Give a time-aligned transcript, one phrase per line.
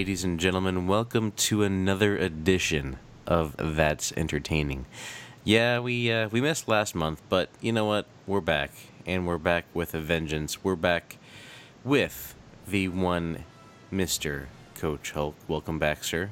[0.00, 0.86] ladies and gentlemen.
[0.86, 2.96] Welcome to another edition
[3.26, 4.86] of That's Entertaining.
[5.44, 8.06] Yeah, we uh, we missed last month, but you know what?
[8.26, 8.70] We're back,
[9.04, 10.64] and we're back with a vengeance.
[10.64, 11.18] We're back
[11.84, 12.34] with
[12.66, 13.44] the one
[13.90, 15.34] Mister Coach Hulk.
[15.46, 16.30] Welcome back, sir.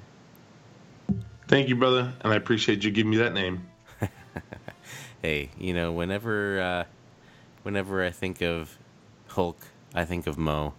[1.47, 3.69] Thank you, brother, and I appreciate you giving me that name.
[5.21, 6.85] hey, you know, whenever uh,
[7.65, 8.79] whenever I think of
[9.27, 9.59] Hulk,
[9.95, 10.73] I think of Mo,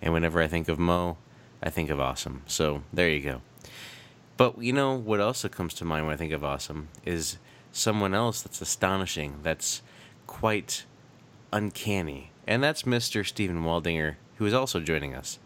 [0.00, 1.18] and whenever I think of Mo,
[1.62, 2.42] I think of awesome.
[2.46, 3.40] So there you go.
[4.36, 7.38] But you know what also comes to mind when I think of awesome is
[7.70, 9.82] someone else that's astonishing, that's
[10.26, 10.84] quite
[11.52, 13.26] uncanny, and that's Mr.
[13.26, 15.38] Stephen Waldinger, who is also joining us.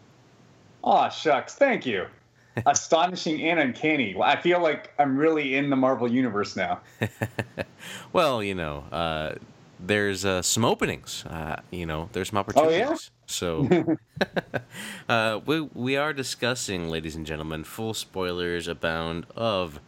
[0.82, 1.54] Aw, shucks.
[1.54, 2.06] Thank you.
[2.66, 4.16] Astonishing and uncanny.
[4.22, 6.80] I feel like I'm really in the Marvel universe now.
[8.12, 9.34] well, you know, uh,
[9.78, 11.24] there's uh, some openings.
[11.26, 12.80] Uh, you know, there's some opportunities.
[12.80, 12.96] Oh, yeah?
[13.26, 13.96] So,
[15.08, 19.80] uh, we we are discussing, ladies and gentlemen, full spoilers abound of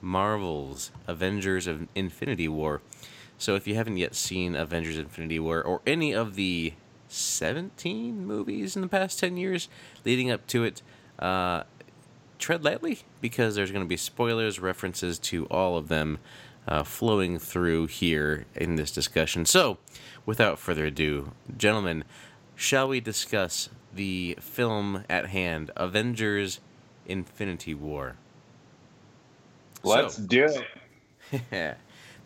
[0.00, 2.82] Marvel's Avengers of Infinity War.
[3.38, 6.74] So, if you haven't yet seen Avengers Infinity War or any of the
[7.08, 9.68] 17 movies in the past 10 years
[10.04, 10.82] leading up to it,
[11.18, 11.62] uh,
[12.38, 16.18] tread lightly because there's going to be spoilers, references to all of them
[16.66, 19.44] uh, flowing through here in this discussion.
[19.44, 19.78] So,
[20.26, 22.04] without further ado, gentlemen,
[22.60, 26.60] shall we discuss the film at hand, Avengers
[27.06, 28.16] Infinity War?
[29.82, 30.44] Let's so, do
[31.32, 31.46] it.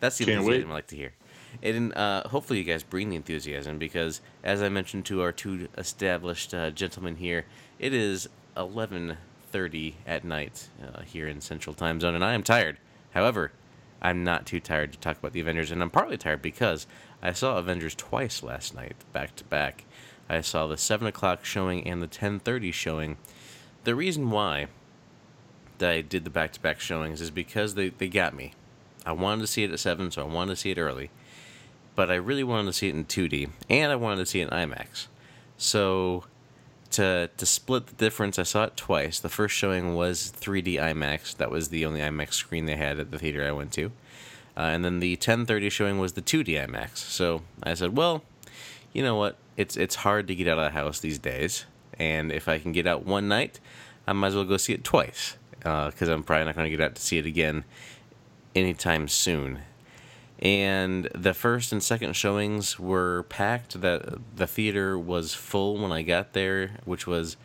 [0.01, 1.13] That's the enthusiasm I like to hear.
[1.63, 5.69] And uh, hopefully, you guys bring the enthusiasm because, as I mentioned to our two
[5.77, 7.45] established uh, gentlemen here,
[7.79, 12.77] it is 11:30 at night uh, here in Central Time Zone, and I am tired.
[13.11, 13.53] However,
[14.01, 16.87] I'm not too tired to talk about the Avengers, and I'm partly tired because
[17.23, 19.85] I saw Avengers twice last night, back to back,
[20.29, 23.17] I saw the 7 o'clock showing and the 10.30 showing.
[23.83, 24.67] The reason why
[25.77, 28.53] that I did the back-to-back showings is because they, they got me.
[29.05, 31.11] I wanted to see it at 7, so I wanted to see it early.
[31.95, 34.49] But I really wanted to see it in 2D, and I wanted to see it
[34.49, 35.07] in IMAX.
[35.57, 36.25] So
[36.91, 39.19] to to split the difference, I saw it twice.
[39.19, 41.37] The first showing was 3D IMAX.
[41.37, 43.91] That was the only IMAX screen they had at the theater I went to.
[44.57, 46.97] Uh, and then the 10:30 showing was the 2D IMAX.
[46.97, 48.23] So I said, well,
[48.95, 49.35] you know what?
[49.57, 51.65] It's it's hard to get out of the house these days,
[51.99, 53.59] and if I can get out one night,
[54.07, 56.75] I might as well go see it twice because uh, I'm probably not going to
[56.75, 57.65] get out to see it again
[58.55, 59.59] anytime soon.
[60.39, 63.81] And the first and second showings were packed.
[63.81, 67.35] That the theater was full when I got there, which was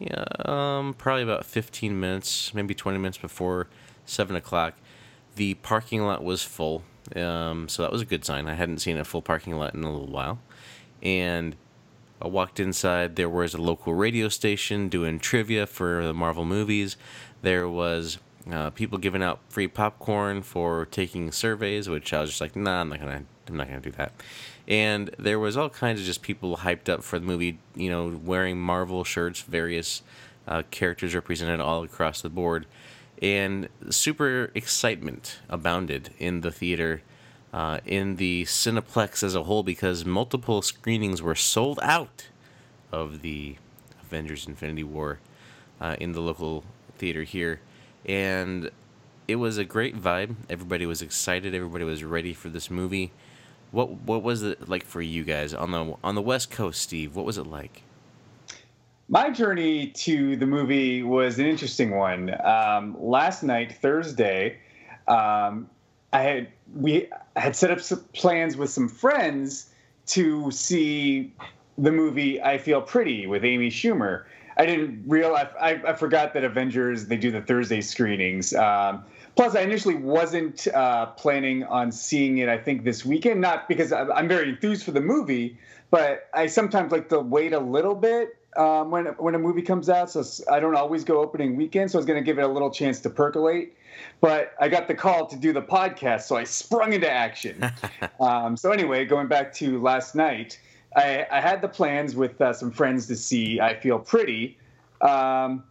[0.00, 3.68] yeah, um, probably about 15 minutes, maybe 20 minutes before
[4.06, 4.74] seven o'clock.
[5.34, 6.84] The parking lot was full,
[7.14, 8.48] um, so that was a good sign.
[8.48, 10.38] I hadn't seen a full parking lot in a little while
[11.02, 11.56] and
[12.20, 13.16] I walked inside.
[13.16, 16.96] There was a local radio station doing trivia for the Marvel movies.
[17.42, 18.18] There was
[18.50, 22.80] uh, people giving out free popcorn for taking surveys, which I was just like, nah,
[22.80, 24.12] I'm not gonna, I'm not gonna do that.
[24.68, 28.20] And there was all kinds of just people hyped up for the movie, you know,
[28.24, 30.02] wearing Marvel shirts, various
[30.48, 32.66] uh, characters represented all across the board,
[33.20, 37.02] and super excitement abounded in the theater
[37.56, 42.28] uh, in the Cineplex as a whole because multiple screenings were sold out
[42.92, 43.56] of the
[44.02, 45.20] Avengers Infinity War
[45.80, 46.64] uh, in the local
[46.98, 47.60] theater here.
[48.04, 48.70] And
[49.26, 50.34] it was a great vibe.
[50.50, 51.54] Everybody was excited.
[51.54, 53.10] Everybody was ready for this movie.
[53.70, 57.16] What what was it like for you guys on the on the West Coast, Steve?
[57.16, 57.82] What was it like?
[59.08, 62.36] My journey to the movie was an interesting one.
[62.44, 64.58] Um, last night, Thursday,
[65.08, 65.70] um,
[66.12, 67.78] I had we had set up
[68.12, 69.70] plans with some friends
[70.06, 71.32] to see
[71.78, 74.24] the movie I Feel Pretty with Amy Schumer.
[74.56, 78.54] I didn't realize I, I forgot that Avengers they do the Thursday screenings.
[78.54, 79.04] Um,
[79.34, 82.48] plus, I initially wasn't uh, planning on seeing it.
[82.48, 85.58] I think this weekend, not because I'm very enthused for the movie,
[85.90, 89.90] but I sometimes like to wait a little bit um, when when a movie comes
[89.90, 90.10] out.
[90.10, 91.90] So I don't always go opening weekend.
[91.90, 93.76] So I was going to give it a little chance to percolate.
[94.20, 97.70] But I got the call to do the podcast, so I sprung into action.
[98.20, 100.58] um, so anyway, going back to last night,
[100.96, 104.58] I, I had the plans with uh, some friends to see I Feel Pretty.
[105.02, 105.64] Um,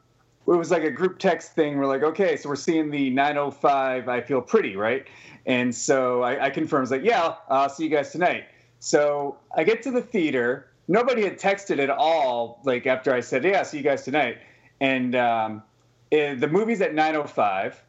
[0.47, 1.77] it was like a group text thing.
[1.77, 5.05] We're like, okay, so we're seeing the 905 I Feel Pretty, right?
[5.47, 8.45] And so I, I confirmed, I was like, yeah, I'll see you guys tonight.
[8.79, 10.67] So I get to the theater.
[10.87, 14.37] Nobody had texted at all, like after I said, yeah, I'll see you guys tonight.
[14.79, 15.63] And um,
[16.11, 17.81] it, the movie's at 905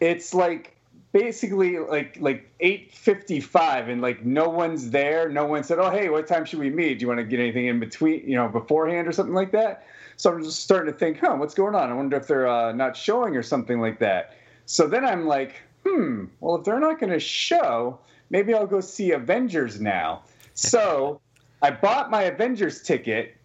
[0.00, 0.76] it's like
[1.12, 5.28] basically like like 8:55 and like no one's there.
[5.28, 6.98] No one said, "Oh, hey, what time should we meet?
[6.98, 9.86] Do you want to get anything in between, you know, beforehand or something like that?"
[10.16, 11.90] So I'm just starting to think, "Huh, what's going on?
[11.90, 14.36] I wonder if they're uh, not showing or something like that."
[14.66, 17.98] So then I'm like, "Hmm, well, if they're not going to show,
[18.30, 20.22] maybe I'll go see Avengers now."
[20.54, 21.20] So
[21.62, 23.36] I bought my Avengers ticket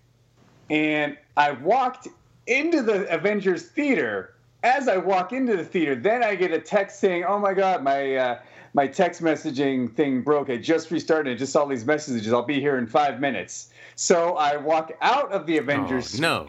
[0.70, 2.08] and I walked
[2.48, 4.35] into the Avengers theater
[4.66, 7.84] as I walk into the theater, then I get a text saying, "Oh my God,
[7.84, 8.40] my uh,
[8.74, 10.50] my text messaging thing broke.
[10.50, 11.34] I just restarted.
[11.34, 12.34] I just saw these messages.
[12.34, 16.20] I'll be here in five minutes." So I walk out of the Avengers.
[16.20, 16.48] Oh, no.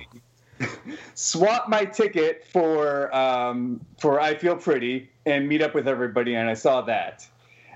[1.15, 6.49] swap my ticket for um, for I Feel Pretty and meet up with everybody, and
[6.49, 7.29] I saw that.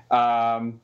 [0.09, 0.81] Um,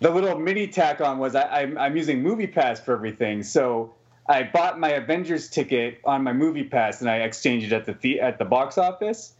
[0.00, 3.94] the little mini tack on was I, I'm, I'm using Movie Pass for everything, so
[4.30, 7.94] I bought my Avengers ticket on my Movie Pass and I exchanged it at the,
[7.94, 9.34] the at the box office.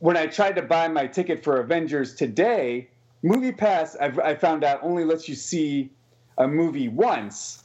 [0.00, 2.88] When I tried to buy my ticket for Avengers today,
[3.22, 5.88] Movie Pass I've, I found out only lets you see
[6.36, 7.62] a movie once.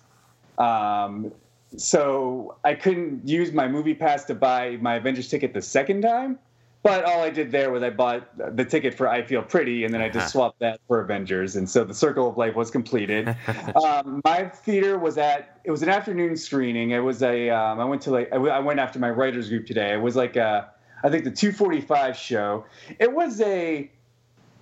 [0.59, 1.31] Um,
[1.75, 6.37] so I couldn't use my Movie Pass to buy my Avengers ticket the second time.
[6.81, 9.93] But all I did there was I bought the ticket for I Feel Pretty, and
[9.93, 10.27] then I just uh-huh.
[10.29, 13.35] swapped that for Avengers, and so the circle of life was completed.
[13.83, 16.91] um, my theater was at it was an afternoon screening.
[16.91, 19.93] It was a um, I went to like I went after my writers group today.
[19.93, 20.69] It was like a
[21.03, 22.65] I think the 245 show.
[22.97, 23.91] It was a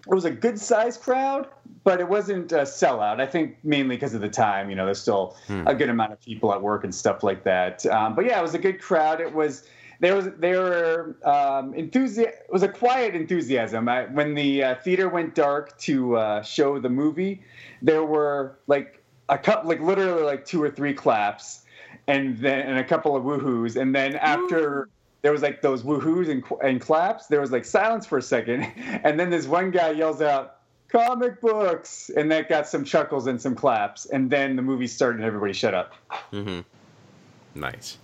[0.07, 1.47] it was a good sized crowd,
[1.83, 3.19] but it wasn't a sellout.
[3.19, 4.71] I think mainly because of the time.
[4.71, 5.67] You know, there's still hmm.
[5.67, 7.85] a good amount of people at work and stuff like that.
[7.85, 9.21] Um, but yeah, it was a good crowd.
[9.21, 9.67] It was
[9.99, 14.75] there was there were um, enthusi- it was a quiet enthusiasm I, when the uh,
[14.75, 17.41] theater went dark to uh, show the movie.
[17.81, 21.63] There were like a couple, like literally like two or three claps,
[22.07, 24.89] and then and a couple of woohoos, and then after.
[25.23, 27.25] There was like those woohoos and, and claps.
[27.25, 28.61] There was like silence for a second,
[29.03, 30.57] and then this one guy yells out,
[30.89, 35.17] "Comic books!" and that got some chuckles and some claps, and then the movie started
[35.17, 35.95] and everybody shut up.
[36.31, 36.61] Mm-hmm.
[37.59, 37.97] Nice.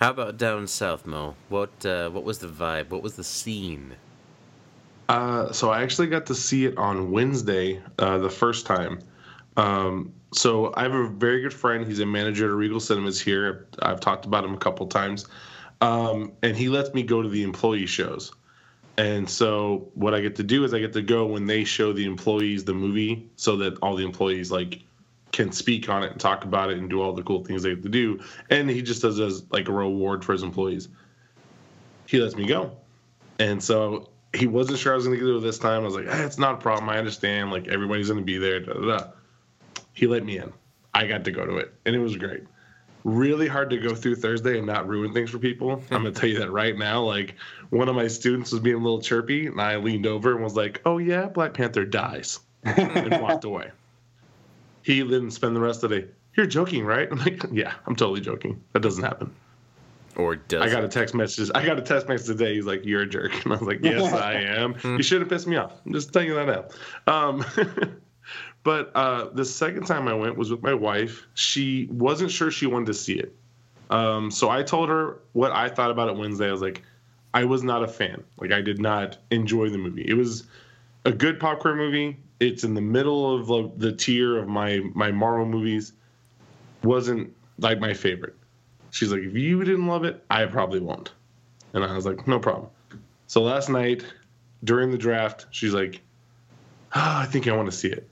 [0.00, 1.34] How about down south, Mo?
[1.50, 2.88] What uh, what was the vibe?
[2.88, 3.96] What was the scene?
[5.10, 9.00] Uh, so I actually got to see it on Wednesday, uh, the first time.
[9.58, 11.86] Um, so I have a very good friend.
[11.86, 13.66] He's a manager at Regal Cinemas here.
[13.82, 15.28] I've talked about him a couple times,
[15.82, 18.32] um, and he lets me go to the employee shows.
[18.96, 21.92] And so what I get to do is I get to go when they show
[21.92, 24.82] the employees the movie, so that all the employees like
[25.32, 27.70] can speak on it and talk about it and do all the cool things they
[27.70, 28.20] have to do.
[28.50, 30.88] And he just does as like a reward for his employees.
[32.06, 32.76] He lets me go.
[33.38, 35.82] And so he wasn't sure I was going to do it this time.
[35.82, 36.88] I was like, hey, it's not a problem.
[36.88, 37.50] I understand.
[37.50, 38.60] Like everybody's going to be there.
[38.60, 39.06] Da, da, da.
[39.92, 40.52] He let me in.
[40.94, 42.42] I got to go to it, and it was great.
[43.04, 45.82] Really hard to go through Thursday and not ruin things for people.
[45.90, 47.02] I'm going to tell you that right now.
[47.02, 47.36] Like
[47.70, 50.56] one of my students was being a little chirpy, and I leaned over and was
[50.56, 53.70] like, "Oh yeah, Black Panther dies," and walked away
[54.82, 56.08] he didn't spend the rest of the day.
[56.34, 57.08] You're joking, right?
[57.10, 58.62] I'm like, yeah, I'm totally joking.
[58.72, 59.34] That doesn't happen.
[60.16, 61.50] Or does I got a text message.
[61.54, 62.54] I got a text message today.
[62.54, 64.96] He's like, "You're a jerk," and I was like, "Yes, I am." Hmm.
[64.96, 65.80] you should have pissed me off.
[65.86, 66.46] I'm just telling you that
[67.06, 67.12] now.
[67.12, 67.44] Um,
[68.64, 71.26] but uh, the second time I went was with my wife.
[71.34, 73.34] She wasn't sure she wanted to see it,
[73.90, 76.48] um, so I told her what I thought about it Wednesday.
[76.48, 76.82] I was like,
[77.32, 78.22] I was not a fan.
[78.38, 80.04] Like, I did not enjoy the movie.
[80.06, 80.44] It was
[81.04, 85.46] a good popcorn movie it's in the middle of the, tier of my my Marvel
[85.46, 85.92] movies.
[86.82, 88.34] Wasn't like my favorite.
[88.90, 91.12] She's like, if you didn't love it, I probably won't.
[91.74, 92.70] And I was like, no problem.
[93.26, 94.04] So last night
[94.64, 96.00] during the draft, she's like,
[96.96, 98.08] oh, I think I want to see it.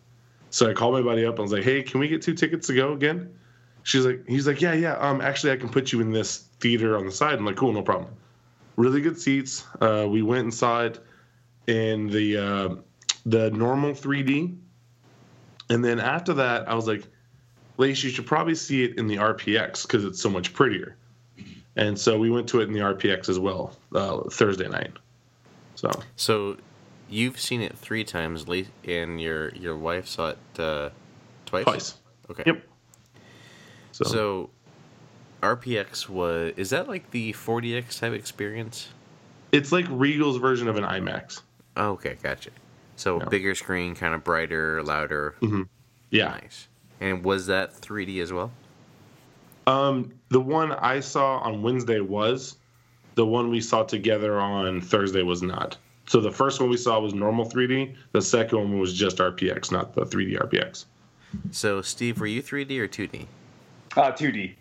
[0.51, 2.35] So I called my buddy up and I was like, hey, can we get two
[2.35, 3.35] tickets to go again?
[3.83, 4.95] She's like, he's like, yeah, yeah.
[4.99, 7.35] Um, actually, I can put you in this theater on the side.
[7.35, 8.11] I'm like, cool, no problem.
[8.77, 9.65] Really good seats.
[9.81, 11.03] Uh, we went and saw it
[11.67, 12.75] in the uh,
[13.31, 14.57] the normal 3D.
[15.71, 17.05] And then after that, I was like,
[17.77, 20.97] Lace, you should probably see it in the RPX because it's so much prettier.
[21.77, 24.93] And so we went to it in the RPX as well uh, Thursday night.
[25.77, 25.91] So.
[26.17, 26.57] So,
[27.09, 28.47] you've seen it three times,
[28.85, 30.91] and your your wife saw it uh,
[31.47, 31.65] twice.
[31.65, 31.95] Twice.
[32.31, 32.43] Okay.
[32.47, 32.63] Yep.
[33.93, 34.05] So.
[34.05, 34.51] so,
[35.41, 38.89] RPX was is that like the 4DX type experience?
[39.53, 41.43] It's like Regal's version of an IMAX.
[41.77, 42.51] Oh, okay, gotcha.
[42.99, 43.29] So yeah.
[43.29, 45.37] bigger screen, kind of brighter, louder.
[45.41, 45.63] Mm-hmm.
[46.11, 46.29] Yeah.
[46.29, 46.69] Nice.
[47.01, 48.51] And was that 3D as well?
[49.69, 52.57] Um, the one I saw on Wednesday was.
[53.15, 55.77] The one we saw together on Thursday was not.
[56.07, 57.95] So the first one we saw was normal 3D.
[58.13, 60.87] The second one was just RPX, not the 3D RPX.
[61.51, 63.27] So Steve, were you 3D or 2D?
[63.97, 64.55] Uh, 2D.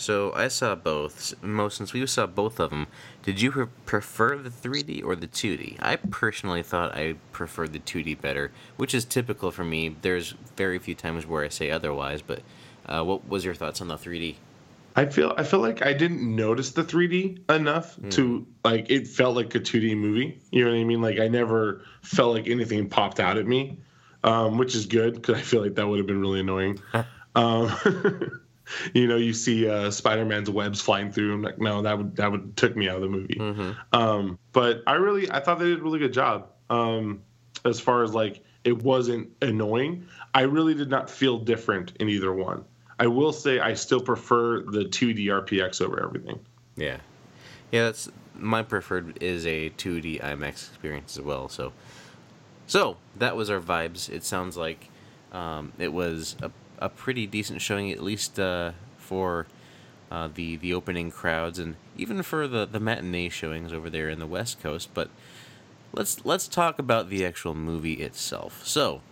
[0.00, 1.34] So I saw both.
[1.42, 2.86] Mo, since we saw both of them,
[3.22, 5.76] did you prefer the 3D or the 2D?
[5.78, 9.94] I personally thought I preferred the 2D better, which is typical for me.
[10.00, 12.40] There's very few times where I say otherwise, but
[12.86, 14.36] uh, what was your thoughts on the 3D?
[14.96, 18.10] I feel I feel like I didn't notice the 3D enough mm.
[18.12, 20.40] to like it felt like a 2D movie.
[20.50, 21.02] You know what I mean?
[21.02, 23.78] Like I never felt like anything popped out at me,
[24.24, 26.80] um, which is good because I feel like that would have been really annoying.
[27.34, 27.70] um,
[28.94, 31.34] you know, you see uh, Spider-Man's webs flying through.
[31.34, 33.34] I'm like, no, that would that would took me out of the movie.
[33.34, 33.72] Mm-hmm.
[33.92, 36.50] Um, but I really, I thought they did a really good job.
[36.68, 37.22] Um,
[37.64, 40.06] as far as like, it wasn't annoying.
[40.34, 42.64] I really did not feel different in either one.
[42.98, 46.38] I will say I still prefer the 2D RPX over everything.
[46.76, 46.98] Yeah,
[47.70, 51.48] yeah, that's my preferred is a 2D IMAX experience as well.
[51.48, 51.72] So,
[52.66, 54.10] so that was our vibes.
[54.10, 54.88] It sounds like
[55.32, 59.46] um, it was a a pretty decent showing, at least uh, for
[60.10, 64.18] uh, the the opening crowds, and even for the the matinee showings over there in
[64.18, 64.90] the West Coast.
[64.94, 65.10] But
[65.92, 68.66] let's let's talk about the actual movie itself.
[68.66, 69.02] So.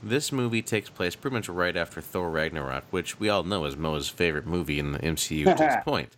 [0.00, 3.76] This movie takes place pretty much right after Thor Ragnarok, which we all know is
[3.76, 6.12] Mo's favorite movie in the MCU to this point.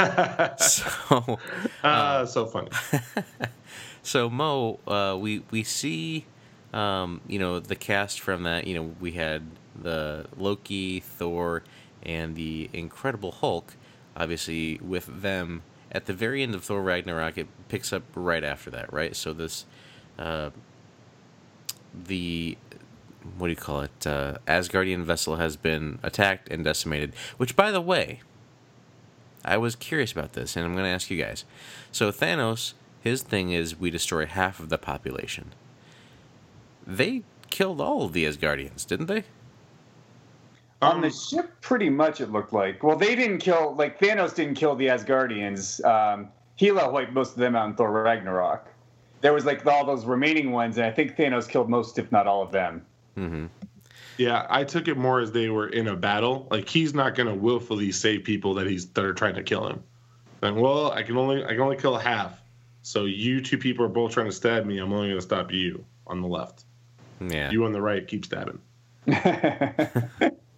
[0.60, 1.38] so,
[1.84, 2.70] uh, so funny.
[4.02, 6.26] so Mo, uh, we we see,
[6.72, 8.66] um, you know, the cast from that.
[8.66, 9.42] You know, we had
[9.80, 11.62] the Loki, Thor,
[12.02, 13.74] and the Incredible Hulk.
[14.16, 18.70] Obviously, with them at the very end of Thor Ragnarok, it picks up right after
[18.70, 19.14] that, right?
[19.16, 19.66] So this,
[20.18, 20.50] uh,
[21.94, 22.56] the
[23.36, 24.06] what do you call it?
[24.06, 27.12] Uh, Asgardian vessel has been attacked and decimated.
[27.36, 28.20] Which, by the way,
[29.44, 31.44] I was curious about this, and I'm going to ask you guys.
[31.92, 35.52] So Thanos, his thing is we destroy half of the population.
[36.86, 39.24] They killed all of the Asgardians, didn't they?
[40.82, 42.82] On the um, ship, pretty much it looked like.
[42.82, 45.84] Well, they didn't kill, like, Thanos didn't kill the Asgardians.
[45.84, 48.66] Um, Hela wiped most of them out in Thor Ragnarok.
[49.20, 52.26] There was, like, all those remaining ones, and I think Thanos killed most, if not
[52.26, 52.86] all of them.
[53.18, 53.46] Mm-hmm.
[54.16, 56.46] Yeah, I took it more as they were in a battle.
[56.50, 59.66] Like, he's not going to willfully save people that he's that are trying to kill
[59.66, 59.82] him.
[60.42, 62.40] And, well, I can only I can only kill half.
[62.82, 64.78] So you two people are both trying to stab me.
[64.78, 66.64] I'm only going to stop you on the left.
[67.20, 67.50] Yeah.
[67.50, 68.58] You on the right, keep stabbing.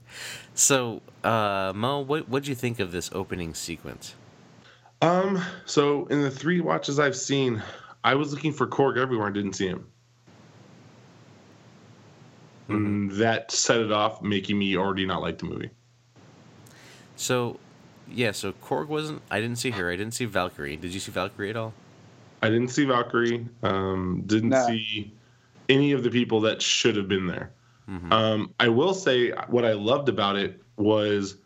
[0.55, 4.15] So, uh, Mo, what what'd you think of this opening sequence?
[5.01, 7.63] Um, so in the three watches I've seen,
[8.05, 9.87] I was looking for Korg everywhere and didn't see him.
[12.69, 13.19] Mm-hmm.
[13.19, 15.71] that set it off, making me already not like the movie.
[17.17, 17.59] So,
[18.09, 19.21] yeah, so Korg wasn't.
[19.31, 19.91] I didn't see her.
[19.91, 20.77] I didn't see Valkyrie.
[20.77, 21.75] Did you see Valkyrie at all?
[22.41, 23.47] I didn't see Valkyrie.
[23.63, 24.67] Um, didn't no.
[24.67, 25.13] see
[25.69, 27.51] any of the people that should have been there.
[27.89, 28.13] Mm-hmm.
[28.13, 31.37] Um, I will say what I loved about it was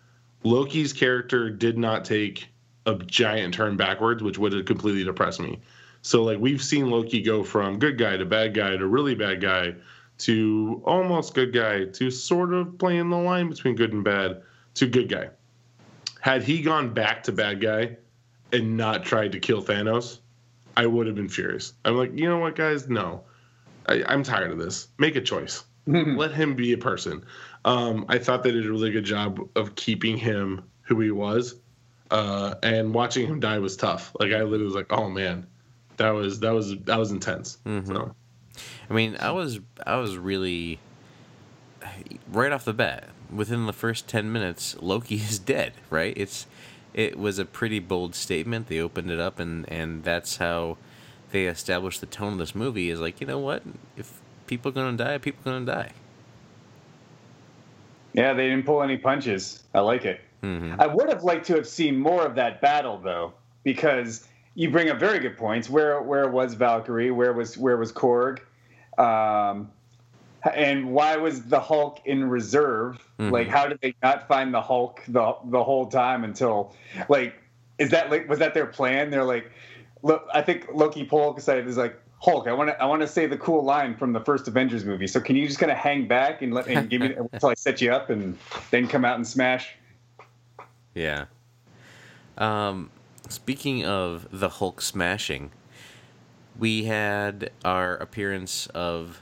[0.42, 2.48] Loki's character did not take
[2.86, 5.60] a giant turn backwards, which would have completely depressed me.
[6.02, 9.40] So like we've seen Loki go from good guy to bad guy to really bad
[9.40, 9.74] guy
[10.18, 14.42] to almost good guy to sort of playing the line between good and bad
[14.74, 15.30] to good guy.
[16.20, 17.96] Had he gone back to bad guy
[18.52, 20.18] and not tried to kill Thanos,
[20.76, 21.72] I would have been furious.
[21.84, 22.88] I'm like, you know what, guys?
[22.88, 23.22] No,
[23.86, 24.88] I, I'm tired of this.
[24.98, 25.64] Make a choice.
[26.16, 27.24] Let him be a person.
[27.64, 31.56] Um, I thought they did a really good job of keeping him who he was,
[32.10, 34.14] uh, and watching him die was tough.
[34.18, 35.46] Like I literally was like, oh man,
[35.96, 37.58] that was that was that was intense.
[37.64, 37.92] Mm-hmm.
[37.92, 38.14] So.
[38.88, 40.78] I mean, I was I was really
[42.28, 45.74] right off the bat within the first ten minutes, Loki is dead.
[45.90, 46.14] Right?
[46.16, 46.46] It's
[46.94, 48.68] it was a pretty bold statement.
[48.68, 50.78] They opened it up, and and that's how
[51.30, 52.90] they established the tone of this movie.
[52.90, 53.62] Is like, you know what?
[53.96, 55.90] If people gonna die, people gonna die.
[58.12, 59.62] Yeah, they didn't pull any punches.
[59.74, 60.20] I like it.
[60.42, 60.80] Mm-hmm.
[60.80, 64.90] I would have liked to have seen more of that battle though, because you bring
[64.90, 65.68] up very good points.
[65.68, 67.10] Where where was Valkyrie?
[67.10, 68.40] Where was where was Korg?
[68.98, 69.70] Um,
[70.54, 72.96] and why was the Hulk in reserve?
[73.18, 73.32] Mm-hmm.
[73.32, 76.74] Like, how did they not find the Hulk the the whole time until
[77.08, 77.34] like
[77.78, 79.10] is that like was that their plan?
[79.10, 79.50] They're like,
[80.02, 83.06] look, I think Loki Polk said is like Hulk, I want to I want to
[83.06, 85.06] say the cool line from the first Avengers movie.
[85.06, 87.54] So can you just kind of hang back and let and give me until I
[87.54, 88.36] set you up and
[88.72, 89.76] then come out and smash?
[90.92, 91.26] Yeah.
[92.36, 92.90] Um,
[93.28, 95.52] speaking of the Hulk smashing,
[96.58, 99.20] we had our appearance of,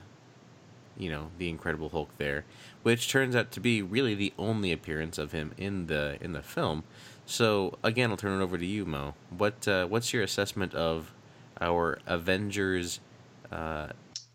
[0.97, 2.47] you know, the Incredible Hulk there,
[2.85, 6.43] which turns out to be really the only appearance of him in the in the
[6.43, 6.85] film.
[7.27, 9.13] So again, I'll turn it over to you, Mo.
[9.29, 11.13] What uh, what's your assessment of
[11.61, 13.01] our Avengers
[13.53, 13.89] uh,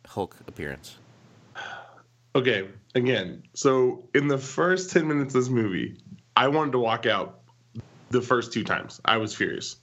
[0.07, 0.97] Hulk appearance?
[2.35, 5.97] Okay, again, so in the first 10 minutes of this movie,
[6.35, 7.39] I wanted to walk out
[8.11, 9.01] the first two times.
[9.03, 9.77] I was furious.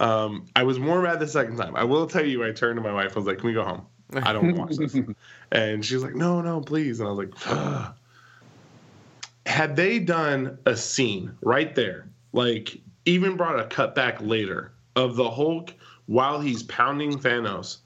[0.00, 1.76] Um, I was more mad the second time.
[1.76, 3.12] I will tell you, I turned to my wife.
[3.14, 3.86] I was like, "Can we go home?
[4.14, 4.96] I don't watch this."
[5.52, 7.94] and she's like, "No, no, please." And I was like, Ugh.
[9.46, 15.16] "Had they done a scene right there, like even brought a cut back later of
[15.16, 15.72] the Hulk
[16.06, 17.78] while he's pounding Thanos,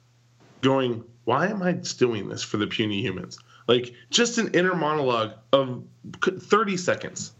[0.60, 3.38] going, why am I doing this for the puny humans?
[3.68, 5.84] Like just an inner monologue of
[6.22, 7.32] 30 seconds.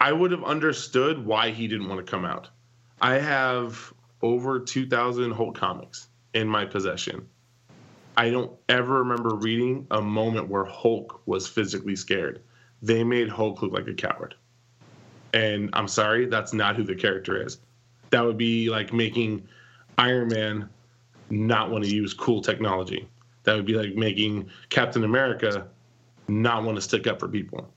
[0.00, 2.50] I would have understood why he didn't want to come out.
[3.00, 3.92] I have
[4.22, 7.28] over 2,000 Hulk comics in my possession.
[8.16, 12.42] I don't ever remember reading a moment where Hulk was physically scared.
[12.82, 14.34] They made Hulk look like a coward.
[15.34, 17.58] And I'm sorry, that's not who the character is.
[18.10, 19.46] That would be like making
[19.98, 20.68] Iron Man
[21.30, 23.08] not want to use cool technology.
[23.44, 25.68] That would be like making Captain America
[26.28, 27.72] not want to stick up for people.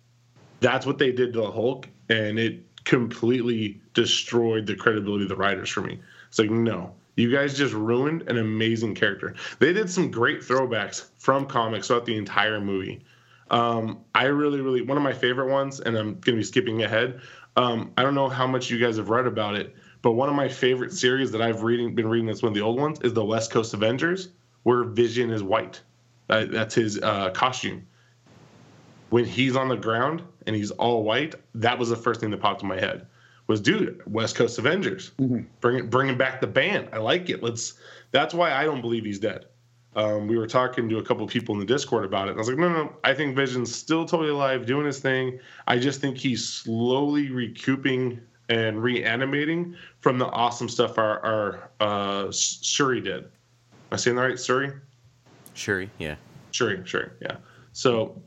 [0.59, 5.35] That's what they did to the Hulk, and it completely destroyed the credibility of the
[5.35, 5.99] writers for me.
[6.27, 9.35] It's like, no, you guys just ruined an amazing character.
[9.59, 13.03] They did some great throwbacks from comics throughout the entire movie.
[13.51, 16.83] Um, I really, really, one of my favorite ones, and I'm going to be skipping
[16.83, 17.21] ahead.
[17.55, 20.35] Um, I don't know how much you guys have read about it, but one of
[20.35, 23.13] my favorite series that I've reading been reading that's one of the old ones is
[23.13, 24.29] the West Coast Avengers,
[24.63, 25.81] where Vision is white.
[26.27, 27.85] That, that's his uh, costume.
[29.09, 32.39] When he's on the ground and he's all white, that was the first thing that
[32.39, 33.07] popped in my head.
[33.47, 35.41] Was dude, West Coast Avengers, mm-hmm.
[35.59, 36.89] bring it, bringing back the band.
[36.93, 37.41] I like it.
[37.41, 37.73] Let's.
[38.11, 39.45] That's why I don't believe he's dead.
[39.95, 42.31] Um, we were talking to a couple of people in the Discord about it.
[42.31, 45.39] And I was like, no, no, I think Vision's still totally alive, doing his thing.
[45.67, 52.31] I just think he's slowly recouping and reanimating from the awesome stuff our, our uh,
[52.31, 53.23] Shuri did.
[53.23, 53.31] Am
[53.91, 54.39] I saying that right?
[54.39, 54.71] Shuri?
[55.53, 56.15] Shuri, yeah.
[56.51, 57.37] Shuri, Shuri, yeah.
[57.73, 58.19] So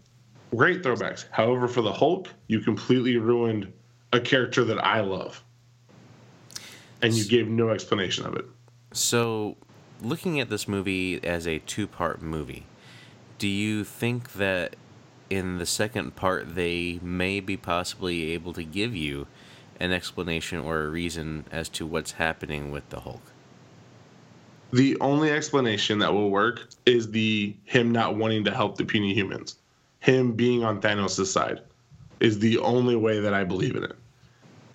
[0.54, 1.24] great throwbacks.
[1.30, 3.72] However, for the Hulk, you completely ruined
[4.12, 5.42] a character that I love.
[7.00, 8.44] And you gave no explanation of it.
[8.92, 9.56] So,
[10.00, 12.64] looking at this movie as a two part movie,
[13.38, 14.76] do you think that
[15.30, 19.26] in the second part they may be possibly able to give you
[19.82, 23.32] an explanation or a reason as to what's happening with the Hulk.
[24.72, 29.12] The only explanation that will work is the him not wanting to help the puny
[29.12, 29.56] humans.
[29.98, 31.60] Him being on Thanos' side
[32.20, 33.96] is the only way that I believe in it.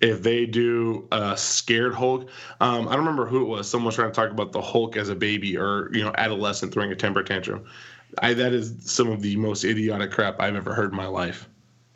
[0.02, 2.28] If they do a scared Hulk,
[2.60, 3.68] um, I don't remember who it was.
[3.68, 6.72] Someone was trying to talk about the Hulk as a baby or you know adolescent
[6.72, 7.64] throwing a temper tantrum.
[8.18, 11.48] I, that is some of the most idiotic crap I've ever heard in my life.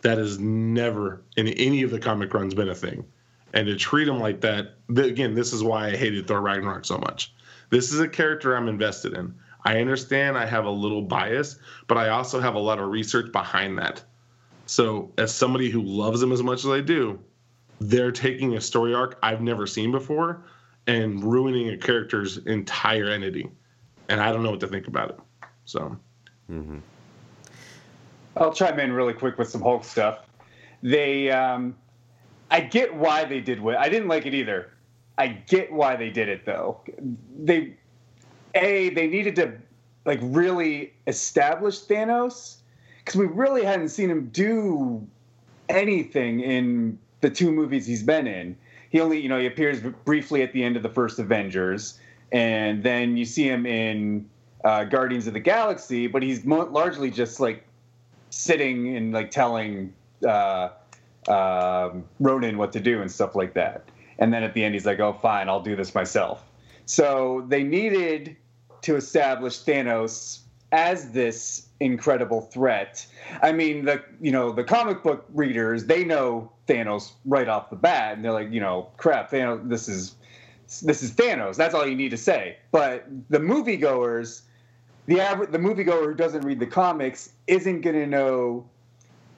[0.03, 3.05] That has never in any of the comic runs been a thing.
[3.55, 6.99] And to treat him like that, again, this is why I hated Thor Ragnarok so
[6.99, 7.33] much.
[7.71, 9.35] This is a character I'm invested in.
[9.65, 13.31] I understand I have a little bias, but I also have a lot of research
[13.33, 14.03] behind that.
[14.67, 17.19] So, as somebody who loves him as much as I do,
[17.81, 20.45] they're taking a story arc I've never seen before
[20.87, 23.49] and ruining a character's entire entity.
[24.09, 25.19] And I don't know what to think about it.
[25.65, 25.97] So,
[26.51, 26.79] mm-hmm.
[28.37, 30.21] I'll chime in really quick with some Hulk stuff.
[30.83, 31.77] They, um,
[32.51, 34.71] I get why they did what I didn't like it either.
[35.19, 36.81] I get why they did it though.
[37.39, 37.77] They,
[38.55, 39.53] a, they needed to
[40.05, 42.57] like really establish Thanos
[42.99, 45.07] because we really hadn't seen him do
[45.69, 48.57] anything in the two movies he's been in.
[48.91, 51.99] He only, you know, he appears briefly at the end of the first Avengers,
[52.31, 54.29] and then you see him in
[54.65, 57.65] uh, Guardians of the Galaxy, but he's mo- largely just like
[58.33, 59.93] sitting and like telling
[60.27, 60.71] uh,
[61.29, 63.85] uh, Ronan what to do and stuff like that.
[64.19, 66.45] And then at the end, he's like, "Oh, fine, I'll do this myself."
[66.87, 68.37] So they needed
[68.83, 70.41] to establish Thanos
[70.73, 73.07] as this incredible threat.
[73.43, 77.77] I mean, the you know the comic book readers they know Thanos right off the
[77.77, 80.15] bat, and they're like, you know, crap, Thanos, this is
[80.83, 81.57] this is Thanos.
[81.57, 82.57] That's all you need to say.
[82.71, 84.43] But the moviegoers
[85.07, 88.65] the average the moviegoer who doesn't read the comics isn't going to know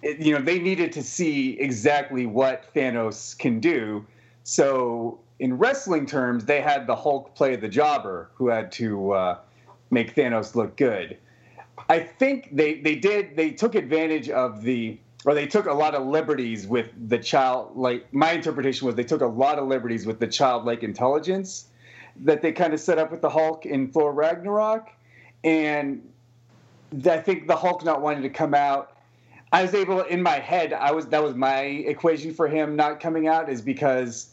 [0.03, 4.05] you know they needed to see exactly what Thanos can do.
[4.43, 9.39] So in wrestling terms they had the Hulk play the jobber who had to uh,
[9.91, 11.17] make Thanos look good.
[11.89, 15.95] I think they they did they took advantage of the or they took a lot
[15.95, 20.07] of liberties with the child like my interpretation was they took a lot of liberties
[20.07, 21.67] with the childlike intelligence
[22.17, 24.91] that they kind of set up with the Hulk in Thor Ragnarok
[25.45, 26.03] and
[27.09, 28.97] I think the Hulk not wanting to come out,
[29.53, 30.73] I was able in my head.
[30.73, 34.31] I was that was my equation for him not coming out is because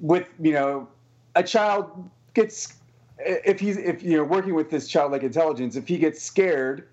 [0.00, 0.88] with you know
[1.34, 2.74] a child gets
[3.18, 6.88] if he's if you know working with this childlike intelligence if he gets scared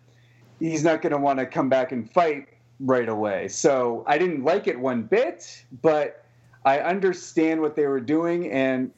[0.60, 2.48] he's not going to want to come back and fight
[2.80, 6.22] right away so i didn't like it one bit but
[6.66, 8.92] I understand what they were doing, and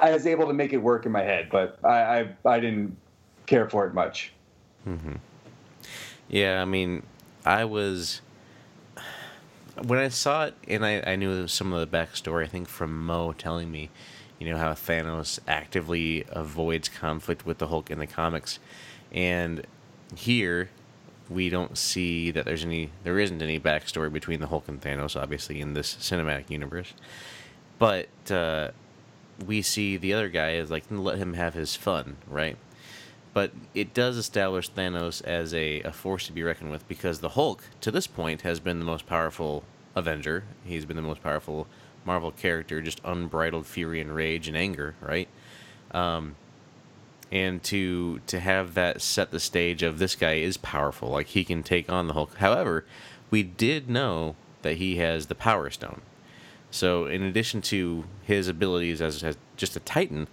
[0.00, 2.96] I was able to make it work in my head, but I I, I didn't
[3.50, 4.32] care for it much.
[4.88, 5.14] Mm-hmm.
[6.28, 7.02] Yeah, I mean,
[7.44, 8.20] I was
[9.82, 12.44] when I saw it, and I, I knew some of the backstory.
[12.44, 13.90] I think from Mo telling me,
[14.38, 18.60] you know, how Thanos actively avoids conflict with the Hulk in the comics,
[19.12, 19.66] and
[20.14, 20.70] here
[21.28, 25.20] we don't see that there's any there isn't any backstory between the Hulk and Thanos,
[25.20, 26.94] obviously in this cinematic universe,
[27.80, 28.70] but uh,
[29.44, 32.56] we see the other guy is like let him have his fun, right?
[33.32, 37.30] But it does establish Thanos as a, a force to be reckoned with because the
[37.30, 39.62] Hulk, to this point, has been the most powerful
[39.94, 40.44] Avenger.
[40.64, 41.66] He's been the most powerful
[42.04, 45.28] Marvel character, just unbridled fury and rage and anger, right?
[45.92, 46.34] Um,
[47.30, 51.44] and to to have that set the stage of this guy is powerful, like he
[51.44, 52.36] can take on the Hulk.
[52.38, 52.84] However,
[53.30, 56.02] we did know that he has the Power Stone.
[56.70, 60.28] So, in addition to his abilities as, as just a Titan,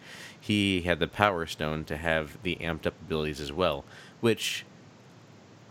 [0.47, 3.83] he had the Power Stone to have the amped up abilities as well,
[4.21, 4.65] which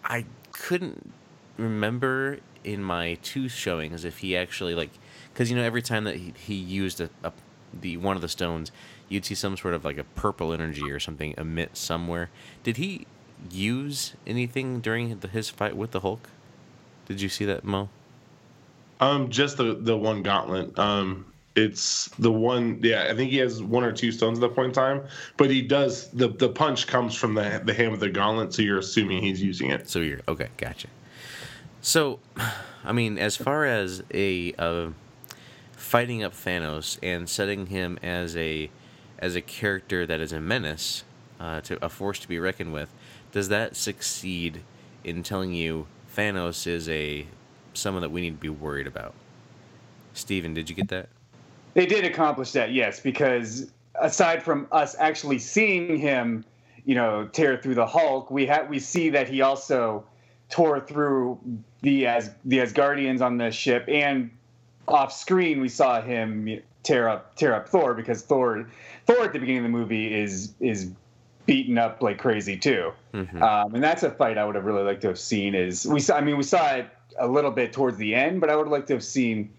[0.04, 1.14] I couldn't
[1.56, 4.90] remember in my two showings if he actually like
[5.32, 7.32] because you know every time that he, he used a, a,
[7.72, 8.70] the one of the stones
[9.08, 12.28] you'd see some sort of like a purple energy or something emit somewhere.
[12.62, 13.06] Did he
[13.50, 16.28] use anything during the, his fight with the hulk?
[17.06, 17.88] Did you see that mo?
[19.00, 20.78] Um just the the one gauntlet.
[20.78, 24.54] Um it's the one yeah i think he has one or two stones at that
[24.54, 25.02] point in time
[25.38, 28.62] but he does the the punch comes from the the hand of the gauntlet so
[28.62, 29.88] you're assuming he's using it.
[29.88, 30.88] So you're okay gotcha.
[31.80, 32.20] So
[32.84, 34.88] i mean as far as a uh,
[35.72, 38.70] fighting up thanos and setting him as a
[39.18, 41.04] as a character that is a menace
[41.40, 42.92] uh, to a force to be reckoned with
[43.32, 44.62] does that succeed
[45.04, 47.26] in telling you thanos is a
[47.72, 49.14] someone that we need to be worried about?
[50.12, 51.08] Steven did you get that
[51.76, 56.42] they did accomplish that, yes, because aside from us actually seeing him,
[56.86, 60.02] you know, tear through the Hulk, we have we see that he also
[60.48, 61.38] tore through
[61.82, 64.30] the as the Asgardians on the ship, and
[64.88, 68.66] off screen we saw him tear up tear up Thor because Thor
[69.04, 70.90] Thor at the beginning of the movie is is
[71.44, 73.42] beaten up like crazy too, mm-hmm.
[73.42, 75.54] um, and that's a fight I would have really liked to have seen.
[75.54, 78.48] Is we saw I mean we saw it a little bit towards the end, but
[78.48, 79.50] I would have liked to have seen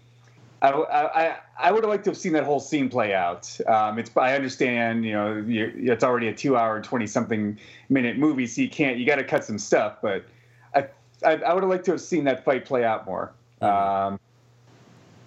[0.60, 3.58] I, I, I would have liked to have seen that whole scene play out.
[3.66, 8.62] Um, it's I understand, you know, it's already a two-hour and twenty-something minute movie, so
[8.62, 9.98] you can't, you got to cut some stuff.
[10.02, 10.24] But
[10.74, 10.86] I,
[11.24, 13.32] I, I, would have liked to have seen that fight play out more.
[13.62, 14.14] Mm-hmm.
[14.14, 14.20] Um,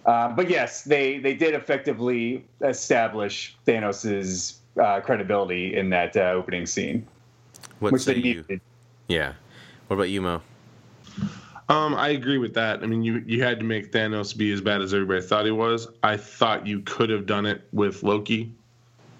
[0.06, 6.65] uh, but yes, they they did effectively establish Thanos's uh, credibility in that uh, opening
[6.65, 7.08] scene.
[7.80, 8.44] What which say you?
[9.08, 9.34] Yeah.
[9.88, 10.41] What about you, Mo?
[11.69, 12.84] Um, I agree with that.
[12.84, 15.52] I mean, you you had to make Thanos be as bad as everybody thought he
[15.52, 15.88] was.
[16.04, 18.52] I thought you could have done it with Loki.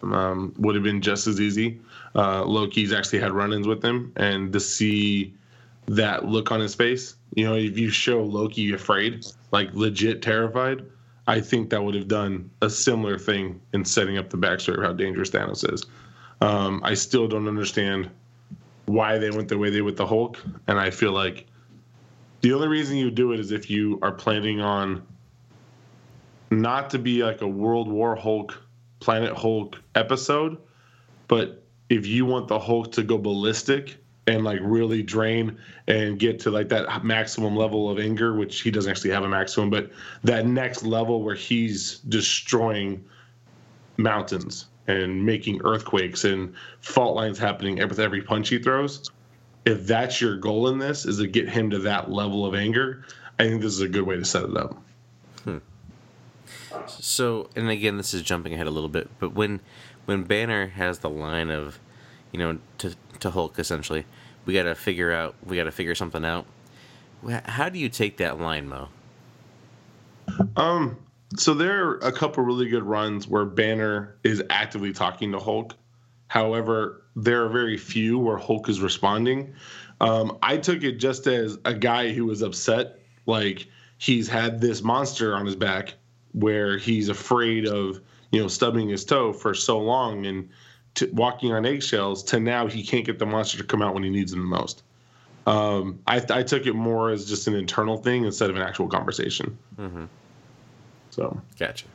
[0.04, 1.80] Um, would have been just as easy.
[2.16, 5.34] Uh, Loki's actually had run-ins with him, and to see
[5.88, 10.84] that look on his face, you know, if you show Loki afraid, like legit terrified,
[11.28, 14.84] I think that would have done a similar thing in setting up the backstory of
[14.84, 15.86] how dangerous Thanos is.
[16.42, 18.10] Um, I still don't understand
[18.86, 21.46] why they went the way they with the Hulk, and I feel like
[22.42, 25.06] the only reason you do it is if you are planning on
[26.50, 28.62] not to be like a World War Hulk,
[29.00, 30.58] Planet Hulk episode,
[31.28, 36.40] but if you want the Hulk to go ballistic and like really drain and get
[36.42, 39.92] to like that maximum level of anger, which he doesn't actually have a maximum, but
[40.24, 43.04] that next level where he's destroying
[43.98, 49.10] mountains and making earthquakes and fault lines happening with every punch he throws
[49.66, 53.04] if that's your goal in this is to get him to that level of anger,
[53.40, 54.82] I think this is a good way to set it up.
[55.44, 55.58] Hmm.
[56.88, 59.60] So, and again, this is jumping ahead a little bit, but when
[60.06, 61.80] when Banner has the line of,
[62.32, 64.06] you know, to to Hulk essentially,
[64.46, 66.46] we got to figure out, we got to figure something out.
[67.46, 68.90] How do you take that line, Mo?
[70.56, 70.98] Um,
[71.38, 75.76] so there are a couple really good runs where Banner is actively talking to Hulk.
[76.32, 79.54] However, there are very few where Hulk is responding.
[80.00, 83.68] Um, I took it just as a guy who was upset, like
[83.98, 85.96] he's had this monster on his back
[86.32, 88.00] where he's afraid of,
[88.32, 90.48] you know, stubbing his toe for so long and
[90.94, 94.04] t- walking on eggshells to now he can't get the monster to come out when
[94.04, 94.84] he needs him the most.
[95.46, 98.88] Um, I, I, took it more as just an internal thing instead of an actual
[98.88, 99.58] conversation.
[99.78, 100.06] Mm-hmm.
[101.10, 101.88] So, gotcha.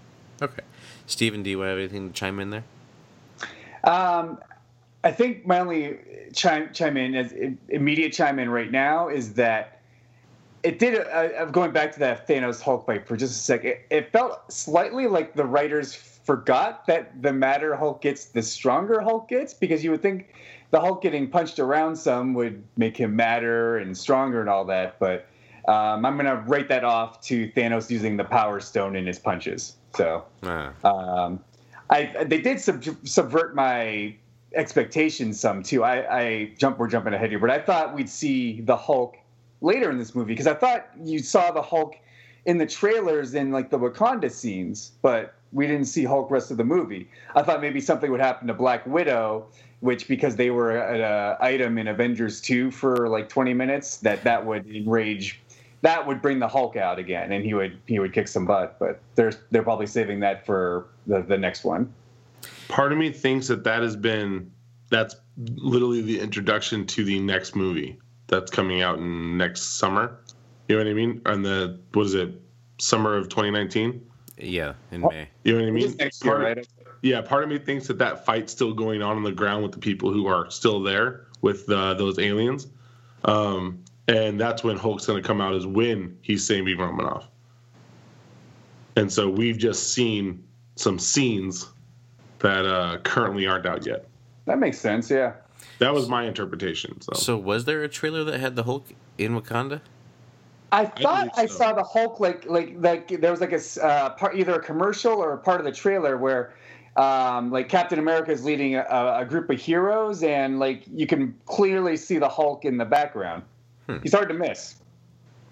[0.43, 0.63] Okay,
[1.07, 2.65] Stephen, do you have anything to chime in there?
[3.87, 4.39] Um,
[5.05, 5.99] I think my only
[6.35, 7.33] chime chime in as
[7.69, 9.81] immediate chime in right now is that
[10.63, 11.07] it did.
[11.07, 14.53] Uh, going back to that Thanos Hulk fight for just a second, it, it felt
[14.53, 19.85] slightly like the writers forgot that the madder Hulk gets, the stronger Hulk gets, because
[19.85, 20.35] you would think
[20.73, 24.99] the Hulk getting punched around some would make him madder and stronger and all that.
[24.99, 25.29] But
[25.69, 29.77] um, I'm gonna write that off to Thanos using the Power Stone in his punches.
[29.95, 30.71] So uh.
[30.85, 31.39] um,
[31.91, 34.15] I they did sub- subvert my
[34.55, 35.85] expectations some too.
[35.85, 39.17] I, I jump we're jumping ahead here, but I thought we'd see the Hulk
[39.61, 41.97] later in this movie because I thought you saw the Hulk
[42.45, 46.57] in the trailers in like the Wakanda scenes, but we didn't see Hulk rest of
[46.57, 47.09] the movie.
[47.35, 49.47] I thought maybe something would happen to Black Widow,
[49.81, 54.45] which because they were an item in Avengers 2 for like 20 minutes, that that
[54.45, 55.41] would enrage
[55.87, 58.77] that would bring the Hulk out again and he would he would kick some butt,
[58.81, 61.95] but they're they're probably saving that for the the next one.
[62.67, 64.51] Part of me thinks that that has been
[64.91, 70.19] that's literally the introduction to the next movie that's coming out in next summer.
[70.67, 71.23] You know what I mean?
[71.25, 72.35] On the what is it?
[72.79, 74.05] Summer of 2019.
[74.39, 75.29] Yeah, in May.
[75.45, 75.97] You know what I mean?
[75.99, 76.69] Next year, right?
[77.03, 79.71] Yeah, part of me thinks that that fight's still going on on the ground with
[79.71, 82.67] the people who are still there with uh, those aliens,
[83.25, 87.29] um, and that's when Hulk's going to come out as when he's saving Romanoff.
[88.97, 90.43] And so we've just seen
[90.77, 91.69] some scenes
[92.39, 94.07] that uh, currently aren't out yet.
[94.47, 95.11] That makes sense.
[95.11, 95.35] Yeah.
[95.79, 97.01] That was my interpretation.
[97.01, 97.13] So.
[97.15, 98.87] so was there a trailer that had the Hulk
[99.19, 99.81] in Wakanda?
[100.73, 101.43] I thought I, so.
[101.43, 104.63] I saw the Hulk like like like there was like a uh, part either a
[104.63, 106.55] commercial or a part of the trailer where
[106.97, 111.35] um, like Captain America is leading a, a, group of heroes and like you can
[111.45, 113.43] clearly see the Hulk in the background.
[113.87, 113.99] Hmm.
[114.03, 114.77] He's hard to miss.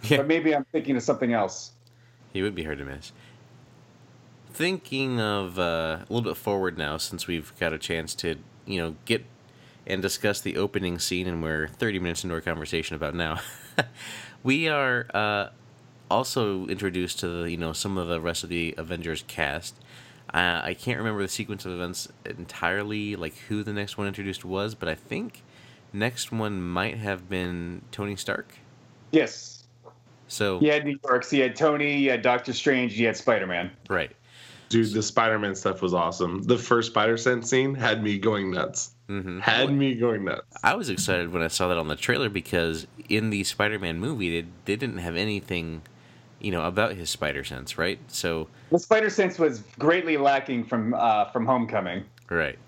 [0.02, 0.18] Yeah.
[0.18, 1.72] But maybe I'm thinking of something else.
[2.32, 3.12] He would be hard to miss.
[4.52, 8.80] Thinking of uh, a little bit forward now, since we've got a chance to you
[8.80, 9.24] know get
[9.86, 13.40] and discuss the opening scene, and we're 30 minutes into our conversation about now.
[14.42, 15.48] we are uh,
[16.10, 19.76] also introduced to the, you know some of the rest of the Avengers cast.
[20.32, 24.44] Uh, I can't remember the sequence of events entirely, like who the next one introduced
[24.44, 25.42] was, but I think
[25.94, 28.52] next one might have been Tony Stark.
[29.12, 29.64] Yes.
[30.28, 31.24] So you had New York.
[31.24, 33.70] So you had Tony, you had Doctor Strange, you had Spider Man.
[33.88, 34.10] Right.
[34.68, 36.42] Dude, the Spider Man stuff was awesome.
[36.42, 38.90] The first Spider Sense scene had me going nuts.
[39.08, 39.38] Mm-hmm.
[39.38, 40.46] Had me going nuts.
[40.62, 44.40] I was excited when I saw that on the trailer because in the Spider-Man movie,
[44.40, 45.82] they, they didn't have anything,
[46.40, 47.98] you know, about his spider sense, right?
[48.08, 52.04] So the spider sense was greatly lacking from uh, from Homecoming.
[52.30, 52.58] Right.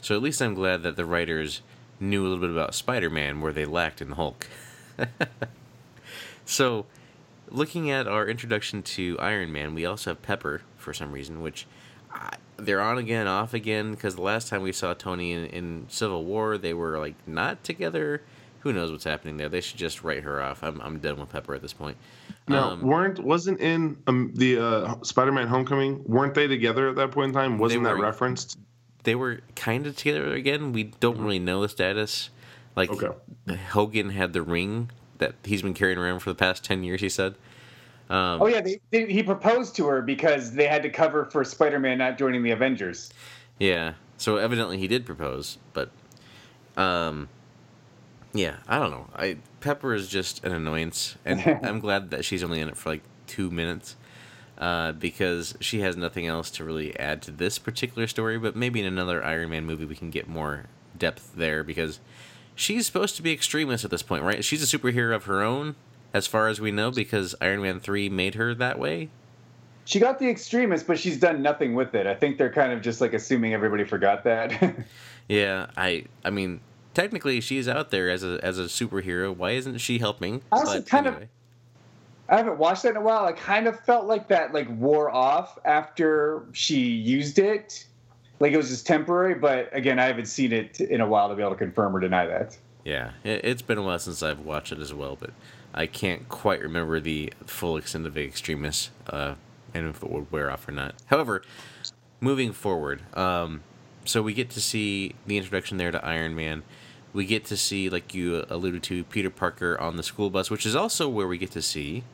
[0.00, 1.60] So at least I'm glad that the writers
[2.02, 4.46] knew a little bit about Spider-Man where they lacked in Hulk.
[6.44, 6.86] so,
[7.48, 11.66] looking at our introduction to Iron Man, we also have Pepper for some reason, which
[12.56, 13.92] they're on again, off again.
[13.92, 17.62] Because the last time we saw Tony in, in Civil War, they were like not
[17.64, 18.22] together.
[18.60, 19.48] Who knows what's happening there?
[19.48, 20.62] They should just write her off.
[20.62, 21.96] I'm I'm done with Pepper at this point.
[22.48, 26.04] No, um, weren't wasn't in um, the uh, Spider-Man Homecoming?
[26.04, 27.58] Weren't they together at that point in time?
[27.58, 28.58] Wasn't that referenced?
[29.04, 30.72] They were kind of together again.
[30.72, 32.30] We don't really know the status.
[32.76, 33.56] Like okay.
[33.70, 37.00] Hogan had the ring that he's been carrying around for the past ten years.
[37.00, 37.34] He said.
[38.10, 41.44] Um, oh yeah, they, they, he proposed to her because they had to cover for
[41.44, 43.10] Spider-Man not joining the Avengers.
[43.58, 45.90] Yeah, so evidently he did propose, but
[46.76, 47.28] um,
[48.34, 49.08] yeah, I don't know.
[49.14, 52.90] I Pepper is just an annoyance, and I'm glad that she's only in it for
[52.90, 53.96] like two minutes.
[54.58, 58.78] Uh, because she has nothing else to really add to this particular story, but maybe
[58.78, 61.98] in another Iron Man movie we can get more depth there because
[62.54, 64.44] she's supposed to be extremis at this point, right?
[64.44, 65.74] She's a superhero of her own,
[66.14, 69.08] as far as we know, because Iron Man 3 made her that way?
[69.84, 72.06] She got the extremis, but she's done nothing with it.
[72.06, 74.76] I think they're kind of just like assuming everybody forgot that.
[75.28, 76.60] yeah, I I mean,
[76.94, 79.34] technically she's out there as a as a superhero.
[79.34, 80.42] Why isn't she helping?
[80.52, 81.22] I also but kind anyway.
[81.24, 81.28] of
[82.32, 83.26] I haven't watched that in a while.
[83.26, 87.84] I kind of felt like that like wore off after she used it.
[88.40, 91.34] Like it was just temporary, but again, I haven't seen it in a while to
[91.34, 92.56] be able to confirm or deny that.
[92.84, 95.30] Yeah, it's been a while since I've watched it as well, but
[95.74, 99.34] I can't quite remember the full extent of the extremis, uh,
[99.74, 100.94] and if it would wear off or not.
[101.06, 101.42] However,
[102.20, 103.62] moving forward, um,
[104.06, 106.62] so we get to see the introduction there to Iron Man.
[107.12, 110.64] We get to see, like you alluded to, Peter Parker on the school bus, which
[110.64, 112.04] is also where we get to see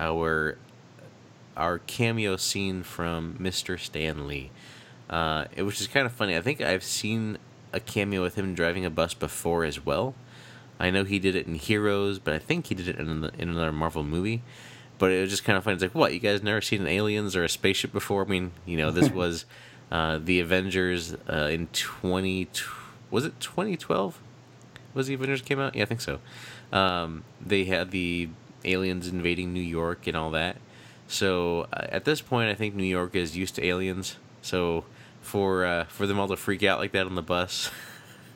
[0.00, 0.56] our
[1.56, 3.78] our cameo scene from Mr.
[3.78, 4.50] Stan Lee,
[5.10, 6.36] uh, which is kind of funny.
[6.36, 7.38] I think I've seen
[7.72, 10.14] a cameo with him driving a bus before as well.
[10.78, 13.30] I know he did it in Heroes, but I think he did it in, the,
[13.38, 14.42] in another Marvel movie.
[14.98, 15.74] But it was just kind of funny.
[15.74, 16.14] It's like, what?
[16.14, 18.24] You guys never seen an aliens or a spaceship before?
[18.24, 19.44] I mean, you know, this was
[19.90, 22.48] uh, the Avengers uh, in twenty.
[23.10, 24.18] Was it twenty twelve?
[24.94, 25.74] Was the Avengers came out?
[25.74, 26.20] Yeah, I think so.
[26.72, 28.28] Um, they had the
[28.64, 30.56] aliens invading New York and all that.
[31.08, 34.16] So uh, at this point, I think New York is used to aliens.
[34.42, 34.84] So
[35.20, 37.70] for uh, for them all to freak out like that on the bus,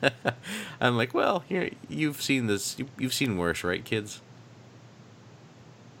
[0.81, 4.21] I'm like, well, here you've seen this, you, you've seen worse, right, kids?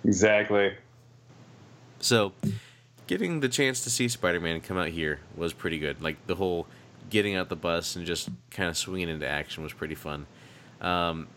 [0.03, 0.75] Exactly.
[1.99, 2.33] So,
[3.07, 6.01] getting the chance to see Spider-Man come out here was pretty good.
[6.01, 6.67] Like the whole
[7.09, 10.25] getting out the bus and just kind of swinging into action was pretty fun.
[10.81, 11.27] Um,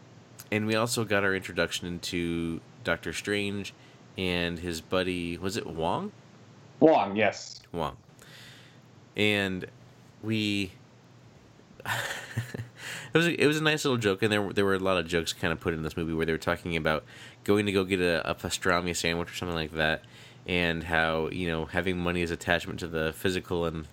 [0.50, 3.74] and we also got our introduction into Doctor Strange
[4.16, 5.36] and his buddy.
[5.36, 6.10] Was it Wong?
[6.80, 7.60] Wong, yes.
[7.70, 7.98] Wong.
[9.14, 9.66] And
[10.22, 10.72] we.
[11.86, 11.92] it
[13.12, 15.06] was a, it was a nice little joke, and there there were a lot of
[15.06, 17.04] jokes kind of put in this movie where they were talking about
[17.44, 20.02] going to go get a, a pastrami sandwich or something like that,
[20.46, 23.86] and how you know having money is attachment to the physical and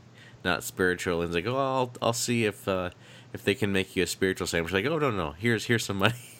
[0.45, 1.21] not spiritual.
[1.21, 2.91] And it's like, oh, I'll I'll see if uh,
[3.34, 4.71] if they can make you a spiritual sandwich.
[4.71, 6.15] Like, oh no no, here's here's some money.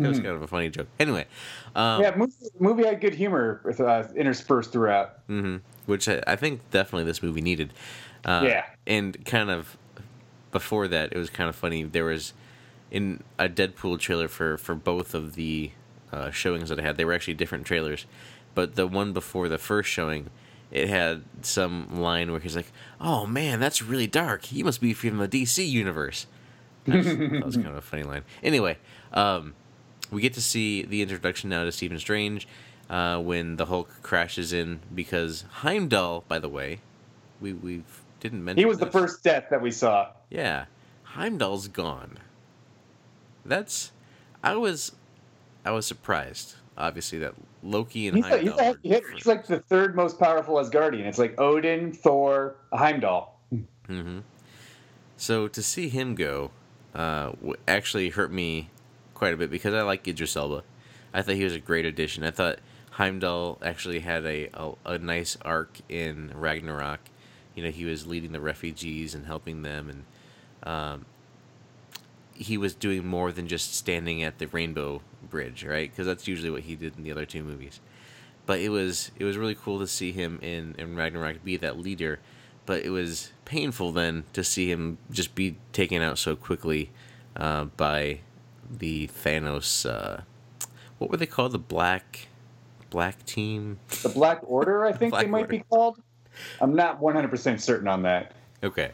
[0.00, 0.24] it was mm.
[0.24, 0.88] kind of a funny joke.
[0.98, 1.26] Anyway,
[1.74, 5.26] um, yeah, movie, movie had good humor uh, interspersed throughout.
[5.28, 7.72] Mm-hmm, which I, I, think definitely this movie needed.
[8.24, 9.76] Uh, yeah, and kind of
[10.52, 11.82] before that, it was kind of funny.
[11.82, 12.32] There was
[12.90, 15.72] in a Deadpool trailer for for both of the
[16.12, 16.96] uh, showings that I had.
[16.96, 18.06] They were actually different trailers,
[18.54, 20.30] but the one before the first showing,
[20.70, 24.46] it had some line where he's like, "Oh man, that's really dark.
[24.46, 26.26] He must be from the DC universe."
[26.86, 28.22] Just, that was kind of a funny line.
[28.42, 28.78] Anyway,
[29.12, 29.54] um,
[30.10, 32.46] we get to see the introduction now to Stephen Strange
[32.88, 36.80] uh, when the Hulk crashes in because Heimdall, by the way,
[37.40, 37.82] we we
[38.20, 38.58] didn't mention.
[38.58, 38.86] He was this.
[38.86, 40.08] the first death that we saw.
[40.28, 40.66] Yeah,
[41.04, 42.18] Heimdall's gone.
[43.44, 43.92] That's
[44.42, 44.92] I was
[45.64, 46.56] I was surprised.
[46.76, 48.56] Obviously, that Loki and he's Heimdall.
[48.56, 51.04] Like, he's, like, he's like the third most powerful Asgardian.
[51.04, 53.38] It's like Odin, Thor, Heimdall.
[53.52, 54.20] Mm-hmm.
[55.16, 56.50] So to see him go,
[56.94, 57.32] uh,
[57.68, 58.70] actually hurt me
[59.20, 60.64] quite a bit because I like Idris Elba.
[61.12, 62.24] I thought he was a great addition.
[62.24, 62.58] I thought
[62.92, 67.00] Heimdall actually had a, a, a nice arc in Ragnarok.
[67.54, 70.04] You know, he was leading the refugees and helping them, and
[70.62, 71.04] um,
[72.32, 75.90] he was doing more than just standing at the Rainbow Bridge, right?
[75.90, 77.78] Because that's usually what he did in the other two movies.
[78.46, 81.78] But it was it was really cool to see him in, in Ragnarok be that
[81.78, 82.20] leader.
[82.64, 86.90] But it was painful then to see him just be taken out so quickly
[87.36, 88.20] uh, by
[88.70, 89.88] the Thanos.
[89.88, 90.22] Uh,
[90.98, 91.52] what were they called?
[91.52, 92.28] The Black
[92.90, 93.78] Black Team.
[94.02, 95.48] The Black Order, I think they might Order.
[95.50, 96.00] be called.
[96.60, 98.32] I'm not 100% certain on that.
[98.62, 98.90] Okay,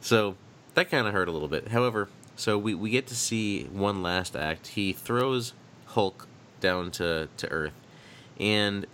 [0.00, 0.36] so
[0.74, 1.68] that kind of hurt a little bit.
[1.68, 4.68] However, so we, we get to see one last act.
[4.68, 5.52] He throws
[5.86, 6.26] Hulk
[6.60, 7.74] down to, to Earth,
[8.38, 8.86] and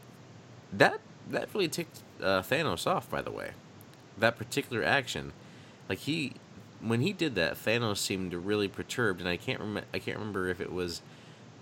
[0.72, 3.08] that that really ticked uh, Thanos off.
[3.10, 3.52] By the way,
[4.18, 5.32] that particular action,
[5.88, 6.32] like he
[6.80, 9.88] when he did that, Thanos seemed really perturbed, and I can't remember.
[9.92, 11.02] I can't remember if it was,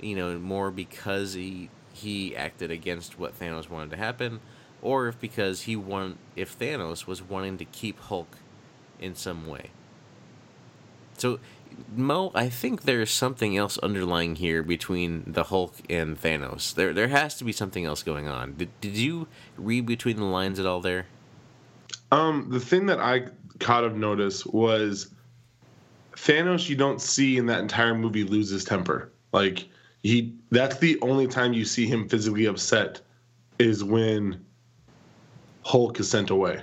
[0.00, 4.40] you know, more because he he acted against what Thanos wanted to happen,
[4.82, 8.38] or if because he want if Thanos was wanting to keep Hulk
[8.98, 9.70] in some way.
[11.16, 11.38] So,
[11.94, 16.74] Mo, I think there's something else underlying here between the Hulk and Thanos.
[16.74, 18.54] There, there has to be something else going on.
[18.56, 21.06] Did, did you read between the lines at all there?
[22.10, 25.10] Um, the thing that I caught of notice was
[26.12, 26.68] Thanos.
[26.68, 29.12] You don't see in that entire movie lose his temper.
[29.32, 29.68] Like
[30.02, 33.00] he, that's the only time you see him physically upset
[33.58, 34.44] is when
[35.62, 36.62] Hulk is sent away.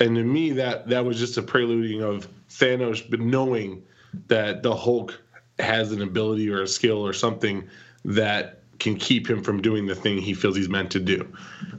[0.00, 3.82] And to me, that that was just a preluding of Thanos, but knowing
[4.28, 5.20] that the Hulk
[5.58, 7.68] has an ability or a skill or something
[8.04, 11.30] that can keep him from doing the thing he feels he's meant to do.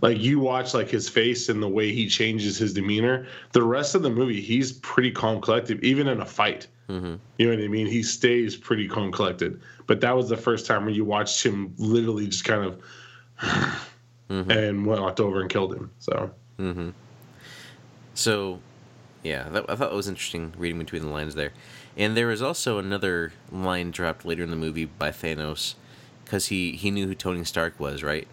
[0.02, 3.28] Like you watch like his face and the way he changes his demeanor.
[3.52, 6.68] The rest of the movie, he's pretty calm, collected, even in a fight.
[6.88, 7.16] Mm-hmm.
[7.38, 7.88] You know what I mean?
[7.88, 9.62] He stays pretty calm, collected.
[9.88, 12.82] But that was the first time when you watched him literally just kind of
[14.30, 14.52] mm-hmm.
[14.52, 15.92] and walked over and killed him.
[16.00, 16.32] So.
[16.60, 16.90] Mm-hmm.
[18.14, 18.60] So,
[19.24, 21.52] yeah, that, I thought it was interesting reading between the lines there.
[21.98, 25.76] And there was also another line dropped later in the movie by Thanos
[26.32, 28.26] because he, he knew who Tony Stark was, right?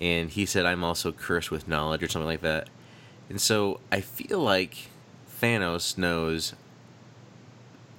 [0.00, 2.68] And he said, I'm also cursed with knowledge or something like that.
[3.28, 4.90] And so I feel like
[5.40, 6.54] Thanos knows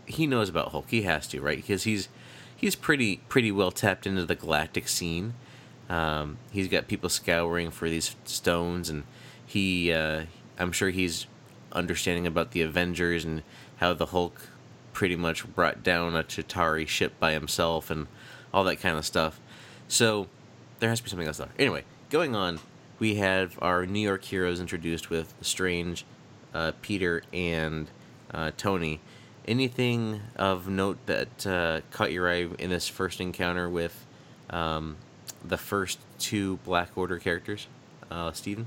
[0.06, 0.86] he knows about Hulk.
[0.88, 1.58] He has to, right?
[1.58, 2.08] Because he's
[2.56, 5.34] he's pretty pretty well tapped into the galactic scene.
[5.90, 9.04] Um, he's got people scouring for these stones, and
[9.46, 10.24] he uh,
[10.58, 11.28] I'm sure he's
[11.74, 13.44] understanding about the Avengers and
[13.78, 14.48] how the Hulk
[14.94, 18.08] pretty much brought down a Chitauri ship by himself and
[18.54, 19.40] all that kind of stuff.
[19.88, 20.28] So
[20.80, 21.50] there has to be something else there.
[21.58, 22.60] Anyway, going on,
[23.00, 26.06] we have our New York heroes introduced with Strange,
[26.54, 27.90] uh, Peter, and
[28.34, 29.00] uh, Tony.
[29.46, 34.06] Anything of note that uh, caught your eye in this first encounter with
[34.50, 34.96] um,
[35.44, 37.68] the first two Black Order characters,
[38.10, 38.66] uh, Steven?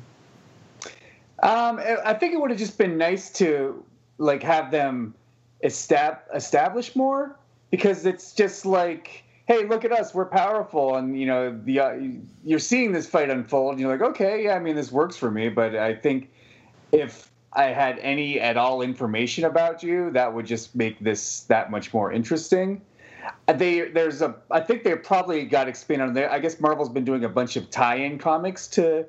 [1.42, 3.84] Um, I think it would have just been nice to
[4.18, 5.14] like have them
[5.64, 7.36] estab- establish more
[7.70, 11.98] because it's just like, hey, look at us, we're powerful, and you know, the uh,
[12.44, 15.30] you're seeing this fight unfold, and you're like, okay, yeah, I mean, this works for
[15.30, 16.30] me, but I think
[16.92, 21.70] if I had any at all information about you, that would just make this that
[21.70, 22.82] much more interesting.
[23.48, 26.30] Uh, they there's a I think they probably got expanded on there.
[26.30, 29.06] I guess Marvel's been doing a bunch of tie-in comics to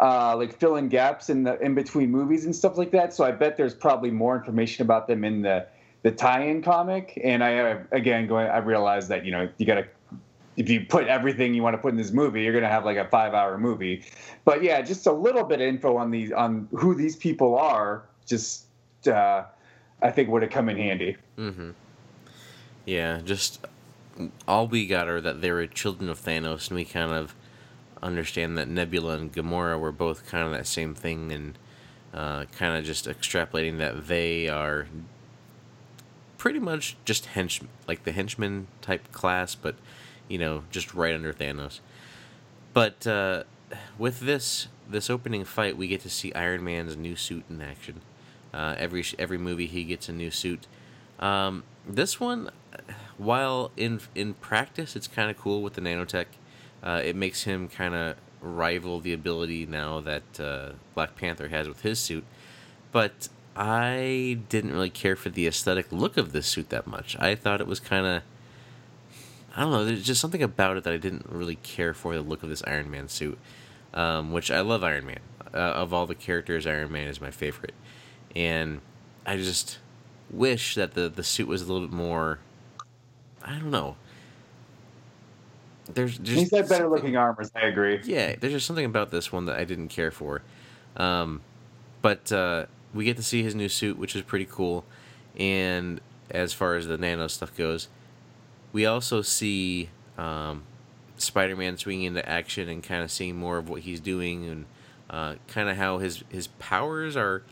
[0.00, 3.14] uh, like fill in gaps in the in between movies and stuff like that.
[3.14, 5.66] So I bet there's probably more information about them in the
[6.02, 7.20] the tie-in comic.
[7.22, 7.50] And I
[7.92, 9.86] again going I realized that you know you got to
[10.58, 12.96] if you put everything you want to put in this movie, you're gonna have like
[12.96, 14.04] a five hour movie.
[14.44, 18.02] But yeah, just a little bit of info on these on who these people are.
[18.26, 18.66] Just
[19.06, 19.44] uh,
[20.02, 21.16] I think would have come in handy.
[21.38, 21.70] Mm-hmm.
[22.86, 23.64] Yeah, just
[24.48, 27.34] all we got are that they were children of Thanos, and we kind of
[28.02, 31.58] understand that Nebula and Gamora were both kind of that same thing, and
[32.12, 34.88] uh, kind of just extrapolating that they are
[36.38, 39.74] pretty much just henchmen, like the henchman type class, but
[40.28, 41.80] you know, just right under Thanos.
[42.72, 43.44] But uh,
[43.98, 48.00] with this this opening fight, we get to see Iron Man's new suit in action.
[48.54, 50.66] Uh, every every movie, he gets a new suit.
[51.18, 52.50] Um, this one,
[53.18, 56.26] while in in practice, it's kind of cool with the nanotech.
[56.82, 61.66] Uh, it makes him kind of rival the ability now that uh, Black Panther has
[61.66, 62.24] with his suit.
[62.92, 63.28] But
[63.58, 67.18] I didn't really care for the aesthetic look of this suit that much.
[67.18, 68.22] I thought it was kind of
[69.56, 69.84] I don't know.
[69.84, 72.62] There's just something about it that I didn't really care for the look of this
[72.68, 73.36] Iron Man suit,
[73.92, 75.18] um, which I love Iron Man.
[75.52, 77.74] Uh, of all the characters, Iron Man is my favorite,
[78.36, 78.80] and
[79.26, 79.78] I just
[80.30, 82.38] wish that the the suit was a little bit more.
[83.42, 83.96] I don't know.
[85.92, 87.50] There's, there's he's got better looking armors.
[87.56, 88.00] I agree.
[88.04, 90.42] Yeah, there's just something about this one that I didn't care for,
[90.96, 91.40] um,
[92.00, 94.84] but uh, we get to see his new suit, which is pretty cool,
[95.36, 97.88] and as far as the nano stuff goes,
[98.72, 100.62] we also see um,
[101.16, 104.64] Spider Man swinging into action and kind of seeing more of what he's doing and
[105.10, 107.42] uh, kind of how his his powers are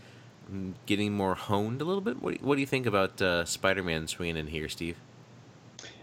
[0.87, 2.23] getting more honed a little bit.
[2.23, 4.97] What what do you think about uh, Spider Man swinging in here, Steve?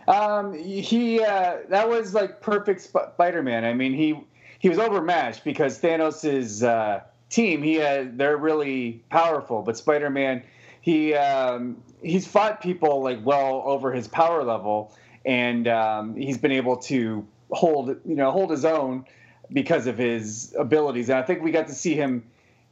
[0.08, 3.64] Um, he uh, that was like perfect Spider-Man.
[3.64, 4.20] I mean, he
[4.60, 7.02] he was overmatched because Thanos's uh,
[7.34, 7.64] team.
[7.64, 10.44] He had, they're really powerful, but Spider-Man
[10.84, 14.94] he um, he's fought people like well over his power level,
[15.26, 19.06] and um, he's been able to hold you know hold his own
[19.54, 21.08] because of his abilities.
[21.08, 22.22] And I think we got to see him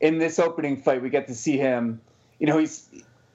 [0.02, 1.02] in this opening fight.
[1.02, 2.02] We got to see him.
[2.38, 2.90] You know, he's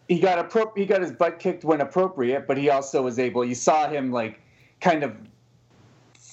[0.08, 3.46] he got appro- he got his butt kicked when appropriate, but he also was able.
[3.46, 4.42] You saw him like
[4.82, 5.16] kind of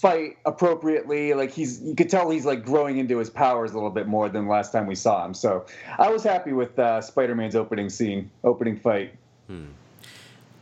[0.04, 1.34] fight appropriately.
[1.34, 4.28] Like he's you could tell he's like growing into his powers a little bit more
[4.28, 5.34] than last time we saw him.
[5.34, 5.66] So
[5.98, 9.16] I was happy with uh, Spider-Man's opening scene, opening fight.
[9.48, 9.68] Hmm.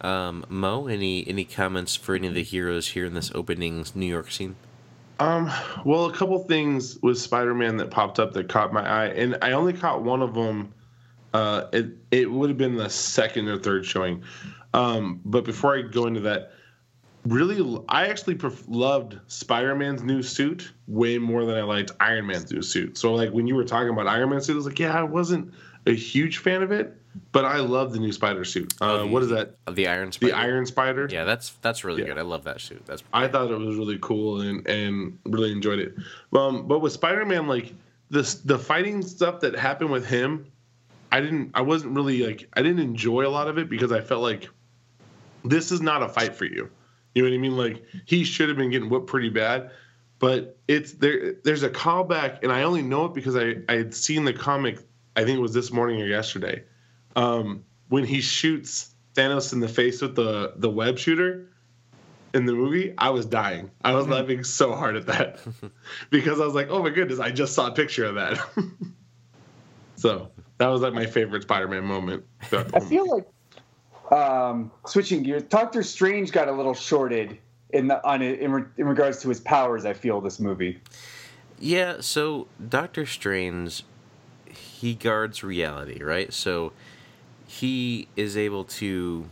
[0.01, 4.05] Um, Mo, any any comments for any of the heroes here in this opening New
[4.05, 4.55] York scene?
[5.19, 5.51] Um,
[5.85, 9.53] well, a couple things with Spider-Man that popped up that caught my eye, and I
[9.53, 10.73] only caught one of them
[11.33, 14.23] uh, it it would have been the second or third showing.
[14.73, 16.51] Um, but before I go into that,
[17.25, 22.27] really, I actually pref- loved Spider Man's new suit way more than I liked Iron
[22.27, 22.97] Man's new suit.
[22.97, 25.03] So like when you were talking about Iron Man's suit, I was like, yeah, I
[25.03, 25.53] wasn't
[25.85, 26.95] a huge fan of it,
[27.31, 28.73] but I love the new Spider suit.
[28.81, 29.55] Uh, oh, the, what is that?
[29.71, 30.31] The Iron Spider.
[30.31, 31.07] The Iron Spider.
[31.11, 32.09] Yeah, that's that's really yeah.
[32.09, 32.17] good.
[32.17, 32.85] I love that suit.
[32.85, 33.03] That's.
[33.13, 35.95] I thought it was really cool and and really enjoyed it.
[36.33, 37.73] Um, but with Spider Man, like
[38.09, 40.51] this the fighting stuff that happened with him
[41.11, 44.01] I didn't I wasn't really like I didn't enjoy a lot of it because I
[44.01, 44.49] felt like
[45.43, 46.69] this is not a fight for you.
[47.15, 47.57] You know what I mean?
[47.57, 49.71] Like he should have been getting whipped pretty bad,
[50.19, 51.33] but it's there.
[51.43, 54.79] There's a callback, and I only know it because I I had seen the comic.
[55.15, 56.63] I think it was this morning or yesterday,
[57.15, 61.47] um, when he shoots Thanos in the face with the the web shooter
[62.33, 62.93] in the movie.
[62.97, 63.71] I was dying.
[63.83, 65.39] I was laughing so hard at that
[66.09, 68.39] because I was like, oh my goodness, I just saw a picture of that.
[69.95, 72.23] so that was like my favorite Spider-Man moment.
[72.51, 73.27] I feel like
[74.11, 77.37] um, switching gears, Doctor Strange got a little shorted
[77.71, 79.85] in the on in, in regards to his powers.
[79.85, 80.79] I feel this movie.
[81.59, 83.83] Yeah, so Doctor Strange,
[84.45, 86.33] he guards reality, right?
[86.33, 86.73] So
[87.47, 89.25] he is able to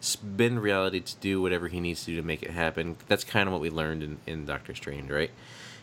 [0.00, 2.96] spin reality to do whatever he needs to do to make it happen.
[3.08, 5.30] That's kind of what we learned in, in Doctor Strange, right?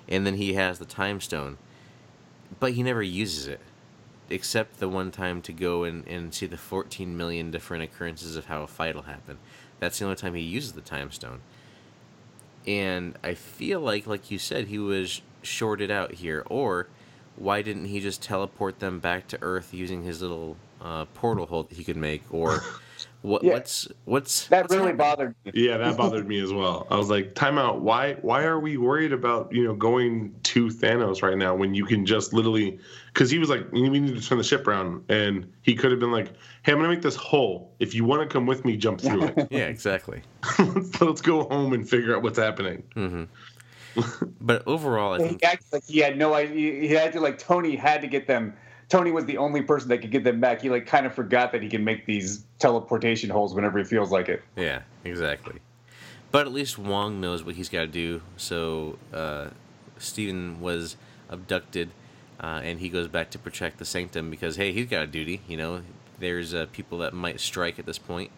[0.07, 1.57] And then he has the time stone,
[2.59, 3.59] but he never uses it
[4.29, 8.45] except the one time to go and, and see the 14 million different occurrences of
[8.45, 9.37] how a fight will happen.
[9.79, 11.41] That's the only time he uses the time stone.
[12.65, 16.43] and I feel like, like you said, he was shorted out here.
[16.49, 16.87] Or
[17.35, 21.63] why didn't he just teleport them back to Earth using his little uh, portal hole
[21.63, 22.23] that he could make?
[22.31, 22.63] Or
[23.23, 23.53] what, yeah.
[23.53, 24.97] what's what's that what's really happening?
[24.97, 25.51] bothered me?
[25.55, 26.85] Yeah, that bothered me as well.
[26.89, 27.81] I was like, time out.
[27.81, 31.85] Why why are we worried about you know going to Thanos right now when you
[31.85, 32.79] can just literally?
[33.13, 36.01] Because he was like, we need to turn the ship around, and he could have
[36.01, 37.73] been like, hey, I'm gonna make this hole.
[37.79, 39.47] If you want to come with me, jump through it.
[39.51, 40.21] yeah, exactly.
[40.59, 42.83] let's, let's go home and figure out what's happening.
[42.95, 43.23] Mm-hmm.
[44.41, 46.81] but overall, I think he acted like he had no idea.
[46.81, 48.53] He had to like Tony had to get them.
[48.93, 50.61] Tony was the only person that could get them back.
[50.61, 54.11] He like kind of forgot that he can make these teleportation holes whenever he feels
[54.11, 54.43] like it.
[54.55, 55.61] Yeah, exactly.
[56.29, 58.21] But at least Wong knows what he's got to do.
[58.37, 59.47] So uh,
[59.97, 60.95] Stephen was
[61.27, 61.89] abducted,
[62.39, 65.41] uh, and he goes back to protect the sanctum because hey, he's got a duty.
[65.47, 65.81] You know,
[66.19, 68.29] there's uh, people that might strike at this point.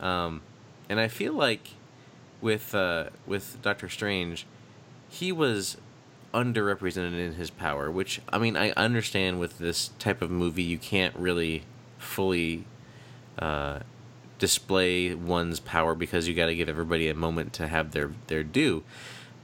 [0.00, 0.40] Um,
[0.88, 1.68] and I feel like
[2.40, 4.46] with uh, with Doctor Strange,
[5.10, 5.76] he was
[6.32, 10.78] underrepresented in his power, which I mean I understand with this type of movie you
[10.78, 11.64] can't really
[11.98, 12.64] fully
[13.38, 13.80] uh,
[14.38, 18.42] display one's power because you got to give everybody a moment to have their their
[18.42, 18.82] due.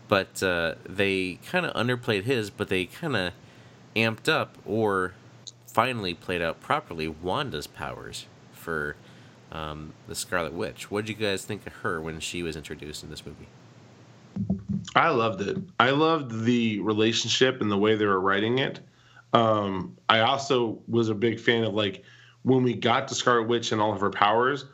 [0.09, 3.33] But uh, they kind of underplayed his, but they kind of
[3.95, 5.15] amped up or
[5.67, 8.97] finally played out properly Wanda's powers for
[9.53, 10.91] um, the Scarlet Witch.
[10.91, 13.49] What did you guys think of her when she was introduced in this movie?
[14.95, 15.59] I loved it.
[15.79, 18.81] I loved the relationship and the way they were writing it.
[19.33, 22.05] Um, I also was a big fan of like
[22.43, 24.65] when we got to Scarlet Witch and all of her powers,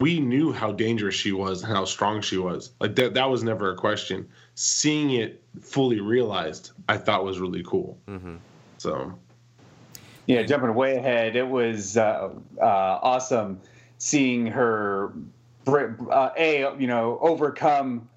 [0.00, 2.72] we knew how dangerous she was and how strong she was.
[2.80, 4.28] Like that that was never a question.
[4.54, 7.98] Seeing it fully realized, I thought was really cool.
[8.08, 8.36] Mm-hmm.
[8.78, 9.18] So,
[10.26, 13.60] yeah, jumping way ahead, it was uh, uh, awesome
[13.98, 15.12] seeing her
[15.66, 18.08] uh, a you know overcome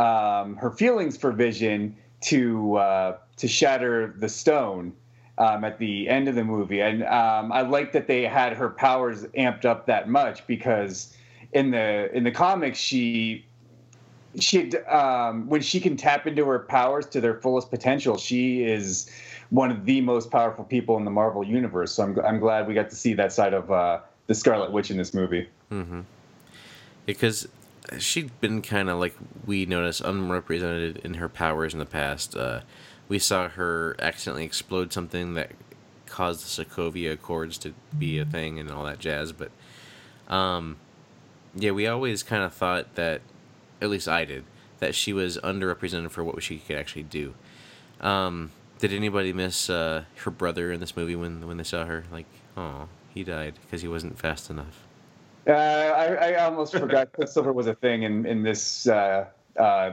[0.00, 4.92] um, her feelings for Vision to uh, to shatter the stone
[5.36, 8.70] um, at the end of the movie, and um, I like that they had her
[8.70, 11.14] powers amped up that much because
[11.52, 13.44] in the in the comics she
[14.38, 19.10] she um, when she can tap into her powers to their fullest potential, she is
[19.50, 21.92] one of the most powerful people in the Marvel universe.
[21.92, 24.90] So I'm I'm glad we got to see that side of uh, the Scarlet Witch
[24.90, 25.46] in this movie.
[25.70, 26.00] Mm-hmm.
[27.04, 27.48] Because
[27.98, 29.14] she'd been kind of like
[29.46, 32.36] we noticed unrepresented in her powers in the past.
[32.36, 32.60] Uh,
[33.08, 35.52] we saw her accidentally explode something that
[36.06, 39.32] caused the Sokovia Accords to be a thing and all that jazz.
[39.32, 39.50] But
[40.28, 40.76] um,
[41.54, 43.22] yeah, we always kind of thought that,
[43.80, 44.44] at least I did,
[44.78, 47.34] that she was underrepresented for what she could actually do.
[48.00, 52.04] Um, did anybody miss uh, her brother in this movie when when they saw her?
[52.10, 52.26] Like,
[52.56, 54.86] oh, he died because he wasn't fast enough.
[55.46, 59.26] Uh, I, I almost forgot Quicksilver was a thing in in this uh,
[59.56, 59.92] uh,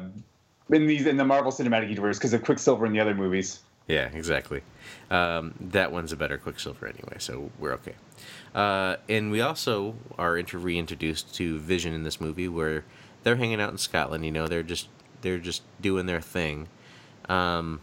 [0.70, 3.62] in these in the Marvel Cinematic Universe because of Quicksilver in the other movies.
[3.88, 4.62] Yeah, exactly.
[5.10, 7.96] Um, that one's a better Quicksilver anyway, so we're okay.
[8.54, 12.84] Uh, and we also are inter- reintroduced to Vision in this movie, where
[13.24, 14.26] they're hanging out in Scotland.
[14.26, 14.90] You know, they're just
[15.22, 16.68] they're just doing their thing.
[17.30, 17.80] Um,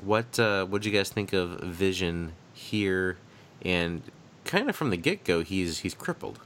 [0.00, 3.16] what uh, what do you guys think of Vision here?
[3.62, 4.02] And
[4.44, 6.40] kind of from the get go, he's he's crippled.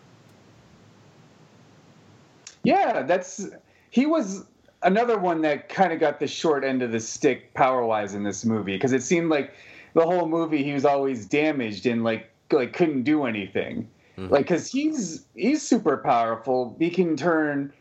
[2.65, 3.49] Yeah, that's
[3.91, 4.45] he was
[4.83, 8.23] another one that kind of got the short end of the stick power wise in
[8.23, 9.55] this movie because it seemed like
[9.95, 13.89] the whole movie he was always damaged and like like couldn't do anything.
[14.19, 14.33] Mm-hmm.
[14.33, 16.77] Like cuz he's he's super powerful.
[16.79, 17.73] He can turn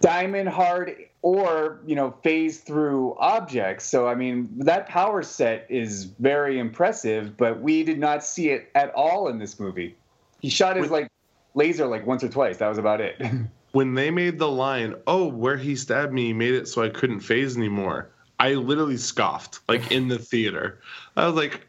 [0.00, 3.84] diamond hard or, you know, phase through objects.
[3.84, 8.70] So I mean, that power set is very impressive, but we did not see it
[8.74, 9.96] at all in this movie.
[10.40, 11.10] He shot his like
[11.54, 12.58] laser like once or twice.
[12.58, 13.20] That was about it.
[13.76, 16.88] when they made the line, "Oh, where he stabbed me, he made it so I
[16.88, 18.10] couldn't phase anymore,"
[18.40, 20.80] I literally scoffed, like in the theater.
[21.14, 21.66] I was like,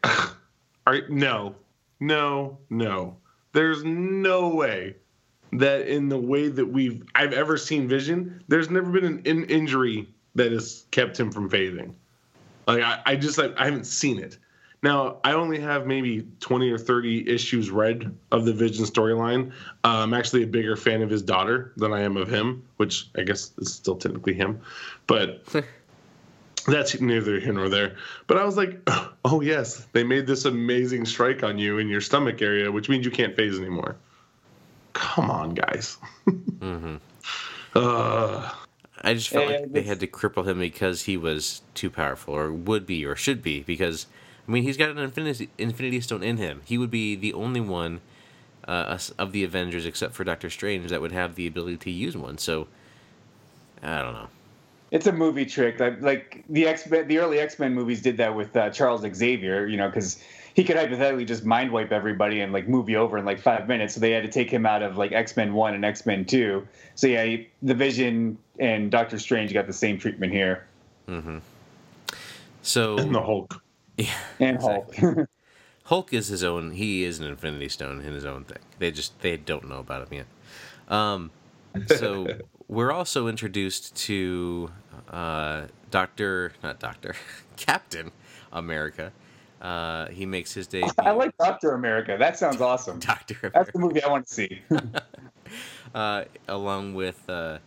[0.86, 1.54] "Are no,
[2.00, 3.18] no, no.
[3.52, 4.96] There's no way
[5.52, 9.44] that in the way that we've I've ever seen Vision, there's never been an in-
[9.44, 11.92] injury that has kept him from phasing.
[12.66, 14.38] Like I, I just like I haven't seen it.
[14.82, 19.50] Now, I only have maybe 20 or 30 issues read of the Vision storyline.
[19.84, 23.08] Uh, I'm actually a bigger fan of his daughter than I am of him, which
[23.16, 24.60] I guess is still technically him.
[25.08, 25.42] But
[26.66, 27.96] that's neither here nor there.
[28.28, 28.80] But I was like,
[29.24, 33.04] oh, yes, they made this amazing strike on you in your stomach area, which means
[33.04, 33.96] you can't phase anymore.
[34.92, 35.98] Come on, guys.
[36.28, 36.96] mm-hmm.
[37.74, 38.50] uh,
[39.00, 42.52] I just felt like they had to cripple him because he was too powerful, or
[42.52, 44.06] would be, or should be, because
[44.48, 46.62] I mean, he's got an Infinity Infinity Stone in him.
[46.64, 48.00] He would be the only one
[48.66, 52.16] uh, of the Avengers, except for Doctor Strange, that would have the ability to use
[52.16, 52.38] one.
[52.38, 52.66] So,
[53.82, 54.28] I don't know.
[54.90, 55.78] it's a movie trick.
[55.80, 59.66] Like, like the X the early X Men movies did that with uh, Charles Xavier.
[59.66, 60.22] You know, because
[60.54, 63.68] he could hypothetically just mind wipe everybody and like move you over in like five
[63.68, 63.94] minutes.
[63.94, 66.24] So they had to take him out of like X Men One and X Men
[66.24, 66.66] Two.
[66.94, 70.66] So yeah, he, the Vision and Doctor Strange got the same treatment here.
[71.06, 71.38] Mm-hmm.
[72.62, 73.62] So and the Hulk.
[73.98, 74.96] Yeah, and exactly.
[74.96, 75.28] Hulk.
[75.84, 76.72] Hulk is his own.
[76.72, 78.58] He is an Infinity Stone in his own thing.
[78.78, 80.26] They just they don't know about him yet.
[80.94, 81.30] Um,
[81.86, 82.28] so
[82.68, 84.70] we're also introduced to
[85.10, 87.16] uh, Doctor, not Doctor,
[87.56, 88.12] Captain
[88.52, 89.12] America.
[89.60, 90.90] Uh, he makes his debut.
[90.98, 92.16] I like Doctor America.
[92.16, 93.00] That sounds awesome.
[93.00, 94.62] Doctor That's the movie I want to see.
[95.94, 97.58] uh, along with uh,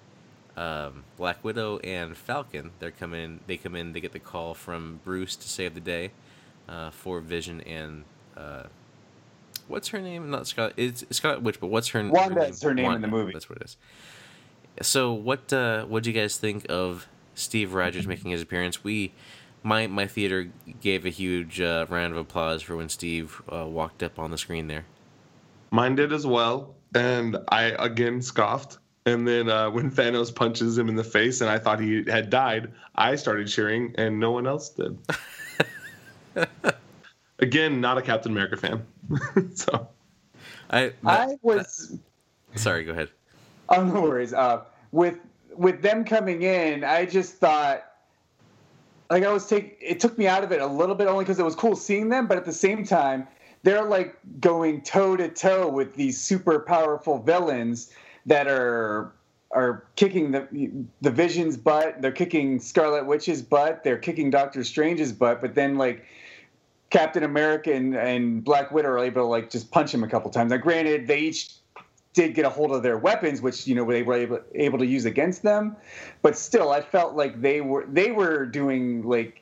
[0.57, 3.39] um, Black Widow and Falcon, they're coming.
[3.47, 3.93] They come in.
[3.93, 6.11] They get the call from Bruce to save the day
[6.67, 8.03] uh, for Vision and
[8.37, 8.63] uh,
[9.67, 10.29] what's her name?
[10.29, 10.73] Not Scott.
[10.77, 12.53] It's Scott Witch, but what's her, Wanda her name?
[12.61, 12.95] her name Wanda.
[12.97, 13.33] in the movie.
[13.33, 13.77] That's what it is.
[14.81, 18.83] So what uh, what do you guys think of Steve Rogers making his appearance?
[18.83, 19.11] We
[19.63, 20.49] my my theater
[20.79, 24.37] gave a huge uh, round of applause for when Steve uh, walked up on the
[24.37, 24.85] screen there.
[25.71, 28.77] Mine did as well, and I again scoffed.
[29.05, 32.29] And then uh, when Thanos punches him in the face, and I thought he had
[32.29, 34.97] died, I started cheering, and no one else did.
[37.39, 38.85] again, not a Captain America fan.
[39.55, 39.87] so,
[40.69, 41.97] I I was.
[42.55, 43.09] Sorry, go ahead.
[43.69, 44.33] Oh no worries.
[44.33, 45.17] Uh, with
[45.55, 47.83] with them coming in, I just thought
[49.09, 51.39] like I was take it took me out of it a little bit only because
[51.39, 53.27] it was cool seeing them, but at the same time,
[53.63, 57.91] they're like going toe to toe with these super powerful villains
[58.25, 59.13] that are
[59.51, 60.47] are kicking the
[61.01, 62.01] the Vision's butt.
[62.01, 63.83] They're kicking Scarlet Witch's butt.
[63.83, 65.41] They're kicking Doctor Strange's butt.
[65.41, 66.05] But then like
[66.89, 70.29] Captain America and, and Black Widow are able to like just punch him a couple
[70.29, 70.51] times.
[70.51, 71.51] Now, granted, they each
[72.13, 74.85] did get a hold of their weapons, which you know they were able, able to
[74.85, 75.75] use against them.
[76.21, 79.41] But still, I felt like they were they were doing like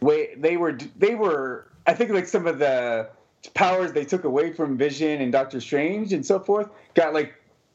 [0.00, 3.08] way they were they were I think like some of the
[3.52, 7.34] powers they took away from Vision and Doctor Strange and so forth got like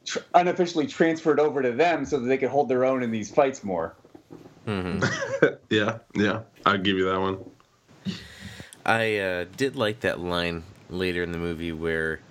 [0.10, 3.30] tr- unofficially transferred over to them so that they could hold their own in these
[3.30, 3.95] fights more.
[4.66, 5.45] Mm-hmm.
[5.70, 7.38] yeah, yeah, I'll give you that one.
[8.86, 12.22] I uh, did like that line later in the movie where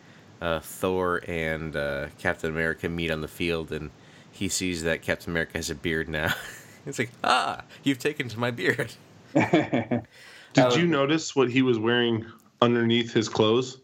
[0.42, 3.90] uh, Thor and uh, Captain America meet on the field, and
[4.32, 6.34] he sees that Captain America has a beard now.
[6.86, 8.92] it's like, ah, you've taken to my beard.
[9.34, 12.26] Did you notice what he was wearing
[12.60, 13.80] underneath his clothes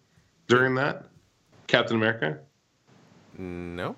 [0.49, 1.07] during that,
[1.69, 2.41] Captain America?
[3.39, 3.97] No.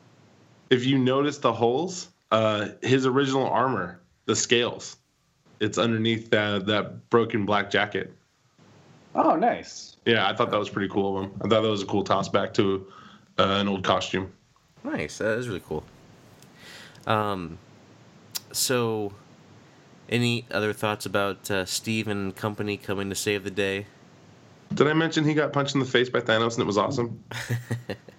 [0.71, 4.97] If you notice the holes, uh, his original armor, the scales,
[5.61, 8.13] it's underneath that that broken black jacket.
[9.15, 9.97] Oh, nice.
[10.05, 11.33] Yeah, I thought that was pretty cool of him.
[11.43, 12.87] I thought that was a cool toss back to
[13.39, 14.31] uh, an old costume.
[14.85, 15.19] Nice.
[15.19, 15.85] That is really cool.
[17.07, 17.59] Um,
[18.53, 19.13] so,
[20.09, 23.87] any other thoughts about uh, Steve and company coming to save the day?
[24.75, 27.23] Did I mention he got punched in the face by Thanos and it was awesome?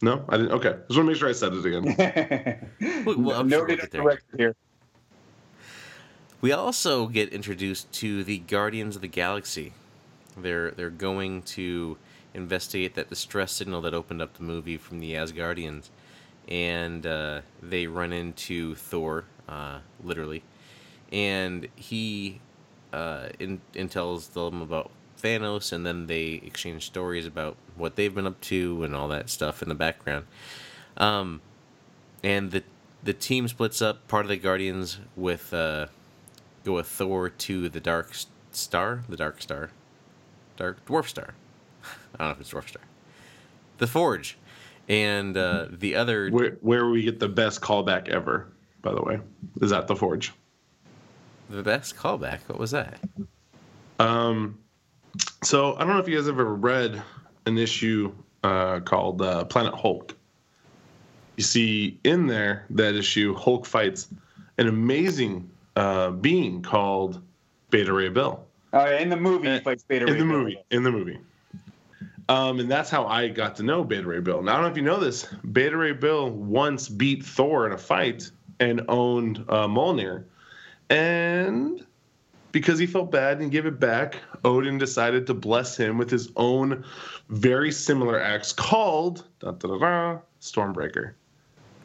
[0.00, 0.52] no, I didn't.
[0.52, 3.04] Okay, just want to make sure I said it again.
[3.04, 4.54] well, well, Noted sure we'll here.
[6.40, 9.72] We also get introduced to the Guardians of the Galaxy.
[10.36, 11.96] They're they're going to
[12.34, 15.88] investigate that distress signal that opened up the movie from the Asgardians,
[16.46, 20.42] and uh, they run into Thor, uh, literally,
[21.10, 22.40] and he
[22.92, 24.90] uh, in, in tells them about
[25.20, 29.30] Thanos, and then they exchange stories about what they've been up to and all that
[29.30, 30.26] stuff in the background.
[30.96, 31.40] Um,
[32.22, 32.62] and the
[33.02, 34.06] the team splits up.
[34.08, 35.86] Part of the Guardians with uh,
[36.64, 38.14] go with Thor to the Dark
[38.52, 39.70] Star, the Dark Star,
[40.56, 41.34] Dark Dwarf Star.
[42.14, 42.82] I don't know if it's Dwarf Star.
[43.78, 44.36] The Forge,
[44.88, 48.48] and uh, the other where where we get the best callback ever.
[48.82, 49.20] By the way,
[49.60, 50.32] is that the Forge.
[51.50, 52.40] The best callback.
[52.46, 52.98] What was that?
[53.98, 54.58] Um,
[55.42, 57.02] so I don't know if you guys have ever read
[57.48, 58.12] an issue
[58.44, 60.14] uh, called uh, Planet Hulk.
[61.36, 64.08] You see in there that issue, Hulk fights
[64.58, 67.22] an amazing uh, being called
[67.70, 68.44] Beta Ray Bill.
[68.72, 70.12] Oh, in the movie, he fights Beta Ray.
[70.12, 70.38] In the Bill.
[70.38, 71.18] movie, in the movie.
[72.28, 74.42] Um, and that's how I got to know Beta Ray Bill.
[74.42, 75.24] Now I don't know if you know this.
[75.52, 78.30] Beta Ray Bill once beat Thor in a fight
[78.60, 80.24] and owned uh, Mjolnir,
[80.90, 81.86] and
[82.52, 86.30] because he felt bad and gave it back, Odin decided to bless him with his
[86.36, 86.84] own
[87.28, 91.12] very similar axe called da, da, da, Stormbreaker.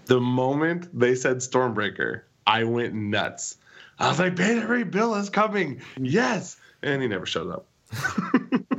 [0.05, 3.57] The moment they said Stormbreaker, I went nuts.
[3.99, 5.81] I was like, Beta Ray Bill is coming.
[5.99, 7.65] Yes and he never showed up.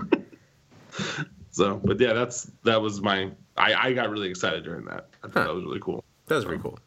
[1.51, 3.31] so, but yeah, that's that was my.
[3.57, 5.09] I I got really excited during that.
[5.23, 5.45] I thought huh.
[5.45, 6.05] that was really cool.
[6.27, 6.79] That was really cool.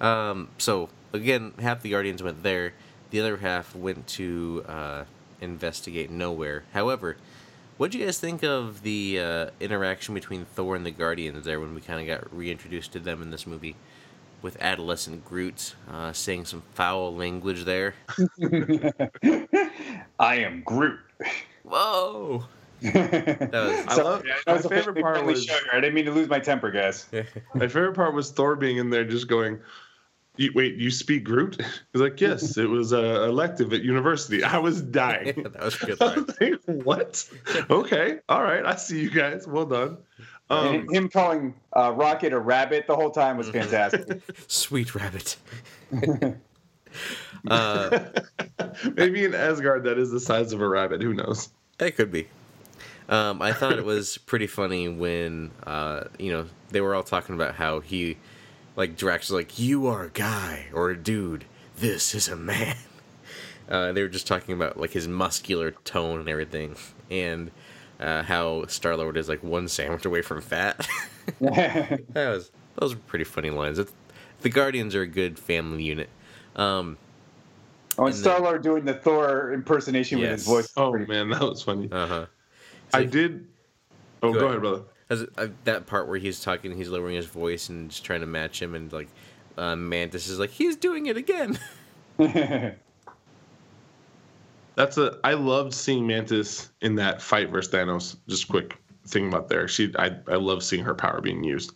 [0.00, 2.74] Um, so again, half the Guardians went there.
[3.10, 5.04] The other half went to uh,
[5.40, 6.62] investigate Knowhere.
[6.72, 7.16] However,
[7.76, 11.60] what do you guys think of the uh, interaction between Thor and the Guardians there
[11.60, 13.76] when we kind of got reintroduced to them in this movie?
[14.40, 17.94] With adolescent Groot uh, saying some foul language there.
[20.20, 21.00] I am Groot.
[21.64, 22.44] Whoa!
[22.80, 25.44] that was, I love, yeah, my favorite part was.
[25.44, 25.68] Sugar.
[25.72, 27.06] I didn't mean to lose my temper, guys.
[27.54, 29.58] my favorite part was Thor being in there, just going,
[30.38, 31.56] you, "Wait, you speak Groot?"
[31.92, 35.34] He's like, "Yes, it was uh, elective at university." I was dying.
[35.36, 36.00] Yeah, that was good.
[36.00, 37.28] Was like, what?
[37.70, 38.64] okay, all right.
[38.64, 39.46] I see you guys.
[39.46, 39.98] Well done.
[40.50, 44.22] Um, him calling uh, Rocket a rabbit the whole time was fantastic.
[44.46, 45.36] Sweet rabbit.
[47.48, 48.00] uh,
[48.94, 51.02] Maybe in Asgard that is the size of a rabbit.
[51.02, 51.50] Who knows?
[51.78, 52.28] It could be.
[53.08, 57.34] Um, I thought it was pretty funny when uh, you know they were all talking
[57.34, 58.18] about how he,
[58.78, 61.44] like Drax, was like, "You are a guy or a dude.
[61.76, 62.76] This is a man."
[63.70, 66.74] Uh, they were just talking about like his muscular tone and everything,
[67.10, 67.50] and
[68.00, 70.88] uh, how Star Lord is like one sandwich away from fat.
[71.38, 73.78] that was those were pretty funny lines.
[73.78, 73.92] It's,
[74.40, 76.08] the Guardians are a good family unit.
[76.56, 76.96] Um,
[77.98, 80.30] oh, and Star Lord doing the Thor impersonation yes.
[80.30, 80.72] with his voice.
[80.78, 81.90] Oh man, that was funny.
[81.92, 82.26] Uh huh.
[82.94, 83.48] I did.
[84.22, 84.82] Oh, go, go ahead, brother.
[85.10, 88.26] As, uh, that part where he's talking, he's lowering his voice and just trying to
[88.26, 89.08] match him, and like
[89.56, 91.58] uh, Mantis is like, he's doing it again.
[94.74, 95.18] That's a.
[95.24, 98.16] I loved seeing Mantis in that fight versus Thanos.
[98.28, 99.66] Just quick thing about there.
[99.66, 101.72] She, I, I love seeing her power being used.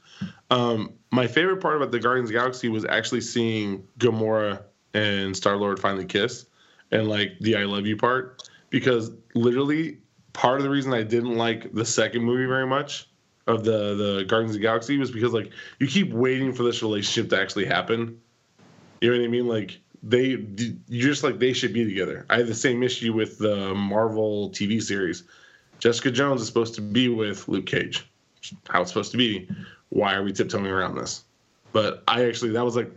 [0.51, 4.63] Um, my favorite part about the Guardians the Galaxy was actually seeing Gamora
[4.95, 6.47] and Star Lord finally kiss,
[6.93, 9.99] and like the "I love you" part, because literally
[10.33, 13.09] part of the reason I didn't like the second movie very much
[13.47, 16.83] of the the Guardians of the Galaxy was because like you keep waiting for this
[16.83, 18.21] relationship to actually happen.
[19.01, 19.49] You know what I mean?
[19.49, 22.27] Like they you just like they should be together.
[22.31, 25.25] I had the same issue with the Marvel TV series.
[25.79, 28.07] Jessica Jones is supposed to be with Luke Cage.
[28.69, 29.49] How it's supposed to be.
[29.89, 31.25] Why are we tiptoeing around this?
[31.73, 32.93] But I actually that was like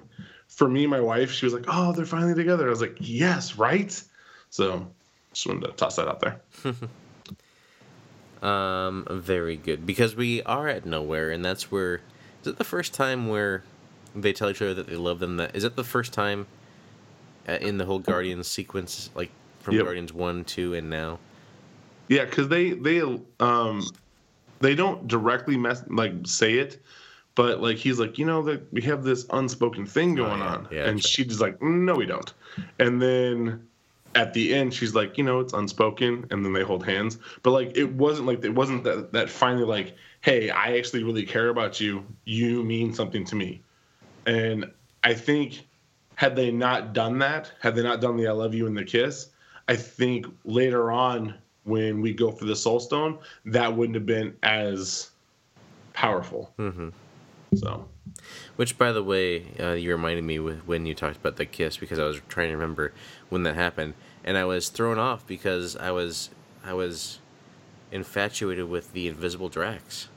[0.48, 3.58] for me, my wife, she was like, "Oh, they're finally together." I was like, "Yes,
[3.58, 4.02] right."
[4.50, 4.88] So
[5.34, 6.40] just wanted to toss that out there.
[8.46, 12.02] Um, very good because we are at Knowhere, and that's where.
[12.42, 13.64] Is it the first time where
[14.16, 15.38] they tell each other that they love them?
[15.38, 16.46] That is it the first time
[17.50, 19.32] uh, in the whole Guardians sequence, like
[19.62, 19.86] from yep.
[19.86, 21.18] Guardians one, two, and now.
[22.08, 23.02] Yeah, because they they
[23.40, 23.84] um
[24.60, 26.84] they don't directly mess like say it,
[27.34, 30.46] but like he's like you know that we have this unspoken thing oh, going oh,
[30.46, 30.52] yeah.
[30.52, 32.32] on, yeah, and she's like no we don't,
[32.78, 33.68] and then
[34.16, 37.18] at the end she's like you know it's unspoken and then they hold hands.
[37.44, 41.26] But like it wasn't like it wasn't that that finally like hey i actually really
[41.26, 42.06] care about you.
[42.24, 43.62] You mean something to me.
[44.26, 44.72] And
[45.04, 45.68] i think
[46.16, 48.84] had they not done that had they not done the i love you and the
[48.84, 49.30] kiss
[49.68, 51.36] i think later on
[51.66, 55.12] when we go for the soul stone that wouldn't have been as
[55.94, 56.54] powerful.
[56.58, 56.90] Mm-hmm.
[57.56, 57.88] so.
[58.56, 61.78] Which, by the way, uh, you reminded me with when you talked about the kiss
[61.78, 62.94] because I was trying to remember
[63.30, 63.94] when that happened,
[64.26, 66.32] and I was thrown off because I was
[66.66, 67.20] I was
[67.92, 70.10] infatuated with the invisible Drax.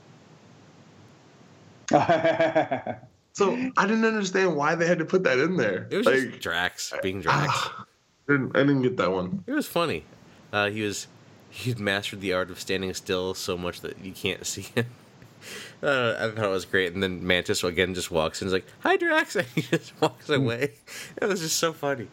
[1.91, 5.87] so I didn't understand why they had to put that in there.
[5.89, 7.69] It was like, just Drax being Drax.
[7.69, 7.83] I
[8.27, 9.43] didn't, I didn't get that one.
[9.47, 10.03] It was funny.
[10.51, 11.07] Uh, he was
[11.49, 14.85] he mastered the art of standing still so much that you can't see him.
[15.81, 18.53] Uh, I thought it was great, and then Mantis again just walks in, and is
[18.53, 20.33] like, "Hi, Drax," and he just walks hmm.
[20.33, 20.73] away.
[21.15, 22.09] it was just so funny.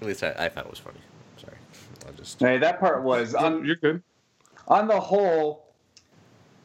[0.00, 1.00] At least I, I thought it was funny.
[1.36, 1.56] Sorry,
[2.06, 2.38] I'll just.
[2.40, 3.64] Hey, that part was on.
[3.64, 4.02] You're good.
[4.68, 5.66] On the whole,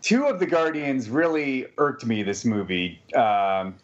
[0.01, 2.23] two of the Guardians really irked me.
[2.23, 2.99] This movie.
[3.15, 3.75] Um,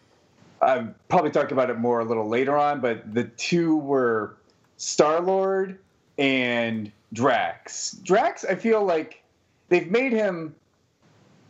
[0.61, 4.37] I've probably talked about it more a little later on, but the two were
[4.77, 5.77] Star Lord
[6.17, 7.91] and Drax.
[8.03, 9.23] Drax, I feel like
[9.69, 10.55] they've made him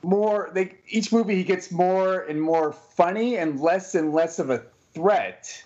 [0.03, 4.49] more they each movie he gets more and more funny and less and less of
[4.49, 5.63] a threat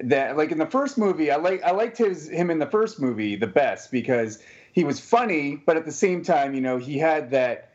[0.00, 3.00] that like in the first movie i like i liked his him in the first
[3.00, 4.42] movie the best because
[4.72, 7.70] he was funny but at the same time you know he had that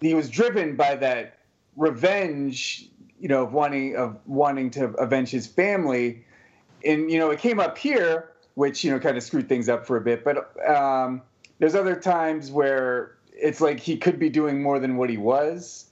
[0.00, 1.38] he was driven by that
[1.76, 2.88] revenge
[3.18, 6.24] you know of wanting of wanting to avenge his family
[6.84, 9.84] and you know it came up here which you know kind of screwed things up
[9.84, 11.20] for a bit but um
[11.58, 15.86] there's other times where it's like he could be doing more than what he was.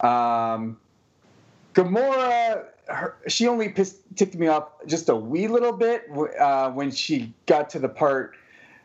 [0.00, 0.78] Um,
[1.74, 6.04] Gamora, her, she only pissed, ticked me off just a wee little bit
[6.38, 8.36] uh, when she got to the part,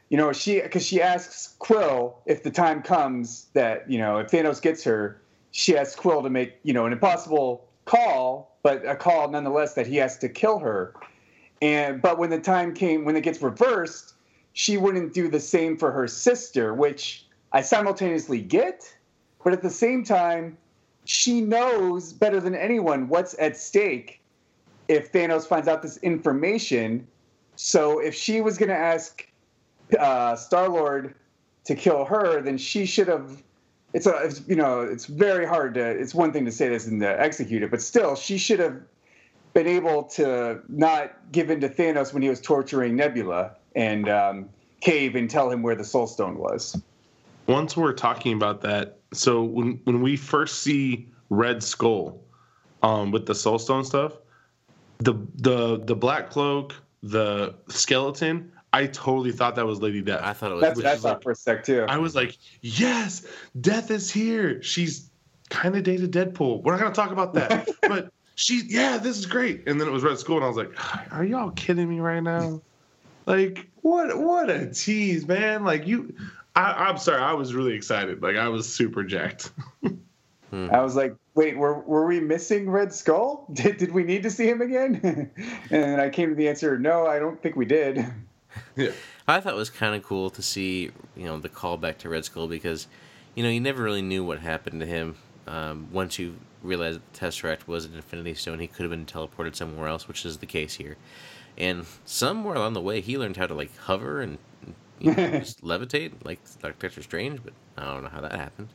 [0.10, 4.32] you know, she because she asks Quill if the time comes that you know if
[4.32, 8.96] Thanos gets her, she asks Quill to make you know an impossible call but a
[8.96, 10.94] call nonetheless that he has to kill her.
[11.62, 14.16] And but when the time came, when it gets reversed,
[14.54, 18.92] she wouldn't do the same for her sister, which I simultaneously get,
[19.44, 20.58] but at the same time,
[21.06, 24.22] she knows better than anyone what's at stake
[24.88, 27.08] if Thanos finds out this information.
[27.56, 29.26] So if she was going to ask
[30.00, 31.16] uh, Star Lord
[31.66, 33.44] to kill her, then she should have.
[33.94, 35.82] It's a, it's, you know, it's very hard to.
[35.82, 38.82] It's one thing to say this and to execute it, but still, she should have
[39.54, 44.50] been able to not give in to Thanos when he was torturing Nebula and um,
[44.82, 46.82] cave and tell him where the Soul Stone was.
[47.48, 52.24] Once we're talking about that, so when when we first see Red Skull,
[52.82, 54.14] um, with the Soul Stone stuff,
[55.00, 60.22] the the the Black Cloak, the skeleton, I totally thought that was Lady Death.
[60.24, 60.62] I thought it was.
[60.62, 61.86] That's what I thought like, for a sec too.
[61.88, 63.26] I was like, yes,
[63.62, 64.62] Death is here.
[64.64, 65.10] She's
[65.50, 66.64] kind of dated Deadpool.
[66.64, 69.68] We're not gonna talk about that, but she, yeah, this is great.
[69.68, 72.24] And then it was Red Skull, and I was like, are y'all kidding me right
[72.24, 72.62] now?
[73.26, 74.18] Like, what?
[74.18, 75.64] What a tease, man!
[75.64, 76.14] Like you,
[76.56, 78.22] I, am sorry, I was really excited.
[78.22, 79.52] Like I was super jacked.
[80.50, 80.70] hmm.
[80.72, 83.48] I was like, wait, were were we missing Red Skull?
[83.54, 85.32] Did did we need to see him again?
[85.72, 88.06] and I came to the answer, no, I don't think we did.
[88.76, 88.92] yeah.
[89.28, 92.26] I thought it was kind of cool to see, you know, the callback to Red
[92.26, 92.88] Skull because,
[93.36, 95.16] you know, you never really knew what happened to him.
[95.48, 99.06] Um, once you realized that the Tesseract was an Infinity Stone, he could have been
[99.06, 100.98] teleported somewhere else, which is the case here.
[101.58, 104.38] And somewhere along the way, he learned how to like hover and
[105.04, 107.42] you know, just levitate, like Doctor Strange.
[107.44, 108.70] But I don't know how that happened.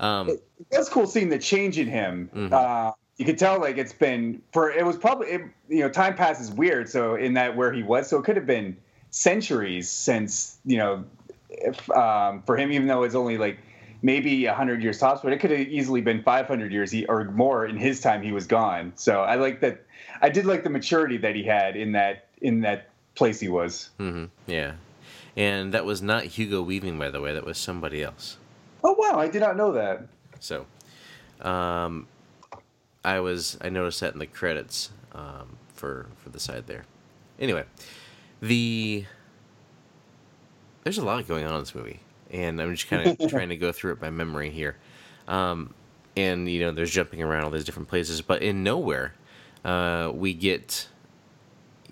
[0.00, 2.30] Um, it, was cool seeing the change in him.
[2.34, 2.54] Mm-hmm.
[2.54, 6.14] Uh, you could tell like it's been for it was probably it, you know time
[6.14, 6.88] passes weird.
[6.88, 8.76] So in that where he was, so it could have been
[9.10, 11.04] centuries since you know
[11.48, 13.58] if, um, for him, even though it's only like
[14.02, 17.76] maybe 100 years tops, but it could have easily been 500 years or more in
[17.76, 18.92] his time he was gone.
[18.96, 19.84] So I like that.
[20.20, 23.90] I did like the maturity that he had in that in that place he was.
[24.00, 24.24] Mm-hmm.
[24.46, 24.72] Yeah,
[25.36, 27.32] and that was not Hugo Weaving, by the way.
[27.32, 28.38] That was somebody else.
[28.84, 29.18] Oh wow!
[29.18, 30.06] I did not know that.
[30.40, 30.66] So,
[31.40, 32.06] um,
[33.04, 36.84] I was I noticed that in the credits um, for for the side there.
[37.38, 37.64] Anyway,
[38.40, 39.04] the
[40.84, 43.56] there's a lot going on in this movie, and I'm just kind of trying to
[43.56, 44.76] go through it by memory here.
[45.28, 45.74] Um,
[46.16, 49.12] and you know, there's jumping around all these different places, but in Knowhere,
[49.64, 50.88] uh, we get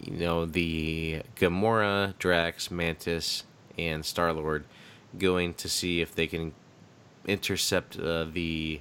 [0.05, 3.44] you know the Gamora, Drax, Mantis,
[3.78, 4.64] and Star Lord
[5.18, 6.53] going to see if they can
[7.26, 8.80] intercept uh, the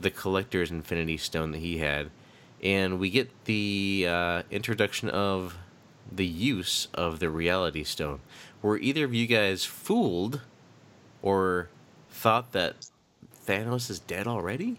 [0.00, 2.10] the collector's Infinity Stone that he had,
[2.62, 5.56] and we get the uh, introduction of
[6.10, 8.20] the use of the Reality Stone.
[8.60, 10.40] Were either of you guys fooled
[11.22, 11.68] or
[12.10, 12.88] thought that
[13.46, 14.78] Thanos is dead already?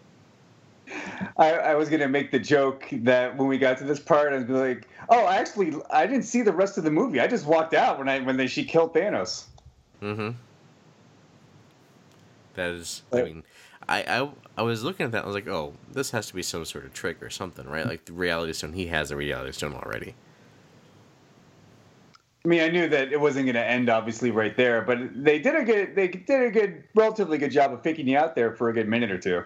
[1.37, 4.47] I, I, was gonna make the joke that when we got to this part, I'd
[4.47, 7.19] be like, "Oh, actually, I didn't see the rest of the movie.
[7.19, 9.45] I just walked out when I when they she killed Thanos."
[10.01, 10.31] Mm-hmm.
[12.55, 13.43] That is, I mean,
[13.87, 15.19] I, I I was looking at that.
[15.19, 17.67] And I was like, "Oh, this has to be some sort of trick or something,
[17.67, 17.85] right?
[17.85, 18.73] Like the Reality Stone.
[18.73, 20.15] He has a Reality Stone already."
[22.45, 25.39] I mean, I knew that it wasn't going to end obviously right there, but they
[25.39, 28.51] did a good, they did a good, relatively good job of faking you out there
[28.51, 29.43] for a good minute or two.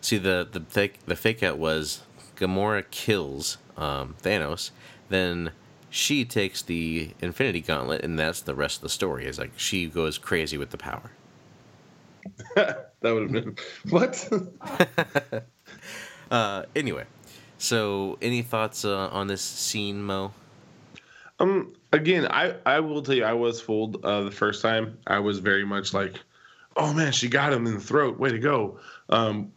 [0.00, 2.02] See, the the fake the fake out was
[2.36, 4.70] Gamora kills um, Thanos,
[5.08, 5.52] then
[5.90, 9.26] she takes the Infinity Gauntlet, and that's the rest of the story.
[9.26, 11.10] Is like she goes crazy with the power.
[12.54, 13.56] that would have been
[13.90, 14.28] what?
[16.30, 17.04] uh, anyway,
[17.58, 20.32] so any thoughts uh, on this scene, Mo?
[21.40, 24.98] Um, again, I I will tell you, I was fooled uh, the first time.
[25.06, 26.14] I was very much like,
[26.76, 28.18] oh man, she got him in the throat.
[28.18, 28.78] Way to go.
[29.08, 29.52] Um,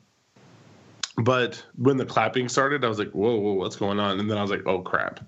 [1.18, 4.20] but when the clapping started, I was like, whoa, whoa, what's going on?
[4.20, 5.20] And then I was like, oh crap,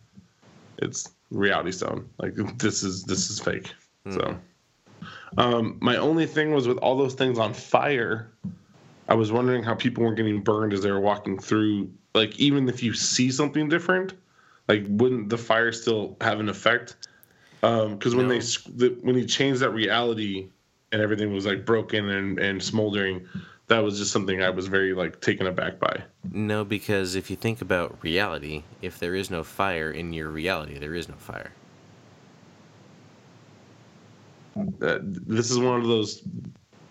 [0.80, 2.10] it's Reality Stone.
[2.18, 3.74] Like this is this is fake.
[4.06, 4.14] Mm.
[4.14, 4.38] So,
[5.38, 8.32] um, my only thing was with all those things on fire.
[9.08, 11.92] I was wondering how people weren't getting burned as they were walking through.
[12.14, 14.14] Like even if you see something different,
[14.68, 16.96] like wouldn't the fire still have an effect?
[17.62, 18.34] Because um, when no.
[18.34, 20.50] they the, when he changed that reality
[20.92, 23.28] and everything was like broken and and smoldering,
[23.68, 26.04] that was just something I was very like taken aback by.
[26.32, 30.78] No, because if you think about reality, if there is no fire in your reality,
[30.78, 31.52] there is no fire.
[34.82, 36.24] Uh, this is one of those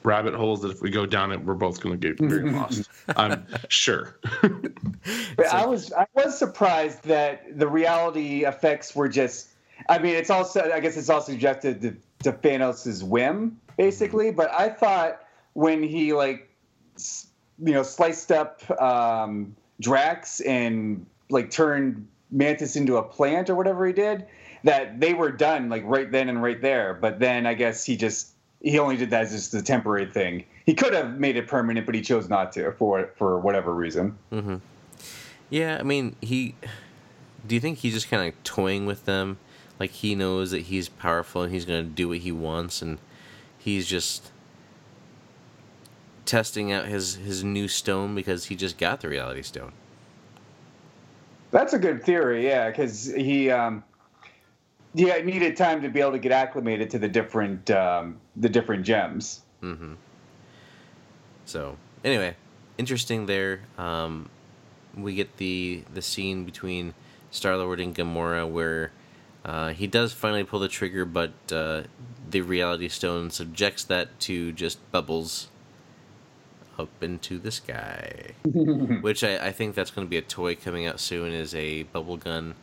[0.03, 2.89] rabbit holes that if we go down it, we're both going to get very lost.
[3.17, 4.19] I'm sure.
[4.43, 9.51] but I was I was surprised that the reality effects were just.
[9.89, 14.31] I mean, it's also I guess it's all suggested to, to Thanos' whim, basically.
[14.31, 15.23] But I thought
[15.55, 16.49] when he like,
[16.97, 23.87] you know, sliced up um, Drax and like turned Mantis into a plant or whatever
[23.87, 24.27] he did,
[24.65, 26.95] that they were done like right then and right there.
[26.95, 28.31] But then I guess he just
[28.61, 30.45] he only did that as just a temporary thing.
[30.67, 34.17] He could have made it permanent, but he chose not to for for whatever reason.
[34.33, 34.57] Mm-hmm.
[35.51, 36.55] Yeah, I mean, he.
[37.47, 39.37] Do you think he's just kind of toying with them?
[39.79, 42.99] Like he knows that he's powerful and he's going to do what he wants, and
[43.59, 44.31] he's just
[46.27, 49.73] testing out his his new stone because he just got the reality stone.
[51.51, 53.85] That's a good theory, yeah, because he um,
[54.95, 58.85] yeah needed time to be able to get acclimated to the different um, the different
[58.85, 59.43] gems.
[59.63, 59.95] Mm-hmm.
[61.45, 62.37] So anyway,
[62.79, 63.61] interesting there.
[63.79, 64.29] Um,
[64.97, 66.95] we get the the scene between
[67.31, 68.93] Star Lord and Gamora where
[69.45, 71.83] uh, he does finally pull the trigger, but uh,
[72.31, 75.49] the Reality Stone subjects that to just bubbles
[76.79, 78.33] up into the sky.
[78.45, 81.33] Which I, I, think that's going to be a toy coming out soon.
[81.33, 82.55] Is a bubble gun.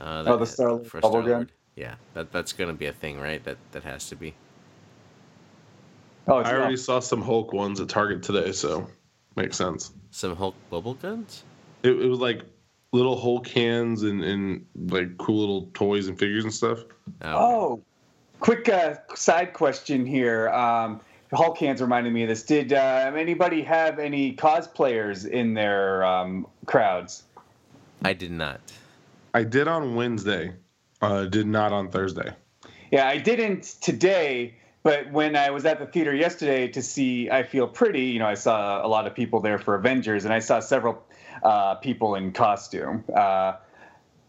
[0.00, 1.26] Uh, oh, the Star for bubble Star-Lord.
[1.26, 1.50] gun.
[1.76, 3.42] Yeah, that that's going to be a thing, right?
[3.44, 4.34] That that has to be.
[6.26, 8.88] Oh, I already saw some Hulk ones at Target today, so
[9.36, 9.92] makes sense.
[10.10, 11.44] Some Hulk bubble guns.
[11.82, 12.42] It, it was like
[12.92, 16.80] little Hulk hands and, and like cool little toys and figures and stuff.
[17.22, 17.82] Oh, oh
[18.40, 20.48] quick uh, side question here.
[20.50, 21.00] Um,
[21.32, 22.42] Hulk hands reminded me of this.
[22.42, 27.22] Did uh, anybody have any cosplayers in their um, crowds?
[28.04, 28.60] I did not.
[29.32, 30.54] I did on Wednesday.
[31.00, 32.32] Uh, did not on Thursday.
[32.90, 34.54] Yeah, I didn't today.
[34.82, 38.26] But when I was at the theater yesterday to see I Feel Pretty, you know,
[38.26, 41.04] I saw a lot of people there for Avengers, and I saw several
[41.42, 43.04] uh, people in costume.
[43.14, 43.56] Uh,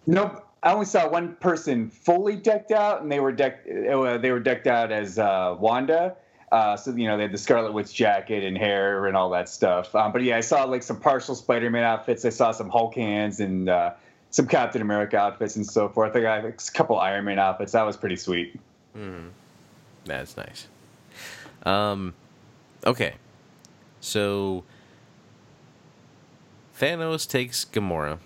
[0.08, 3.68] no, I only saw one person fully decked out, and they were decked.
[3.70, 6.18] Uh, they were decked out as uh, Wanda.
[6.52, 9.48] Uh, so you know they had the Scarlet Witch jacket and hair and all that
[9.48, 9.96] stuff.
[9.96, 12.26] Um, but yeah, I saw like some partial Spider-Man outfits.
[12.26, 13.94] I saw some Hulk hands and uh,
[14.32, 16.16] some Captain America outfits and so forth.
[16.16, 17.72] I got a couple Iron Man outfits.
[17.72, 18.60] That was pretty sweet.
[18.98, 19.30] Mm.
[20.06, 20.68] That's nice.
[21.64, 22.16] Um,
[22.86, 23.14] okay,
[24.02, 24.64] so
[26.78, 28.20] Thanos takes Gamora.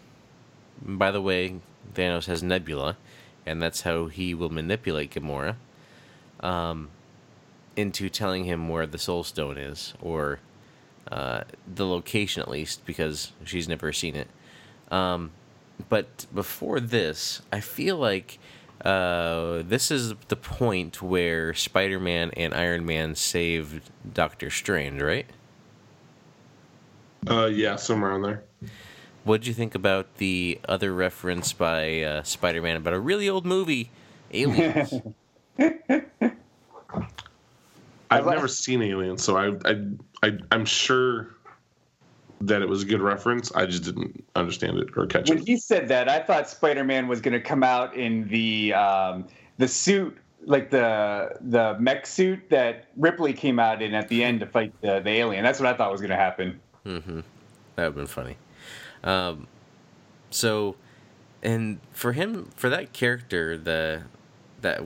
[0.81, 1.59] By the way,
[1.93, 2.97] Thanos has Nebula,
[3.45, 5.57] and that's how he will manipulate Gamora
[6.39, 6.89] um,
[7.75, 10.39] into telling him where the Soul Stone is, or
[11.11, 14.27] uh, the location at least, because she's never seen it.
[14.91, 15.31] Um,
[15.89, 18.39] but before this, I feel like
[18.83, 25.27] uh, this is the point where Spider Man and Iron Man saved Doctor Strange, right?
[27.27, 28.43] Uh, yeah, somewhere on there.
[29.23, 33.27] What did you think about the other reference by uh, Spider Man about a really
[33.27, 33.89] old movie,
[34.31, 34.93] Aliens?
[38.11, 39.81] I've never seen Aliens, so I, I,
[40.23, 41.35] I, I'm sure
[42.41, 43.51] that it was a good reference.
[43.53, 45.41] I just didn't understand it or catch when it.
[45.41, 48.73] When he said that, I thought Spider Man was going to come out in the
[48.73, 49.27] um,
[49.57, 54.39] the suit, like the the mech suit that Ripley came out in at the end
[54.41, 55.43] to fight the, the alien.
[55.43, 56.59] That's what I thought was going to happen.
[56.85, 57.21] Mm-hmm.
[57.75, 58.37] That would have been funny.
[59.03, 59.47] Um,
[60.29, 60.75] so,
[61.41, 64.03] and for him, for that character, the
[64.61, 64.81] that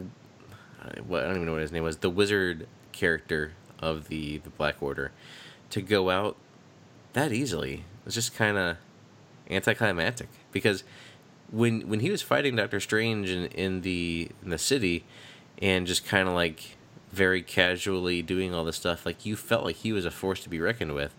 [1.05, 2.67] what I don't even know what his name was, the wizard
[2.99, 5.11] character of the the Black Order,
[5.69, 6.35] to go out
[7.13, 8.77] that easily was just kind of
[9.49, 10.29] anticlimactic.
[10.51, 10.83] Because
[11.51, 15.03] when when he was fighting Doctor Strange in, in the in the city
[15.61, 16.77] and just kind of like
[17.11, 20.49] very casually doing all this stuff like you felt like he was a force to
[20.49, 21.15] be reckoned with.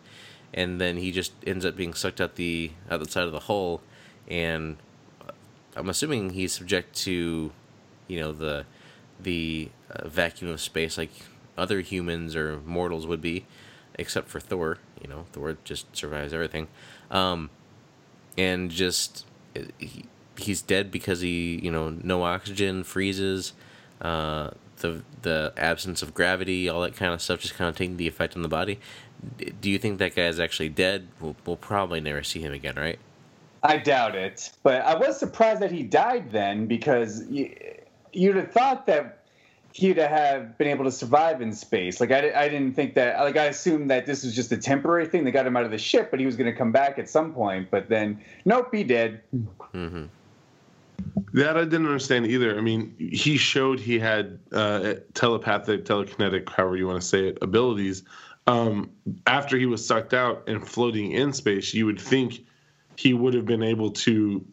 [0.52, 3.40] And then he just ends up being sucked out the out the side of the
[3.40, 3.80] hole.
[4.28, 4.76] And
[5.76, 7.52] I'm assuming he's subject to
[8.08, 8.64] you know the
[9.18, 11.12] the uh, vacuum of space like
[11.60, 13.44] other humans or mortals would be
[13.94, 14.78] except for Thor.
[15.00, 16.68] You know, Thor just survives everything,
[17.10, 17.50] um,
[18.36, 19.26] and just
[19.78, 20.04] he,
[20.36, 23.52] he's dead because he you know no oxygen freezes.
[24.00, 27.96] Uh, the the absence of gravity, all that kind of stuff, just kind of taking
[27.96, 28.80] the effect on the body.
[29.60, 31.08] Do you think that guy is actually dead?
[31.20, 32.98] We'll, we'll probably never see him again, right?
[33.62, 37.54] I doubt it, but I was surprised that he died then because you,
[38.14, 39.19] you'd have thought that
[39.72, 42.00] he to have been able to survive in space.
[42.00, 43.20] Like I, I didn't think that.
[43.20, 45.24] Like I assumed that this was just a temporary thing.
[45.24, 47.08] They got him out of the ship, but he was going to come back at
[47.08, 47.70] some point.
[47.70, 49.20] But then, nope, he did.
[49.74, 50.04] Mm-hmm.
[51.34, 52.58] That I didn't understand either.
[52.58, 57.38] I mean, he showed he had uh, telepathic, telekinetic, however you want to say it,
[57.40, 58.02] abilities.
[58.46, 58.90] Um,
[59.26, 62.44] after he was sucked out and floating in space, you would think
[62.96, 64.44] he would have been able to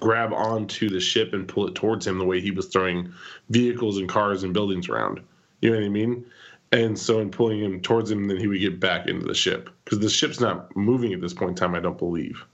[0.00, 3.12] grab onto the ship and pull it towards him the way he was throwing
[3.50, 5.20] vehicles and cars and buildings around.
[5.60, 6.24] You know what I mean?
[6.70, 9.70] And so in pulling him towards him, then he would get back into the ship
[9.84, 11.74] because the ship's not moving at this point in time.
[11.74, 12.44] I don't believe.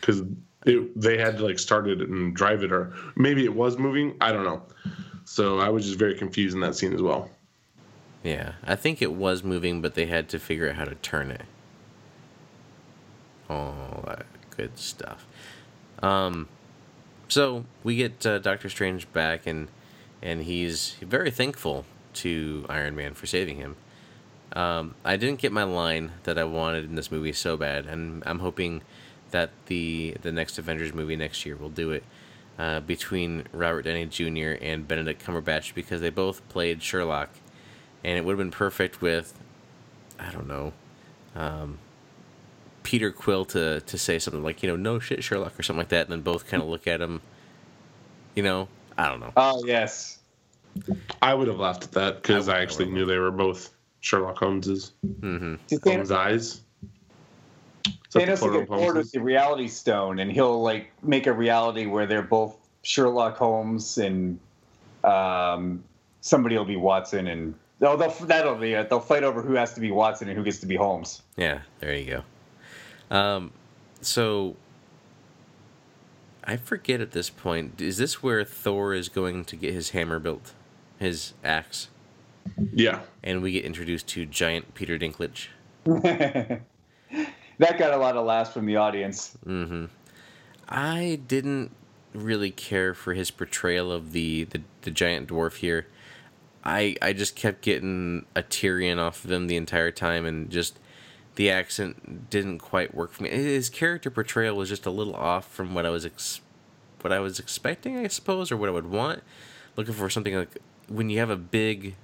[0.00, 0.22] because
[0.64, 4.14] they had to like start it and drive it, or maybe it was moving.
[4.20, 4.62] I don't know.
[5.24, 7.30] So I was just very confused in that scene as well.
[8.22, 11.30] Yeah, I think it was moving, but they had to figure out how to turn
[11.30, 11.42] it.
[13.50, 14.26] Oh, that
[14.56, 15.26] good stuff.
[16.02, 16.48] Um,
[17.28, 19.68] so we get uh, Doctor Strange back, and
[20.22, 21.84] and he's very thankful
[22.14, 23.76] to Iron Man for saving him.
[24.52, 28.22] Um, I didn't get my line that I wanted in this movie so bad, and
[28.26, 28.82] I'm hoping
[29.30, 32.04] that the the next Avengers movie next year will do it
[32.58, 34.62] uh, between Robert Downey Jr.
[34.62, 37.30] and Benedict Cumberbatch because they both played Sherlock,
[38.04, 39.38] and it would have been perfect with,
[40.18, 40.72] I don't know,
[41.34, 41.78] um,
[42.84, 45.88] Peter Quill to to say something like you know no shit Sherlock or something like
[45.88, 47.20] that, and then both kind of look at him.
[48.36, 49.32] You know, I don't know.
[49.36, 50.20] Oh yes,
[51.20, 53.70] I would have laughed at that because I, I, actually knew they were both
[54.00, 55.54] Sherlock Holmes's mm-hmm.
[55.82, 56.60] Holmes' eyes.
[58.12, 62.06] Thanos will get bored with the reality stone, and he'll like make a reality where
[62.06, 64.38] they're both Sherlock Holmes and
[65.02, 65.82] um,
[66.20, 68.88] somebody will be Watson, and oh, they'll, that'll be it.
[68.88, 71.22] They'll fight over who has to be Watson and who gets to be Holmes.
[71.36, 72.22] Yeah, there you go.
[73.10, 73.52] Um,
[74.00, 74.56] so
[76.44, 77.80] I forget at this point.
[77.80, 80.52] Is this where Thor is going to get his hammer built,
[80.98, 81.88] his axe?
[82.72, 83.00] Yeah.
[83.22, 85.48] And we get introduced to giant Peter Dinklage.
[85.84, 86.60] that
[87.58, 89.36] got a lot of laughs from the audience.
[89.46, 89.86] Mm-hmm.
[90.68, 91.70] I didn't
[92.12, 95.86] really care for his portrayal of the, the, the giant dwarf here.
[96.64, 100.78] I I just kept getting a Tyrion off of him the entire time, and just
[101.36, 103.30] the accent didn't quite work for me.
[103.30, 106.40] His character portrayal was just a little off from what I was ex-
[107.00, 109.22] what I was expecting, I suppose, or what I would want.
[109.76, 110.58] Looking for something like
[110.88, 111.96] when you have a big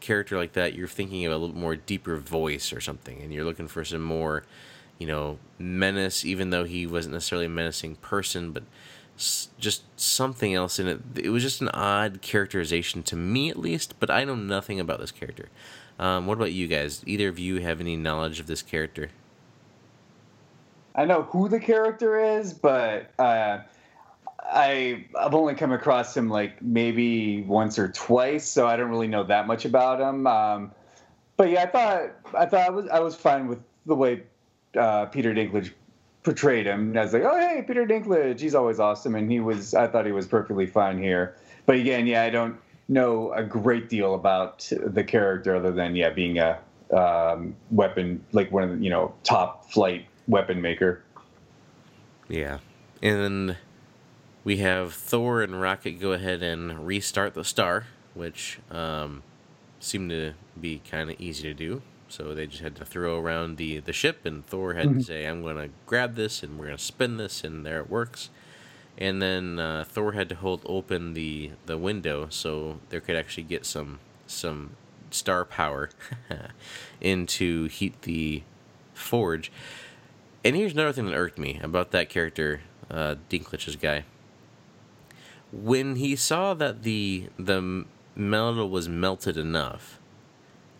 [0.00, 3.44] character like that, you're thinking of a little more deeper voice or something, and you're
[3.44, 4.44] looking for some more,
[4.98, 6.24] you know, menace.
[6.24, 8.64] Even though he wasn't necessarily a menacing person, but
[9.16, 11.00] just something else in it.
[11.16, 13.94] It was just an odd characterization to me, at least.
[14.00, 15.48] But I know nothing about this character.
[16.02, 17.00] Um, what about you guys?
[17.06, 19.10] Either of you have any knowledge of this character?
[20.96, 23.60] I know who the character is, but uh,
[24.40, 29.06] I I've only come across him like maybe once or twice, so I don't really
[29.06, 30.26] know that much about him.
[30.26, 30.72] Um,
[31.36, 32.02] but yeah, I thought
[32.36, 34.24] I thought I was I was fine with the way
[34.76, 35.70] uh, Peter Dinklage
[36.24, 36.98] portrayed him.
[36.98, 39.72] I was like, oh hey, Peter Dinklage, he's always awesome, and he was.
[39.72, 41.36] I thought he was perfectly fine here.
[41.64, 42.58] But again, yeah, I don't
[42.92, 46.58] know a great deal about the character other than yeah, being a
[46.92, 51.02] um, weapon like one of the you know top flight weapon maker.
[52.28, 52.58] Yeah,
[53.02, 53.56] and
[54.44, 59.22] we have Thor and Rocket go ahead and restart the star, which um,
[59.80, 61.82] seemed to be kind of easy to do.
[62.08, 64.98] So they just had to throw around the, the ship, and Thor had mm-hmm.
[64.98, 67.80] to say, I'm going to grab this, and we're going to spin this, and there
[67.80, 68.28] it works.
[68.98, 73.44] And then uh, Thor had to hold open the, the window so there could actually
[73.44, 74.76] get some some
[75.10, 75.90] star power
[77.00, 78.42] in to heat the
[78.94, 79.52] forge.
[80.44, 84.04] And here's another thing that irked me about that character, uh, Dinklage's guy
[85.52, 87.84] when he saw that the the
[88.16, 90.00] metal was melted enough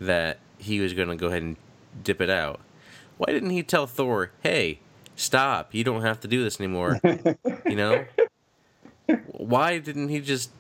[0.01, 1.57] that he was going to go ahead and
[2.03, 2.61] dip it out,
[3.19, 4.81] why didn't he tell Thor, "Hey,
[5.23, 5.75] stop!
[5.75, 7.01] You don't have to do this anymore"?
[7.67, 8.05] you know,
[9.27, 10.51] why didn't he just?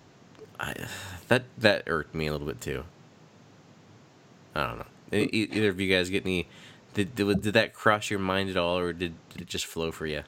[0.59, 0.75] I,
[1.29, 2.85] that that irked me a little bit too.
[4.55, 4.87] I don't know.
[5.13, 6.49] Either of you guys get any?
[6.95, 9.91] Did, did did that cross your mind at all, or did, did it just flow
[9.91, 10.23] for you?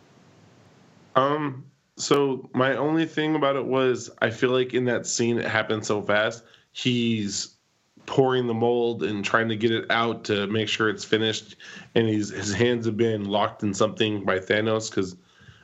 [1.14, 1.64] Um,
[1.96, 5.86] so my only thing about it was I feel like in that scene it happened
[5.86, 6.42] so fast.
[6.72, 7.53] He's
[8.06, 11.56] pouring the mold and trying to get it out to make sure it's finished,
[11.94, 15.16] and he's his hands have been locked in something by Thanos because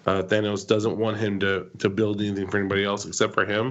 [0.07, 3.71] uh, Thanos doesn't want him to to build anything for anybody else except for him.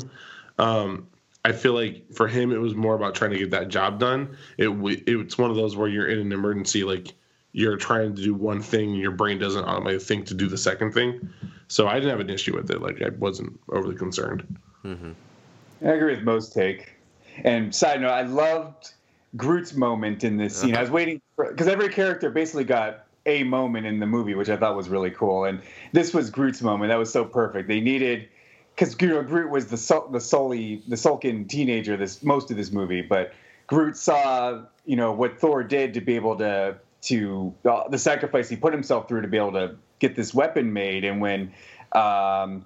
[0.58, 1.08] Um,
[1.46, 4.38] I feel like for him it was more about trying to get that job done.
[4.58, 4.70] It
[5.08, 7.14] it's one of those where you're in an emergency, like
[7.54, 10.58] you're trying to do one thing, and your brain doesn't automatically think to do the
[10.58, 11.30] second thing.
[11.68, 12.82] So I didn't have an issue with it.
[12.82, 14.58] Like I wasn't overly concerned.
[14.84, 15.12] Mm-hmm.
[15.86, 16.89] I agree with Mo's take.
[17.44, 18.94] And side note, I loved
[19.36, 20.72] Groot's moment in this scene.
[20.72, 20.80] Uh-huh.
[20.80, 24.50] I was waiting for because every character basically got a moment in the movie, which
[24.50, 25.46] I thought was really cool.
[25.46, 25.62] And
[25.92, 26.90] this was Groot's moment.
[26.90, 27.68] That was so perfect.
[27.68, 28.28] They needed
[28.76, 32.72] because you know, Groot was the the sully, the sulking teenager this most of this
[32.72, 33.34] movie, but
[33.68, 38.50] Groot saw you know what Thor did to be able to to uh, the sacrifice
[38.50, 41.04] he put himself through to be able to get this weapon made.
[41.04, 41.54] And when,
[41.94, 42.66] um,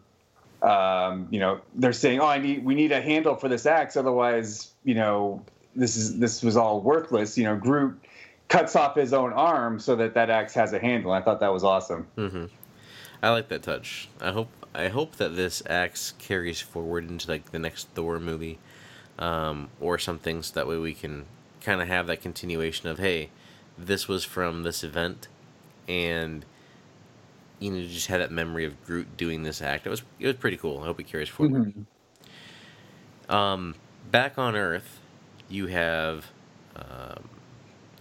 [0.63, 3.97] um, you know, they're saying, "Oh, I need we need a handle for this axe,
[3.97, 5.43] otherwise, you know,
[5.75, 7.99] this is this was all worthless." You know, Groot
[8.47, 11.11] cuts off his own arm so that that axe has a handle.
[11.11, 12.07] I thought that was awesome.
[12.17, 12.45] Mm-hmm.
[13.21, 14.09] I like that touch.
[14.21, 18.59] I hope I hope that this axe carries forward into like the next Thor movie,
[19.19, 21.25] um, or something, so that way we can
[21.61, 23.29] kind of have that continuation of hey,
[23.77, 25.27] this was from this event,
[25.87, 26.45] and
[27.63, 29.87] you know just had that memory of Groot doing this act.
[29.87, 30.81] It was it was pretty cool.
[30.81, 31.73] I hope it carries forward.
[31.73, 33.33] Mm-hmm.
[33.33, 33.75] Um,
[34.11, 34.99] back on Earth,
[35.47, 36.25] you have
[36.75, 37.29] um,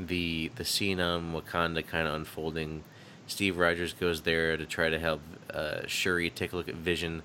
[0.01, 2.83] the the scene on Wakanda kind of unfolding.
[3.29, 5.21] Steve Rogers goes there to try to help
[5.55, 7.23] uh, Shuri take a look at Vision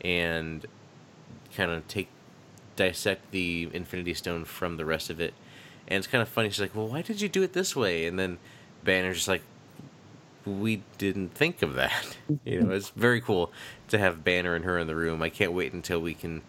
[0.00, 0.66] and
[1.54, 2.08] kind of take
[2.74, 5.34] dissect the Infinity Stone from the rest of it.
[5.86, 6.50] And it's kind of funny.
[6.50, 8.38] She's like, "Well, why did you do it this way?" And then
[8.82, 9.42] Banner's just like,
[10.46, 13.52] "We didn't think of that." you know, it's very cool
[13.88, 15.22] to have Banner and her in the room.
[15.22, 16.42] I can't wait until we can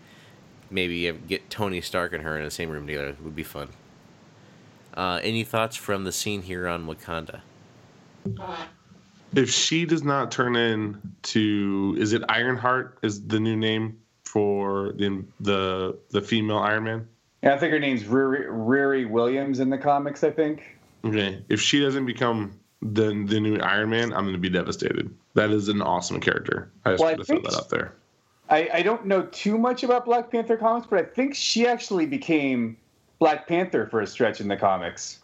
[0.69, 3.09] maybe get Tony Stark and her in the same room together.
[3.09, 3.69] It would be fun.
[4.95, 7.41] Uh, any thoughts from the scene here on Wakanda?
[9.35, 12.97] If she does not turn in to, is it Ironheart?
[13.03, 17.07] Is the new name for the the the female Iron Man?
[17.43, 20.23] Yeah, I think her name's Riri, Riri Williams in the comics.
[20.23, 20.77] I think.
[21.05, 25.13] Okay, if she doesn't become the the new Iron Man, I'm going to be devastated.
[25.33, 26.71] That is an awesome character.
[26.85, 27.93] I just well, want to throw that out there.
[28.49, 32.05] I, I don't know too much about Black Panther comics, but I think she actually
[32.05, 32.77] became
[33.19, 35.19] Black Panther for a stretch in the comics.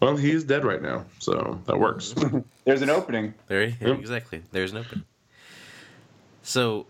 [0.00, 2.14] Well, he's dead right now, so that works.
[2.64, 3.32] There's an opening.
[3.46, 3.98] There, yep.
[3.98, 4.42] exactly.
[4.52, 5.04] There's an opening.
[6.42, 6.86] So,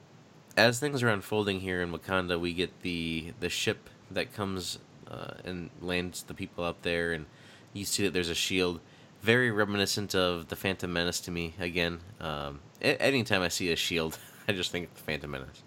[0.57, 4.78] as things are unfolding here in Wakanda, we get the the ship that comes
[5.09, 7.27] uh, and lands the people up there, and
[7.73, 8.81] you see that there's a shield,
[9.23, 11.55] very reminiscent of the Phantom Menace to me.
[11.59, 14.19] Again, um, anytime I see a shield,
[14.49, 15.63] I just think of the Phantom Menace.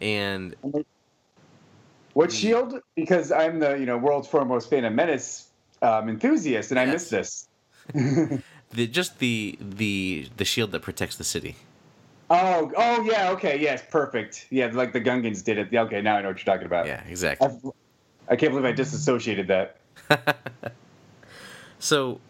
[0.00, 0.54] And
[2.12, 2.80] what shield?
[2.94, 5.48] Because I'm the you know world's foremost Phantom Menace
[5.82, 6.88] um, enthusiast, and yes.
[6.88, 7.48] I missed this.
[8.70, 11.56] the just the the the shield that protects the city.
[12.30, 14.46] Oh, oh yeah, okay, yes, perfect.
[14.50, 15.74] Yeah, like the Gungans did it.
[15.74, 16.86] Okay, now I know what you're talking about.
[16.86, 17.46] Yeah, exactly.
[17.46, 17.72] I've,
[18.28, 19.76] I can not believe I disassociated that.
[21.78, 22.20] so,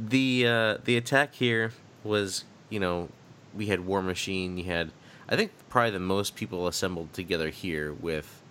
[0.00, 1.72] the uh, the attack here
[2.02, 3.08] was, you know,
[3.54, 4.56] we had War Machine.
[4.56, 4.90] You had,
[5.28, 8.42] I think, probably the most people assembled together here with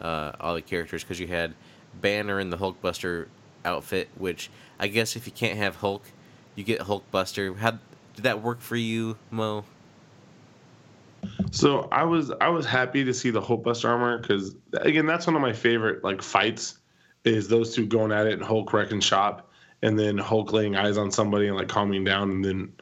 [0.00, 1.54] uh, all the characters because you had
[2.00, 3.26] Banner in the Hulkbuster
[3.64, 6.02] outfit, which I guess if you can't have Hulk,
[6.54, 7.56] you get Hulkbuster.
[7.56, 7.72] How
[8.14, 9.64] did that work for you, Mo?
[11.50, 15.36] So I was I was happy to see the Hulkbuster armor because again that's one
[15.36, 16.78] of my favorite like fights
[17.24, 19.43] is those two going at it and Hulk wrecking shop
[19.84, 22.72] and then Hulk laying eyes on somebody and like calming down and then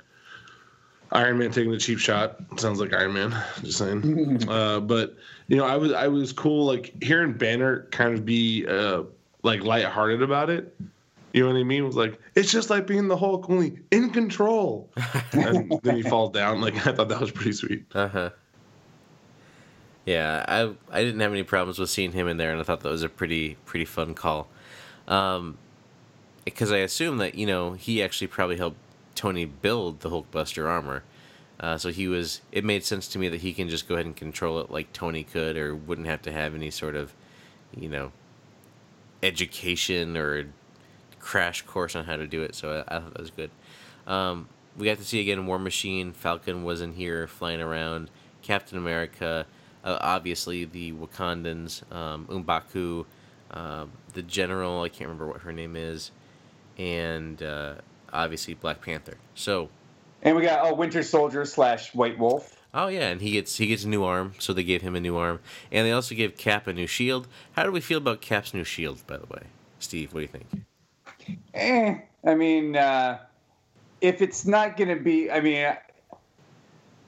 [1.10, 3.36] Iron Man taking the cheap shot sounds like Iron Man.
[3.60, 4.42] Just saying.
[4.48, 5.16] uh, but
[5.48, 9.02] you know, I was I was cool like hearing Banner kind of be uh,
[9.42, 10.74] like lighthearted about it.
[11.32, 11.82] You know what I mean?
[11.82, 14.88] It was like it's just like being the Hulk, only in control.
[15.32, 16.60] and then he falls down.
[16.60, 17.84] Like I thought that was pretty sweet.
[17.94, 18.30] Uh huh.
[20.06, 22.80] Yeah, I I didn't have any problems with seeing him in there, and I thought
[22.80, 24.48] that was a pretty pretty fun call.
[25.08, 25.58] Um,
[26.44, 28.78] because I assume that you know he actually probably helped
[29.14, 31.02] Tony build the Hulkbuster armor.
[31.60, 32.40] Uh, so he was.
[32.50, 34.92] It made sense to me that he can just go ahead and control it like
[34.92, 37.14] Tony could, or wouldn't have to have any sort of,
[37.76, 38.10] you know,
[39.22, 40.46] education or
[41.20, 42.54] crash course on how to do it.
[42.54, 43.50] So I, I thought that was good.
[44.06, 46.12] Um, we got to see again War Machine.
[46.12, 48.10] Falcon was in here flying around.
[48.42, 49.46] Captain America.
[49.84, 51.90] Uh, obviously the Wakandans.
[51.92, 53.04] Um, M'Baku.
[53.50, 54.82] Uh, the general.
[54.82, 56.10] I can't remember what her name is.
[56.78, 57.74] And uh,
[58.12, 59.16] obviously Black Panther.
[59.34, 59.68] So,
[60.22, 62.56] and we got oh Winter Soldier slash White Wolf.
[62.74, 65.00] Oh yeah, and he gets he gets a new arm, so they gave him a
[65.00, 65.40] new arm,
[65.70, 67.28] and they also gave Cap a new shield.
[67.52, 69.42] How do we feel about Cap's new shield, by the way,
[69.78, 70.14] Steve?
[70.14, 71.38] What do you think?
[71.54, 73.18] Eh, I mean, uh,
[74.00, 75.74] if it's not gonna be, I mean,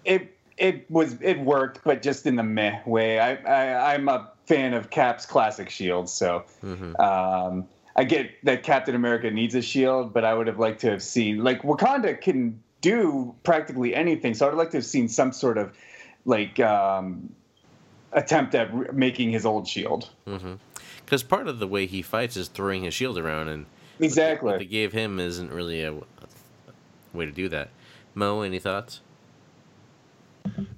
[0.04, 3.18] it it was it worked, but just in the meh way.
[3.18, 6.94] I, I I'm a fan of Cap's classic shield, so mm-hmm.
[7.00, 7.66] um,
[7.96, 11.02] I get that Captain America needs a shield, but I would have liked to have
[11.02, 15.58] seen like Wakanda can do practically anything, so I'd like to have seen some sort
[15.58, 15.72] of
[16.24, 17.32] like um,
[18.12, 20.10] attempt at re- making his old shield.
[20.24, 21.28] Because mm-hmm.
[21.28, 23.66] part of the way he fights is throwing his shield around, and
[24.00, 26.02] exactly what they gave him isn't really a, a
[27.12, 27.70] way to do that.
[28.14, 29.00] Mo, any thoughts?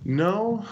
[0.05, 0.65] No,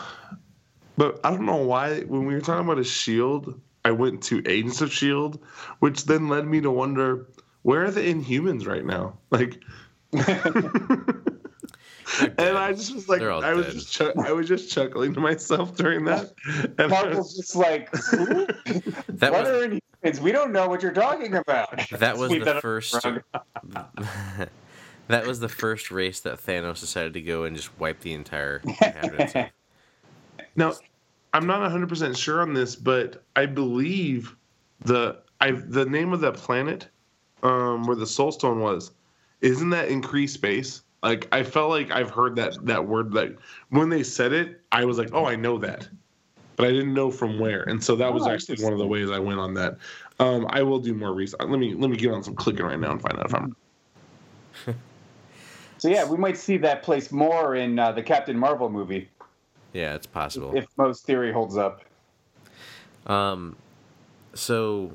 [0.96, 4.42] but I don't know why when we were talking about a shield, I went to
[4.46, 5.40] Agents of Shield,
[5.80, 7.26] which then led me to wonder
[7.62, 9.18] where are the Inhumans right now?
[9.30, 9.62] Like,
[10.12, 10.24] and
[12.58, 13.74] I just was like, I was dead.
[13.74, 16.32] just ch- I was just chuckling to myself during that.
[16.78, 20.20] And Mark was just like, that what was, are Inhumans?
[20.20, 21.88] We don't know what you're talking about.
[21.90, 22.94] That was the first.
[25.08, 28.62] That was the first race that Thanos decided to go and just wipe the entire
[28.64, 29.34] inhabitants.
[29.34, 29.46] of.
[30.56, 30.72] Now,
[31.34, 34.36] I'm not 100 percent sure on this, but I believe
[34.80, 36.88] the I the name of that planet
[37.42, 38.92] um, where the Soul Stone was,
[39.40, 40.82] isn't that increased space?
[41.02, 43.12] Like I felt like I've heard that that word.
[43.14, 43.36] Like
[43.70, 45.88] when they said it, I was like, oh, I know that,
[46.56, 47.64] but I didn't know from where.
[47.64, 49.76] And so that was Oh, actually one of the ways I went on that.
[50.20, 51.40] Um, I will do more research.
[51.40, 53.56] Let me let me get on some clicking right now and find out if I'm.
[55.78, 59.10] So yeah, we might see that place more in uh, the Captain Marvel movie
[59.74, 60.56] Yeah, it's possible.
[60.56, 61.82] if Mo's theory holds up.
[63.06, 63.56] Um,
[64.32, 64.92] so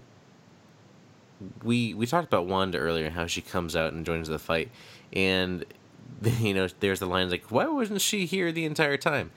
[1.64, 4.72] we we talked about Wanda earlier, how she comes out and joins the fight,
[5.14, 5.66] and
[6.40, 9.32] you know, there's the line like, "Why wasn't she here the entire time?"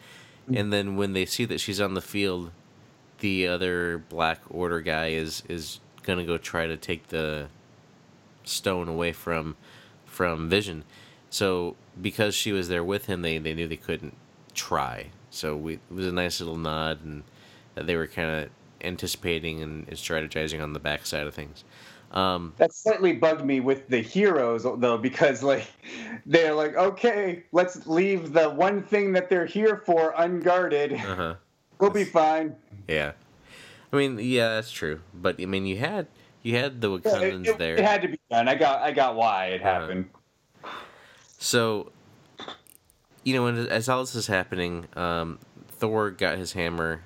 [0.52, 2.50] And then when they see that she's on the field,
[3.18, 7.48] the other Black Order guy is is gonna go try to take the
[8.44, 9.56] stone away from
[10.06, 10.84] from Vision.
[11.30, 14.16] So because she was there with him, they they knew they couldn't
[14.54, 15.10] try.
[15.32, 17.24] So we, it was a nice little nod, and
[17.74, 18.50] that they were kind of
[18.82, 21.64] anticipating and, strategizing on the backside of things.
[22.12, 25.66] Um, That slightly bugged me with the heroes though, because like
[26.26, 30.92] they're like, okay, let's leave the one thing that they're here for unguarded.
[30.92, 31.34] uh-huh.
[31.80, 32.54] We'll be fine.
[32.86, 33.12] Yeah,
[33.92, 35.00] I mean, yeah, that's true.
[35.14, 36.06] But I mean, you had
[36.42, 37.74] you had the Yeah, it, Wakandans it- there.
[37.76, 38.46] it had to be done.
[38.48, 39.80] I got I got why it Uh-huh.
[39.80, 40.10] happened.
[41.38, 41.90] So,
[43.24, 45.38] you know, when, as all this is happening, um,
[45.68, 47.02] Thor got his hammer,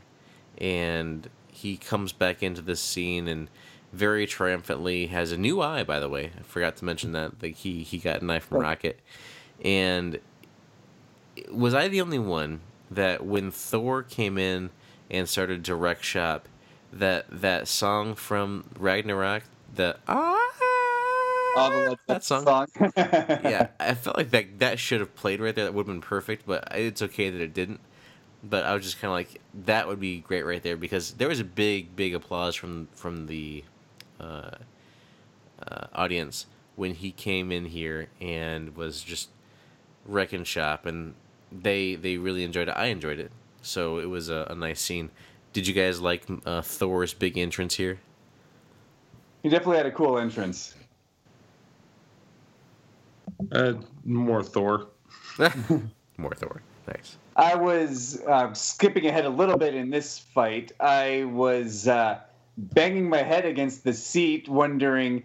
[0.58, 3.48] and he comes back into this scene and
[3.92, 5.82] very triumphantly has a new eye.
[5.82, 7.42] By the way, I forgot to mention that.
[7.42, 9.00] Like he he got an eye from Rocket,
[9.64, 10.20] and
[11.50, 12.60] was I the only one
[12.90, 14.70] that when Thor came in
[15.10, 16.48] and started direct shop,
[16.92, 19.44] that that song from Ragnarok,
[19.74, 20.65] the ah.
[21.56, 25.40] All the Led that song Zeppelin yeah, I felt like that that should have played
[25.40, 25.64] right there.
[25.64, 27.80] That would have been perfect, but it's okay that it didn't.
[28.44, 31.28] But I was just kind of like, that would be great right there because there
[31.28, 33.64] was a big, big applause from from the
[34.20, 34.50] uh,
[35.66, 36.46] uh, audience
[36.76, 39.30] when he came in here and was just
[40.04, 41.14] wrecking shop, and
[41.50, 42.74] they they really enjoyed it.
[42.76, 45.10] I enjoyed it, so it was a, a nice scene.
[45.52, 47.98] Did you guys like uh, Thor's big entrance here?
[49.46, 50.74] he definitely had a cool entrance.
[53.52, 54.88] Uh, more Thor.
[56.18, 57.18] More Thor, nice.
[57.36, 60.72] I was uh, skipping ahead a little bit in this fight.
[60.80, 62.20] I was uh,
[62.56, 65.22] banging my head against the seat, wondering,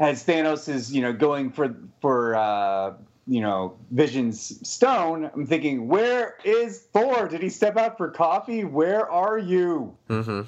[0.00, 2.94] as Thanos is, you know, going for for uh,
[3.28, 5.30] you know Vision's stone.
[5.32, 7.28] I'm thinking, where is Thor?
[7.28, 8.64] Did he step out for coffee?
[8.64, 9.96] Where are you?
[10.08, 10.42] Mm-hmm.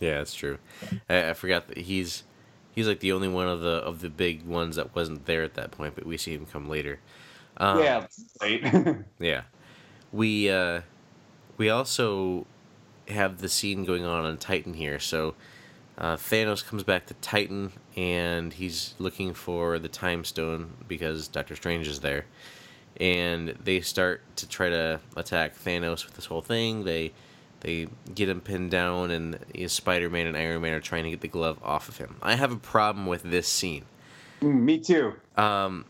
[0.00, 0.58] Yeah, that's true.
[1.08, 2.24] I, I forgot that he's
[2.76, 5.54] he's like the only one of the of the big ones that wasn't there at
[5.54, 7.00] that point, but we see him come later.
[7.56, 8.06] Um, yeah,
[8.40, 8.62] late.
[9.18, 9.42] yeah.
[10.12, 10.82] We uh,
[11.56, 12.46] we also
[13.08, 15.00] have the scene going on on Titan here.
[15.00, 15.34] So
[15.98, 21.56] uh, Thanos comes back to Titan, and he's looking for the Time Stone because Doctor
[21.56, 22.26] Strange is there.
[22.98, 26.84] And they start to try to attack Thanos with this whole thing.
[26.84, 27.12] They
[27.66, 31.20] they get him pinned down, and Spider Man and Iron Man are trying to get
[31.20, 32.14] the glove off of him.
[32.22, 33.84] I have a problem with this scene.
[34.40, 35.14] Mm, Me too.
[35.36, 35.84] Um,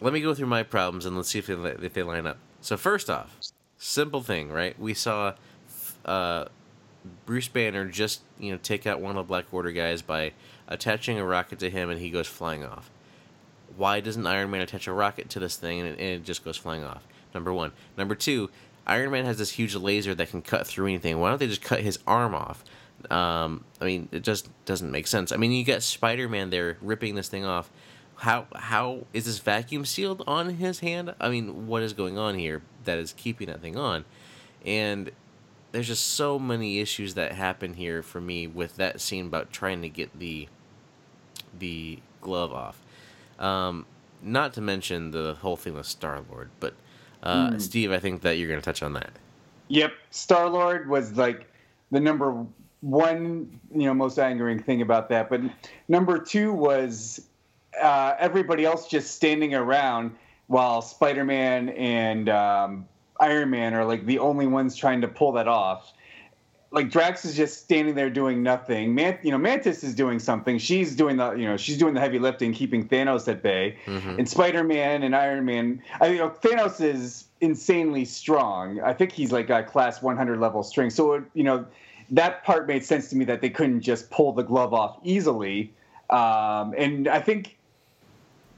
[0.00, 2.38] let me go through my problems and let's see if they if they line up.
[2.60, 3.36] So first off,
[3.78, 4.76] simple thing, right?
[4.80, 5.34] We saw
[6.04, 6.46] uh,
[7.24, 10.32] Bruce Banner just you know take out one of the Black Order guys by
[10.66, 12.90] attaching a rocket to him, and he goes flying off.
[13.76, 16.44] Why doesn't Iron Man attach a rocket to this thing and it, and it just
[16.44, 17.06] goes flying off?
[17.32, 17.70] Number one.
[17.96, 18.50] Number two.
[18.86, 21.18] Iron Man has this huge laser that can cut through anything.
[21.18, 22.64] Why don't they just cut his arm off?
[23.10, 25.32] Um, I mean, it just doesn't make sense.
[25.32, 27.70] I mean, you got Spider Man there ripping this thing off.
[28.16, 31.14] How how is this vacuum sealed on his hand?
[31.20, 34.04] I mean, what is going on here that is keeping that thing on?
[34.64, 35.10] And
[35.72, 39.82] there's just so many issues that happen here for me with that scene about trying
[39.82, 40.48] to get the
[41.58, 42.80] the glove off.
[43.38, 43.84] Um,
[44.22, 46.74] not to mention the whole thing with Star Lord, but
[47.22, 49.10] uh, Steve, I think that you're going to touch on that.
[49.68, 51.50] Yep, Star Lord was like
[51.90, 52.46] the number
[52.80, 55.28] one, you know, most angering thing about that.
[55.28, 55.40] But
[55.88, 57.26] number two was
[57.80, 60.14] uh, everybody else just standing around
[60.46, 62.86] while Spider Man and um,
[63.20, 65.92] Iron Man are like the only ones trying to pull that off.
[66.76, 68.94] Like Drax is just standing there doing nothing.
[68.94, 70.58] Man, you know, Mantis is doing something.
[70.58, 73.78] She's doing the, you know, she's doing the heavy lifting, keeping Thanos at bay.
[73.86, 74.18] Mhm.
[74.18, 78.78] And Spider Man and Iron Man, I you know, Thanos is insanely strong.
[78.82, 80.92] I think he's like a class 100 level strength.
[80.92, 81.64] So it, you know,
[82.10, 85.72] that part made sense to me that they couldn't just pull the glove off easily.
[86.10, 87.56] Um, and I think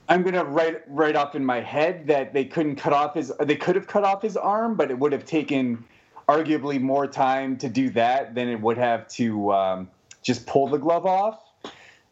[0.08, 3.32] I'm gonna write right off in my head that they couldn't cut off his.
[3.38, 5.84] They could have cut off his arm, but it would have taken
[6.28, 9.90] arguably more time to do that than it would have to um,
[10.22, 11.40] just pull the glove off.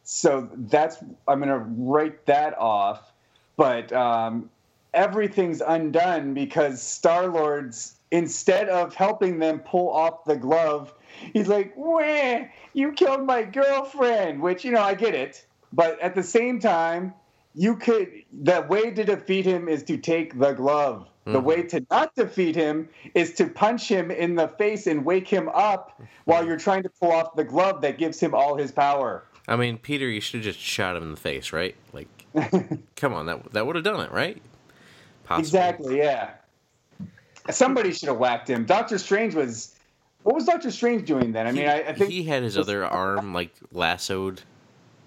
[0.05, 0.98] So that's
[1.28, 3.12] I'm gonna write that off.
[3.56, 4.51] But um,
[4.94, 10.94] everything's undone because Star Lord's instead of helping them pull off the glove,
[11.32, 16.14] he's like, "Wah, you killed my girlfriend," which you know I get it, but at
[16.14, 17.12] the same time
[17.57, 18.12] you could
[18.43, 21.09] the way to defeat him is to take the glove.
[21.23, 21.33] Mm-hmm.
[21.33, 25.27] The way to not defeat him is to punch him in the face and wake
[25.27, 28.70] him up while you're trying to pull off the glove that gives him all his
[28.70, 29.24] power.
[29.49, 31.74] I mean, Peter, you should have just shot him in the face, right?
[31.93, 32.09] Like,
[32.97, 34.41] come on, that that would have done it, right?
[35.24, 35.49] Possibly.
[35.49, 35.99] Exactly.
[35.99, 36.31] Yeah.
[37.51, 38.66] Somebody should have whacked him.
[38.66, 39.73] Doctor Strange was.
[40.24, 41.47] What was Doctor Strange doing then?
[41.47, 44.43] I mean, I, I think he had his other arm like lassoed,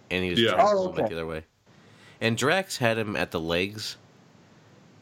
[0.10, 0.52] and he was yeah.
[0.52, 1.02] trying to pull oh, okay.
[1.02, 1.44] back the other way.
[2.22, 3.98] And Drax had him at the legs.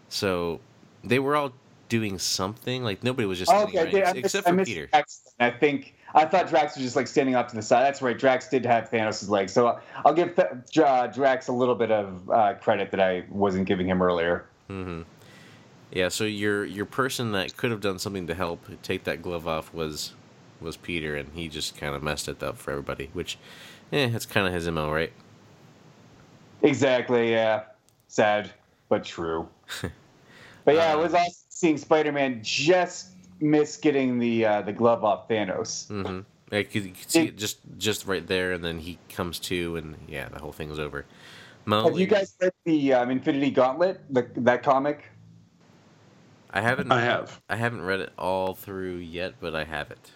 [0.10, 0.60] So
[1.04, 1.54] they were all
[1.90, 2.84] doing something.
[2.84, 4.88] Like nobody was just okay, right, yeah, except for Peter.
[4.88, 5.34] Drax.
[5.40, 7.84] I think I thought Drax was just like standing up to the side.
[7.84, 8.18] That's right.
[8.18, 9.54] Drax did have Thanos' legs.
[9.54, 13.88] So I'll give uh, Drax a little bit of uh, credit that I wasn't giving
[13.88, 14.46] him earlier.
[14.70, 15.04] Mm-hmm.
[15.92, 16.10] Yeah.
[16.10, 19.74] So your your person that could have done something to help take that glove off
[19.74, 20.14] was
[20.60, 23.10] was Peter, and he just kind of messed it up for everybody.
[23.14, 23.38] Which,
[23.92, 25.14] eh, it's kind of his mo, right?
[26.62, 27.32] Exactly.
[27.32, 27.64] Yeah.
[28.08, 28.52] Sad,
[28.90, 29.48] but true.
[30.66, 33.10] but yeah, it was uh, awesome seeing Spider-Man just
[33.40, 35.88] miss getting the uh, the glove off Thanos.
[35.88, 36.20] Mm-hmm.
[36.52, 39.76] Yeah, you could see it, it just just right there, and then he comes to,
[39.76, 41.06] and yeah, the whole thing's over.
[41.66, 45.04] Mo, have you guys read the um, Infinity Gauntlet, the, that comic?
[46.52, 46.92] I haven't.
[46.92, 47.42] I have.
[47.50, 50.12] I haven't read it all through yet, but I have it.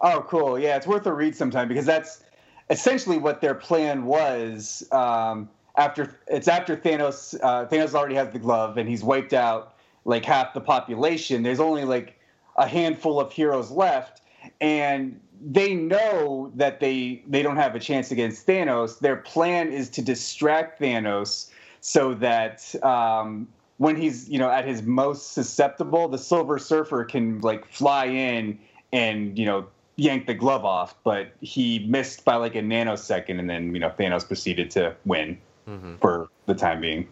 [0.00, 0.58] Oh, cool!
[0.58, 2.24] Yeah, it's worth a read sometime because that's
[2.70, 4.86] essentially what their plan was.
[4.92, 9.74] Um, after it's after Thanos, uh, Thanos already has the glove and he's wiped out
[10.04, 11.42] like half the population.
[11.42, 12.18] There's only like
[12.56, 14.22] a handful of heroes left,
[14.60, 18.98] and they know that they they don't have a chance against Thanos.
[19.00, 23.48] Their plan is to distract Thanos so that um,
[23.78, 28.58] when he's you know at his most susceptible, the Silver Surfer can like fly in
[28.92, 29.66] and you know
[30.00, 33.90] yank the glove off, but he missed by like a nanosecond, and then you know
[33.90, 35.96] Thanos proceeded to win mm-hmm.
[35.96, 37.06] for the time being.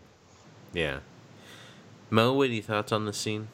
[0.73, 1.01] Yeah.
[2.11, 3.49] Mo, any thoughts on the scene?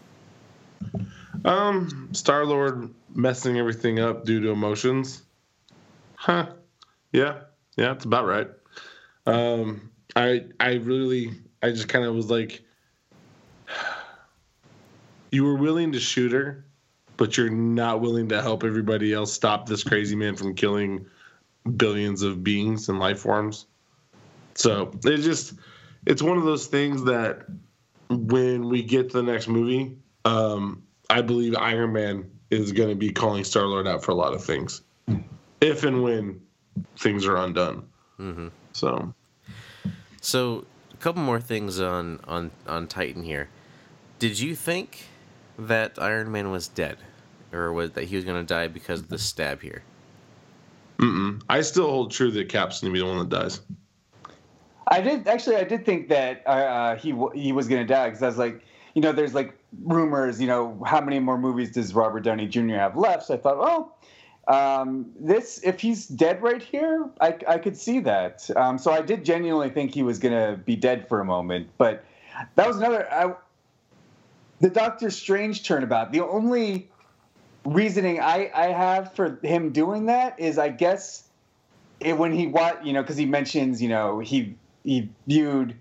[1.44, 5.23] Um, Star Lord messing everything up due to emotions.
[6.15, 6.47] Huh.
[7.12, 7.40] Yeah.
[7.77, 8.48] Yeah, that's about right.
[9.27, 12.62] Um, I I really I just kind of was like,
[15.32, 16.65] you were willing to shoot her,
[17.16, 21.07] but you're not willing to help everybody else stop this crazy man from killing
[21.77, 23.66] billions of beings and life forms.
[24.55, 25.55] So it just
[26.07, 27.47] it's one of those things that
[28.11, 32.95] when we get to the next movie, um, I believe Iron Man is going to
[32.95, 34.82] be calling Star Lord out for a lot of things,
[35.61, 36.41] if and when
[36.99, 37.86] things are undone.
[38.19, 38.49] Mm-hmm.
[38.73, 39.15] So,
[40.20, 43.49] so a couple more things on on on Titan here.
[44.19, 45.07] Did you think
[45.59, 46.99] that Iron Man was dead,
[47.53, 49.83] or was that he was going to die because of the stab here?
[50.99, 51.43] Mm-mm.
[51.49, 53.61] I still hold true that Cap's going to be the one that dies.
[54.89, 55.57] I did actually.
[55.57, 58.39] I did think that uh, uh he he was going to die because I was
[58.39, 58.63] like,
[58.95, 60.41] you know, there's like rumors.
[60.41, 62.75] You know, how many more movies does Robert Downey Jr.
[62.75, 63.27] have left?
[63.27, 63.93] So I thought, oh,
[64.47, 68.49] um, this if he's dead right here, I I could see that.
[68.57, 71.69] Um, so I did genuinely think he was going to be dead for a moment,
[71.79, 72.05] but
[72.57, 73.11] that was another.
[73.11, 73.35] I,
[74.61, 76.13] the Doctor Strange turnabout.
[76.13, 76.89] The only
[77.65, 81.25] reasoning I, I have for him doing that is I guess
[82.01, 84.55] it, when he what you know because he mentions you know he
[84.85, 85.75] he viewed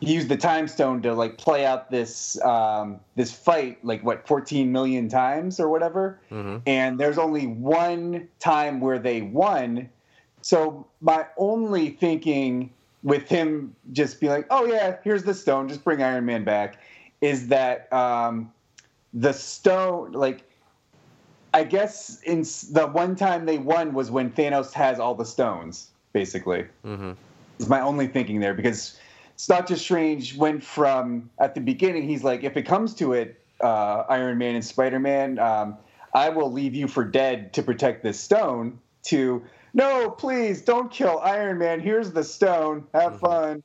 [0.00, 4.26] he used the time stone to like play out this um, this fight like what
[4.26, 6.58] 14 million times or whatever mm-hmm.
[6.66, 9.88] and there's only one time where they won
[10.42, 12.72] so my only thinking
[13.02, 16.80] with him just be like oh yeah here's the stone just bring iron man back
[17.20, 18.52] is that um,
[19.12, 20.44] the stone like
[21.52, 22.42] i guess in
[22.72, 27.12] the one time they won was when thanos has all the stones basically mm-hmm
[27.60, 28.98] is my only thinking there because
[29.46, 34.04] Doctor Strange went from at the beginning he's like if it comes to it, uh,
[34.08, 35.76] Iron Man and Spider Man, um,
[36.14, 38.78] I will leave you for dead to protect this stone.
[39.04, 39.42] To
[39.72, 41.80] no, please don't kill Iron Man.
[41.80, 42.86] Here's the stone.
[42.94, 43.26] Have mm-hmm.
[43.26, 43.62] fun.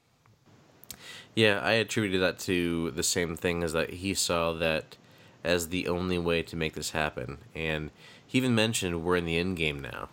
[1.36, 4.96] Yeah, I attributed that to the same thing as that he saw that
[5.44, 7.92] as the only way to make this happen, and
[8.26, 10.10] he even mentioned we're in the end game now.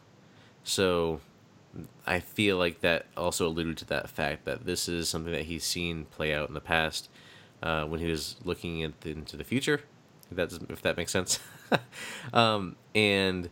[0.64, 1.20] So
[2.06, 5.64] I feel like that also alluded to that fact that this is something that he's
[5.64, 7.08] seen play out in the past
[7.62, 9.82] uh, when he was looking the, into the future.
[10.30, 11.38] If that if that makes sense,
[12.32, 13.48] um, and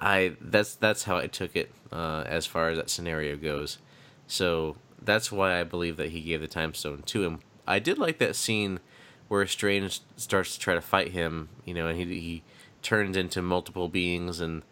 [0.00, 3.78] I that's that's how I took it uh, as far as that scenario goes.
[4.26, 4.76] So
[5.08, 7.40] that's why I believe that he gave the time stone to him.
[7.66, 8.78] I did like that scene
[9.28, 12.42] where Strange starts to try to fight him, you know, and he he
[12.82, 14.62] turns into multiple beings and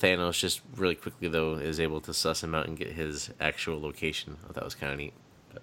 [0.00, 3.80] Thanos just really quickly though is able to suss him out and get his actual
[3.80, 4.36] location.
[4.42, 5.12] I thought that was kind of neat.
[5.52, 5.62] But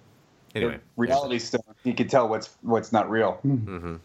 [0.54, 1.62] anyway, reality stuff.
[1.84, 3.40] You can tell what's what's not real.
[3.46, 3.96] Mm-hmm.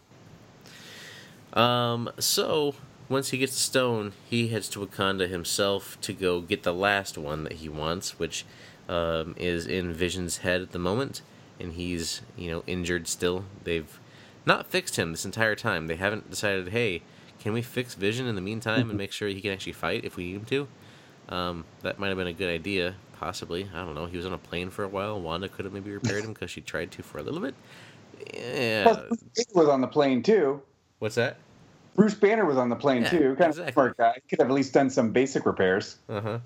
[1.58, 2.10] Um.
[2.18, 2.74] So
[3.08, 7.18] once he gets the stone, he heads to Wakanda himself to go get the last
[7.18, 8.44] one that he wants, which
[8.88, 11.22] um, is in Vision's head at the moment,
[11.58, 13.44] and he's you know injured still.
[13.64, 13.98] They've
[14.46, 15.86] not fixed him this entire time.
[15.86, 17.02] They haven't decided, hey,
[17.40, 20.16] can we fix Vision in the meantime and make sure he can actually fight if
[20.16, 20.68] we need him to?
[21.28, 23.68] Um, that might have been a good idea, possibly.
[23.74, 24.06] I don't know.
[24.06, 25.20] He was on a plane for a while.
[25.20, 27.54] Wanda could have maybe repaired him because she tried to for a little bit.
[28.32, 29.02] Yeah.
[29.54, 30.62] Was on the plane too.
[30.98, 31.36] What's that?
[31.96, 33.36] Bruce Banner was on the plane yeah, too.
[33.36, 33.68] Kind exactly.
[33.68, 34.14] of smart guy.
[34.14, 35.98] He could have at least done some basic repairs.
[36.08, 36.38] Uh huh.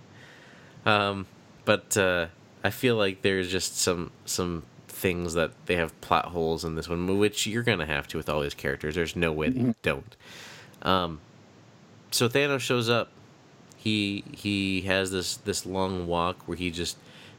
[0.90, 1.27] Um,
[1.69, 2.28] but uh,
[2.65, 6.89] I feel like there's just some some things that they have plot holes in this
[6.89, 8.95] one, which you're gonna have to with all these characters.
[8.95, 9.66] There's no way mm-hmm.
[9.66, 10.16] they don't.
[10.81, 11.20] Um,
[12.11, 13.11] so Thanos shows up.
[13.77, 16.97] He he has this this long walk where he just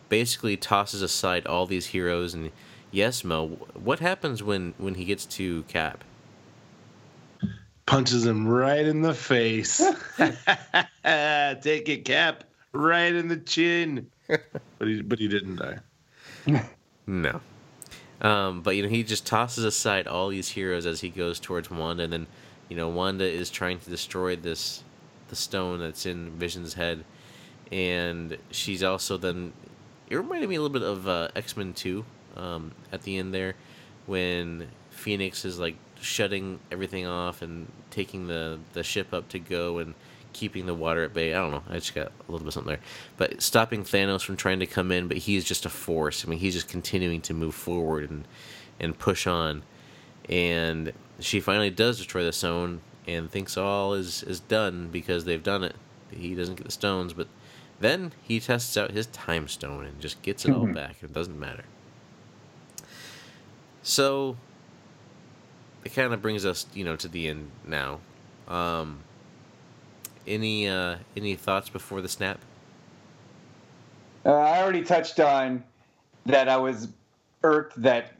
[0.09, 2.51] basically tosses aside all these heroes and
[2.91, 6.03] yes, Mo, what happens when when he gets to Cap?
[7.87, 9.77] Punches him right in the face.
[10.17, 12.43] Take it, Cap.
[12.73, 14.05] Right in the chin.
[14.77, 15.79] But he but he didn't die.
[17.07, 17.41] no.
[18.21, 21.71] Um, but you know he just tosses aside all these heroes as he goes towards
[21.71, 22.27] Wanda, and then
[22.69, 24.83] you know, Wanda is trying to destroy this
[25.27, 27.03] the stone that's in Vision's head,
[27.71, 29.53] and she's also then.
[30.09, 32.05] It reminded me a little bit of uh, X Men Two
[32.37, 33.55] um, at the end there,
[34.05, 39.79] when Phoenix is like shutting everything off and taking the the ship up to go
[39.79, 39.95] and
[40.33, 41.33] keeping the water at bay.
[41.33, 41.63] I don't know.
[41.69, 42.81] I just got a little bit something there,
[43.17, 45.07] but stopping Thanos from trying to come in.
[45.07, 46.25] But he's just a force.
[46.25, 48.25] I mean, he's just continuing to move forward and
[48.79, 49.63] and push on,
[50.27, 55.43] and she finally does destroy the stone and thinks all is is done because they've
[55.43, 55.75] done it.
[56.11, 57.27] He doesn't get the stones, but
[57.79, 60.73] then he tests out his time stone and just gets it all mm-hmm.
[60.73, 60.97] back.
[61.01, 61.63] It doesn't matter.
[63.83, 64.35] So
[65.83, 67.99] it kind of brings us, you know, to the end now.
[68.47, 68.99] Um,
[70.29, 72.39] any uh, any thoughts before the snap?
[74.25, 75.63] Uh, I already touched on
[76.25, 76.47] that.
[76.47, 76.89] I was
[77.43, 78.13] irked that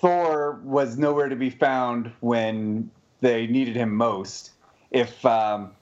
[0.00, 2.90] Thor was nowhere to be found when
[3.20, 4.50] they needed him most.
[4.90, 5.72] If um,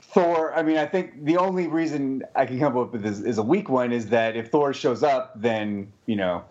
[0.00, 3.38] Thor, I mean, I think the only reason I can come up with is, is,
[3.38, 6.44] a weak one is that if Thor shows up, then you know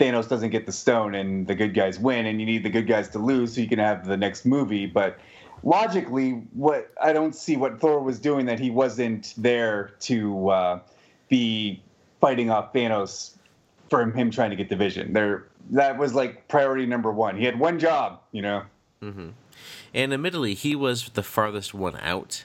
[0.00, 2.86] Thanos doesn't get the stone and the good guys win, and you need the good
[2.86, 4.86] guys to lose so you can have the next movie.
[4.86, 5.18] But
[5.62, 10.80] logically, what I don't see what Thor was doing that he wasn't there to uh,
[11.28, 11.82] be
[12.20, 13.36] fighting off Thanos
[13.90, 15.12] for him trying to get the vision.
[15.12, 17.36] There, that was like priority number one.
[17.36, 18.62] He had one job, you know.
[19.02, 19.30] Mm-hmm.
[19.94, 22.44] And admittedly, he was the farthest one out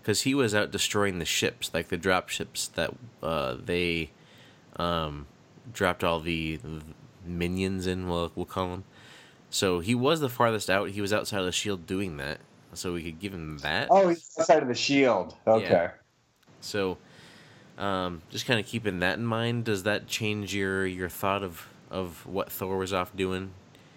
[0.00, 4.10] because he was out destroying the ships, like the drop ships that uh, they
[4.76, 5.26] um,
[5.72, 6.82] dropped all the, the
[7.26, 8.08] minions in.
[8.08, 8.84] We'll, we'll call them.
[9.50, 10.90] So he was the farthest out.
[10.90, 12.38] He was outside of the shield doing that,
[12.72, 13.88] so we could give him that.
[13.90, 15.34] Oh, he's outside of the shield.
[15.46, 15.68] Okay.
[15.68, 15.90] Yeah.
[16.60, 16.98] So
[17.80, 21.66] um, just kind of keeping that in mind, does that change your your thought of
[21.90, 23.52] of what Thor was off doing?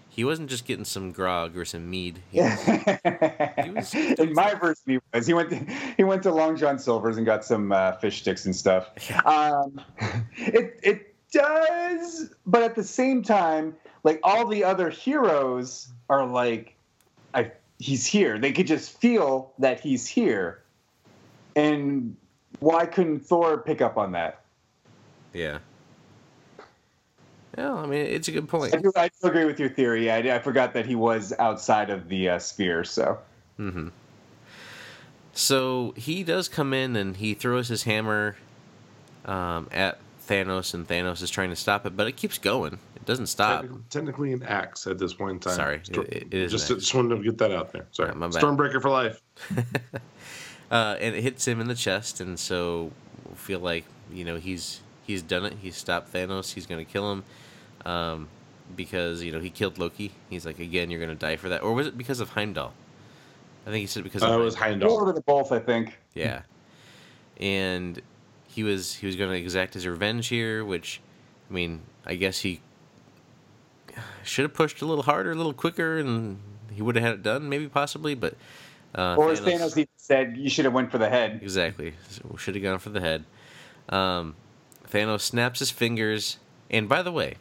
[0.10, 2.22] He wasn't just getting some grog or some mead.
[2.30, 2.62] He was,
[3.64, 5.28] he was in my version, he was.
[5.28, 5.58] He went to,
[5.98, 8.90] he went to Long John Silver's and got some uh, fish sticks and stuff.
[9.26, 9.82] Um,
[10.38, 16.76] it it does, but at the same time, like all the other heroes are like,
[17.34, 18.38] I he's here.
[18.38, 20.62] They could just feel that he's here,
[21.56, 22.16] and
[22.60, 24.42] why couldn't Thor pick up on that?
[25.34, 25.60] Yeah.
[27.58, 28.74] Yeah, I mean, it's a good point.
[28.74, 30.10] I do, I do agree with your theory.
[30.10, 33.20] I, I, forgot that he was outside of the uh, sphere, so.
[33.60, 33.90] Mm-hmm.
[35.34, 38.38] So he does come in and he throws his hammer
[39.26, 42.80] um, at Thanos, and Thanos is trying to stop it, but it keeps going.
[42.96, 43.62] It doesn't stop.
[43.62, 45.56] Technically, technically an axe at this point in time.
[45.56, 46.52] Sorry, Storm, it, it is.
[46.52, 47.86] Just, just wanted to get that out there.
[47.92, 49.22] Sorry, yeah, Stormbreaker for life.
[50.72, 52.92] uh, and it hits him in the chest, and so
[53.30, 55.54] we feel like you know he's he's done it.
[55.62, 56.54] He's stopped Thanos.
[56.54, 57.24] He's gonna kill him,
[57.86, 58.28] um,
[58.76, 60.14] because you know he killed Loki.
[60.30, 61.64] He's like, again, you're gonna die for that.
[61.64, 62.74] Or was it because of Heimdall?
[63.68, 64.24] I think he said because.
[64.24, 64.92] Uh, of it was Heimdall.
[64.92, 65.98] Over to both, I think.
[66.14, 66.44] Yeah,
[67.38, 68.02] and
[68.54, 71.02] he was he was going to exact his revenge here, which,
[71.50, 72.62] I mean, I guess he
[74.24, 76.38] should have pushed a little harder, a little quicker, and
[76.72, 78.14] he would have had it done, maybe possibly.
[78.14, 78.36] But
[78.96, 81.40] uh, or as Thanos, Thanos said, you should have went for the head.
[81.42, 83.26] Exactly, so should have gone for the head.
[83.90, 84.36] Um,
[84.88, 86.38] Thanos snaps his fingers,
[86.70, 87.36] and by the way,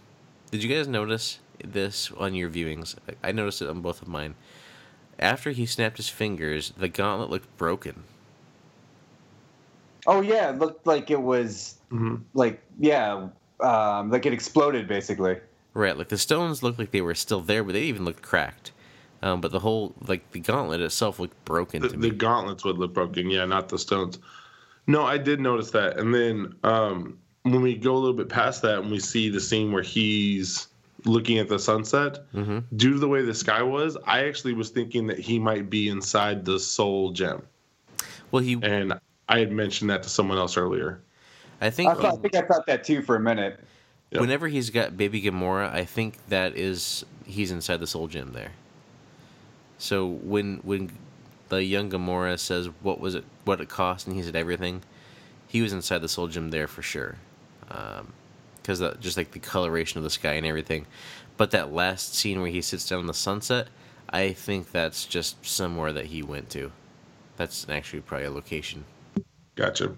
[0.50, 2.96] did you guys notice this on your viewings?
[3.22, 4.34] I noticed it on both of mine.
[5.18, 8.04] After he snapped his fingers, the gauntlet looked broken.
[10.06, 12.16] Oh yeah, it looked like it was mm-hmm.
[12.34, 13.28] like yeah,
[13.60, 15.38] um, like it exploded basically.
[15.74, 18.72] Right, like the stones looked like they were still there, but they even looked cracked.
[19.22, 22.10] Um, but the whole like the gauntlet itself looked broken the, to me.
[22.10, 24.18] The gauntlets would look broken, yeah, not the stones.
[24.88, 28.62] No, I did notice that, and then um, when we go a little bit past
[28.62, 30.66] that, and we see the scene where he's
[31.04, 32.58] looking at the sunset, mm-hmm.
[32.76, 35.88] due to the way the sky was, I actually was thinking that he might be
[35.88, 37.42] inside the soul gem.
[38.32, 38.98] Well, he and
[39.32, 41.00] I had mentioned that to someone else earlier.
[41.60, 43.60] I think I, thought, I think I thought that too for a minute.
[44.10, 44.20] Yep.
[44.20, 48.52] Whenever he's got baby Gamora, I think that is he's inside the soul gem there.
[49.78, 50.90] So when when
[51.48, 54.82] the young Gamora says what was it what it cost and he said everything,
[55.46, 57.16] he was inside the soul gem there for sure.
[57.68, 60.86] because um, just like the coloration of the sky and everything.
[61.36, 63.68] But that last scene where he sits down in the sunset,
[64.10, 66.70] I think that's just somewhere that he went to.
[67.36, 68.84] That's actually probably a location.
[69.54, 69.96] Gotcha.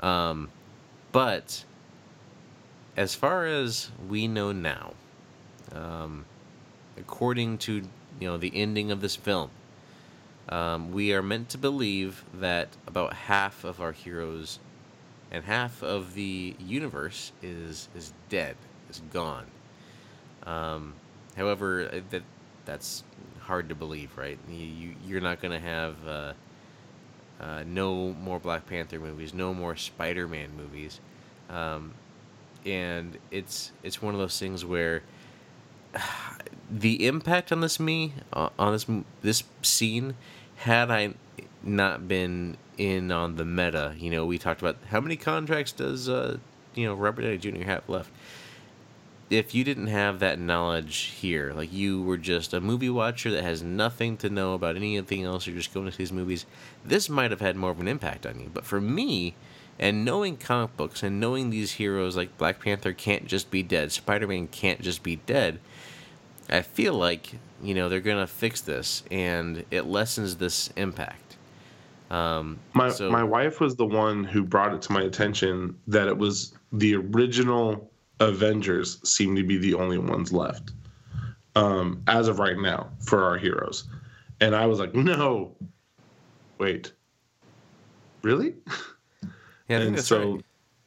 [0.00, 0.50] Um,
[1.12, 1.64] but
[2.96, 4.92] as far as we know now,
[5.72, 6.24] um,
[6.96, 7.82] according to
[8.20, 9.50] you know the ending of this film,
[10.48, 14.58] um, we are meant to believe that about half of our heroes
[15.30, 18.56] and half of the universe is is dead,
[18.90, 19.46] is gone.
[20.44, 20.94] Um,
[21.36, 22.22] however, uh, that
[22.66, 23.04] that's
[23.40, 24.38] hard to believe, right?
[24.48, 26.32] You, you are not going to have uh,
[27.44, 31.00] uh, no more Black Panther movies, no more Spider-Man movies,
[31.50, 31.92] um,
[32.64, 35.02] and it's it's one of those things where
[36.70, 38.86] the impact on this me uh, on this
[39.20, 40.14] this scene
[40.56, 41.14] had I
[41.62, 46.08] not been in on the meta, you know, we talked about how many contracts does
[46.08, 46.38] uh,
[46.74, 47.64] you know Robert Downey Jr.
[47.64, 48.10] have left
[49.30, 53.42] if you didn't have that knowledge here, like you were just a movie watcher that
[53.42, 56.46] has nothing to know about anything else, you're just going to see these movies,
[56.84, 58.50] this might have had more of an impact on you.
[58.52, 59.34] But for me,
[59.78, 63.92] and knowing comic books and knowing these heroes like Black Panther can't just be dead,
[63.92, 65.58] Spider Man can't just be dead,
[66.50, 67.32] I feel like,
[67.62, 71.36] you know, they're going to fix this and it lessens this impact.
[72.10, 76.06] Um, my, so, my wife was the one who brought it to my attention that
[76.06, 77.90] it was the original
[78.20, 80.72] Avengers seem to be the only ones left
[81.56, 83.84] um, as of right now for our heroes.
[84.40, 85.56] And I was like, no,
[86.58, 86.92] wait,
[88.22, 88.54] really?
[89.66, 90.44] Yeah, and so right.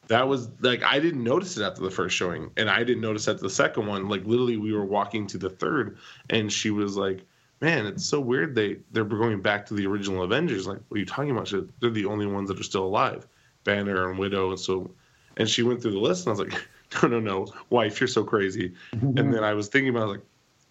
[0.07, 3.27] that was like I didn't notice it after the first showing, and I didn't notice
[3.27, 4.07] at the second one.
[4.07, 5.97] Like literally, we were walking to the third,
[6.29, 7.25] and she was like,
[7.59, 10.67] "Man, it's so weird they they're going back to the original Avengers.
[10.67, 11.51] Like, what are you talking about?
[11.79, 13.25] They're the only ones that are still alive,
[13.63, 14.91] Banner and Widow, and so."
[15.37, 16.67] And she went through the list, and I was like.
[17.01, 18.73] No, no, no, wife, you're so crazy.
[18.93, 19.17] Mm-hmm.
[19.17, 20.21] And then I was thinking about like,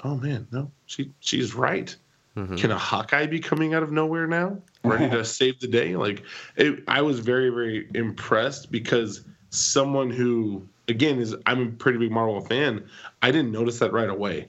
[0.05, 1.95] oh man, no, she she's right.
[2.37, 2.57] Mm-hmm.
[2.57, 5.97] Can a Hawkeye be coming out of nowhere now, ready to save the day?
[5.97, 6.23] Like,
[6.57, 12.11] it, I was very, very impressed because someone who, again, is I'm a pretty big
[12.11, 12.87] Marvel fan.
[13.23, 14.49] I didn't notice that right away.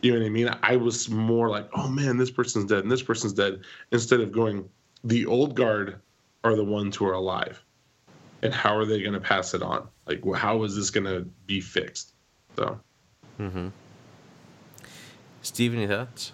[0.00, 0.50] You know what I mean?
[0.62, 3.60] I was more like, oh man, this person's dead and this person's dead,
[3.92, 4.68] instead of going,
[5.04, 6.00] the old guard
[6.44, 7.62] are the ones who are alive
[8.42, 9.88] and how are they going to pass it on?
[10.06, 12.12] Like, how is this going to be fixed?
[12.56, 12.78] So.
[13.38, 13.68] Mm-hmm.
[15.42, 16.32] Steve, any thoughts?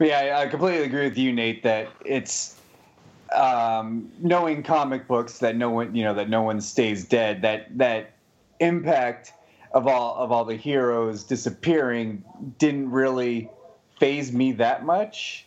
[0.00, 1.62] Yeah, I completely agree with you, Nate.
[1.62, 2.56] That it's
[3.34, 7.42] um, knowing comic books that no one, you know, that no one stays dead.
[7.42, 8.12] That that
[8.60, 9.32] impact
[9.72, 12.24] of all of all the heroes disappearing
[12.58, 13.50] didn't really
[13.98, 15.46] faze me that much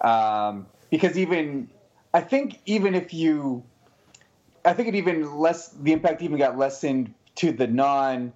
[0.00, 1.68] um, because even
[2.14, 3.62] I think even if you
[4.66, 8.32] I think it even less the impact even got lessened to the non,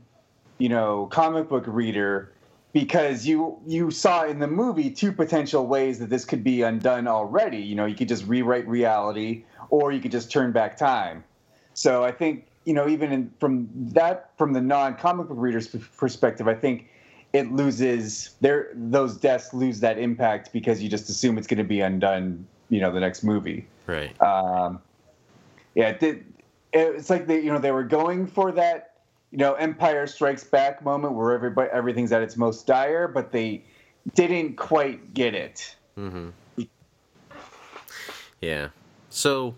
[0.59, 2.33] you know, comic book reader
[2.73, 7.09] because you you saw in the movie two potential ways that this could be undone
[7.09, 7.59] already.
[7.59, 11.25] You know, you could just rewrite reality or you could just turn back time.
[11.75, 15.67] So I think you know even in, from that from the non comic book reader's
[15.67, 16.89] perspective, I think
[17.33, 21.65] it loses their those deaths lose that impact because you just assume it's going to
[21.65, 22.47] be undone.
[22.69, 23.67] You know, the next movie.
[23.89, 24.21] Right.
[24.23, 24.81] Um,
[25.75, 26.25] yeah, it
[26.73, 30.85] it's like they, you know, they were going for that, you know, Empire Strikes Back
[30.85, 33.65] moment where everybody everything's at its most dire, but they
[34.15, 35.77] didn't quite get it.
[35.99, 36.63] Mm-hmm.
[38.41, 38.69] Yeah.
[39.11, 39.55] So,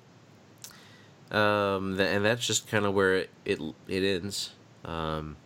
[1.33, 3.59] Um, and that's just kind of where it it,
[3.89, 4.53] it ends.
[4.85, 5.37] Um,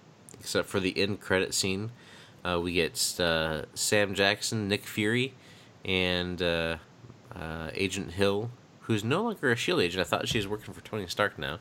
[0.40, 1.93] except for the end credit scene,
[2.44, 5.34] uh, we get uh, Sam Jackson, Nick Fury,
[5.84, 6.78] and uh,
[7.34, 8.51] uh, Agent Hill,
[8.86, 10.00] who's no longer a Shield agent.
[10.00, 11.58] I thought she was working for Tony Stark now.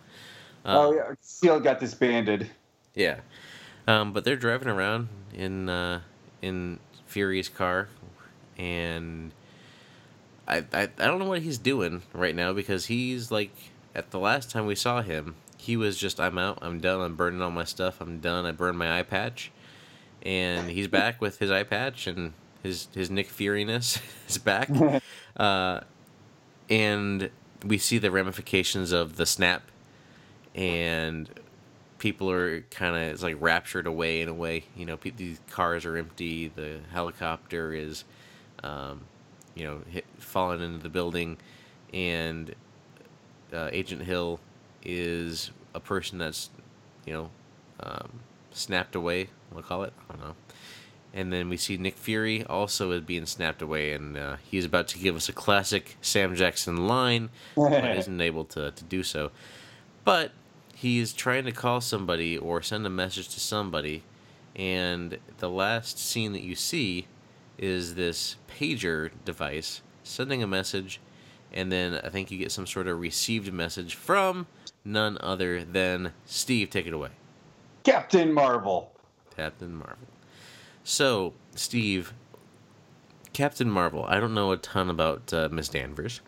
[0.63, 2.49] oh yeah, Shield got disbanded.
[2.93, 3.19] Yeah,
[3.87, 6.01] um, but they're driving around in uh,
[6.41, 7.89] in Fury's car,
[8.57, 9.31] and
[10.47, 13.51] I, I I don't know what he's doing right now because he's like
[13.95, 17.15] at the last time we saw him, he was just I'm out, I'm done, I'm
[17.15, 19.51] burning all my stuff, I'm done, I burned my eye patch,
[20.21, 24.69] and he's back with his eye patch and his his Nick Furyness is back,
[25.37, 25.81] uh,
[26.69, 27.29] and
[27.65, 29.63] we see the ramifications of the snap,
[30.53, 31.29] and
[31.99, 34.65] people are kind of it's like raptured away in a way.
[34.75, 36.49] You know, pe- these cars are empty.
[36.49, 38.03] The helicopter is,
[38.63, 39.01] um,
[39.55, 41.37] you know, hit, falling into the building,
[41.93, 42.53] and
[43.53, 44.39] uh, Agent Hill
[44.83, 46.49] is a person that's,
[47.05, 47.29] you know,
[47.79, 48.19] um,
[48.51, 49.29] snapped away.
[49.51, 49.93] We'll call it.
[50.09, 50.35] I don't know.
[51.15, 54.89] And then we see Nick Fury also is being snapped away, and uh, he's about
[54.89, 59.31] to give us a classic Sam Jackson line, but isn't able to, to do so.
[60.03, 60.33] But
[60.75, 64.03] he's trying to call somebody or send a message to somebody,
[64.57, 67.07] and the last scene that you see
[67.57, 70.99] is this pager device sending a message,
[71.53, 74.47] and then I think you get some sort of received message from
[74.83, 76.69] none other than Steve.
[76.69, 77.11] Take it away.
[77.85, 78.91] Captain Marvel.
[79.35, 80.07] Captain Marvel.
[80.87, 82.13] So, Steve,
[83.33, 84.05] Captain Marvel.
[84.07, 86.21] I don't know a ton about uh, Miss Danvers,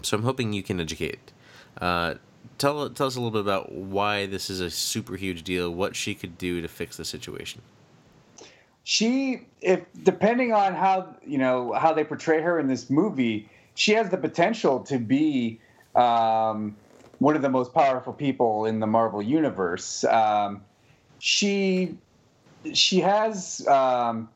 [0.00, 1.32] so I'm hoping you can educate.
[1.80, 2.14] Uh,
[2.58, 5.70] tell tell us a little bit about why this is a super huge deal.
[5.70, 7.60] What she could do to fix the situation.
[8.84, 13.92] She, if depending on how you know how they portray her in this movie, she
[13.94, 15.58] has the potential to be
[15.96, 16.76] um,
[17.18, 20.04] one of the most powerful people in the Marvel universe.
[20.04, 20.62] Um,
[21.18, 21.98] she
[22.72, 24.28] she has um,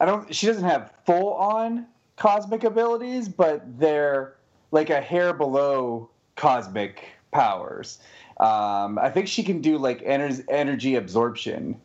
[0.00, 1.86] I don't she doesn't have full on
[2.16, 4.34] cosmic abilities, but they're
[4.70, 7.98] like a hair below cosmic powers.
[8.40, 11.80] Um, I think she can do like ener- energy absorption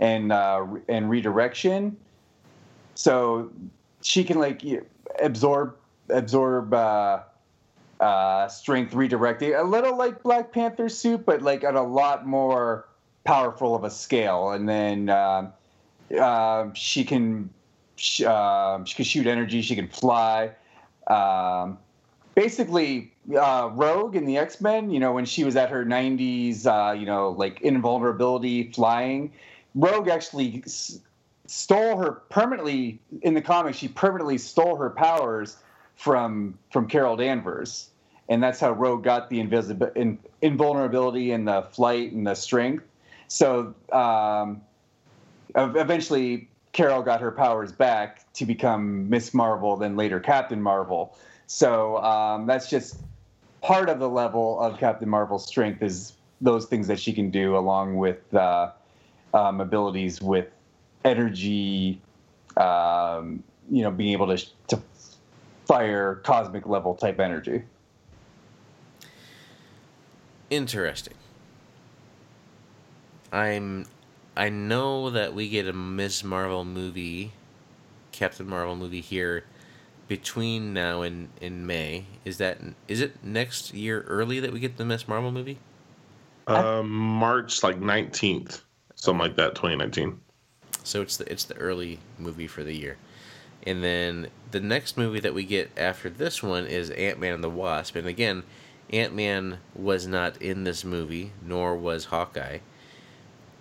[0.00, 1.96] and uh, and redirection.
[2.94, 3.50] So
[4.02, 4.62] she can like
[5.20, 5.76] absorb
[6.08, 7.20] absorb uh,
[8.00, 12.88] uh, strength redirecting a little like Black Panther suit, but like on a lot more
[13.28, 14.52] powerful of a scale.
[14.52, 15.50] And then uh,
[16.18, 17.50] uh, she can
[17.96, 19.60] sh- uh, she can shoot energy.
[19.60, 20.52] She can fly.
[21.08, 21.76] Um,
[22.34, 24.90] basically, uh, Rogue in the X Men.
[24.90, 29.30] You know, when she was at her 90s, uh, you know, like invulnerability, flying.
[29.74, 30.98] Rogue actually s-
[31.46, 33.76] stole her permanently in the comics.
[33.76, 35.58] She permanently stole her powers
[35.96, 37.90] from from Carol Danvers,
[38.30, 42.84] and that's how Rogue got the invisible in, invulnerability and the flight and the strength.
[43.28, 44.62] So um,
[45.54, 51.16] eventually, Carol got her powers back to become Miss Marvel, then later Captain Marvel.
[51.46, 53.00] So um, that's just
[53.62, 57.56] part of the level of Captain Marvel's strength is those things that she can do,
[57.56, 58.70] along with uh,
[59.34, 60.48] um, abilities with
[61.04, 62.00] energy,
[62.56, 64.80] um, you know, being able to to
[65.66, 67.62] fire cosmic level type energy.
[70.50, 71.14] Interesting.
[73.32, 73.86] I'm
[74.36, 77.32] I know that we get a Miss Marvel movie,
[78.12, 79.44] Captain Marvel movie here
[80.06, 82.06] between now and in May.
[82.24, 85.58] Is that is it next year early that we get the Miss Marvel movie?
[86.46, 88.62] Um, March like nineteenth,
[88.94, 90.18] something like that, twenty nineteen.
[90.82, 92.96] So it's the it's the early movie for the year.
[93.66, 97.44] And then the next movie that we get after this one is Ant Man and
[97.44, 97.96] the Wasp.
[97.96, 98.44] And again,
[98.90, 102.58] Ant Man was not in this movie, nor was Hawkeye.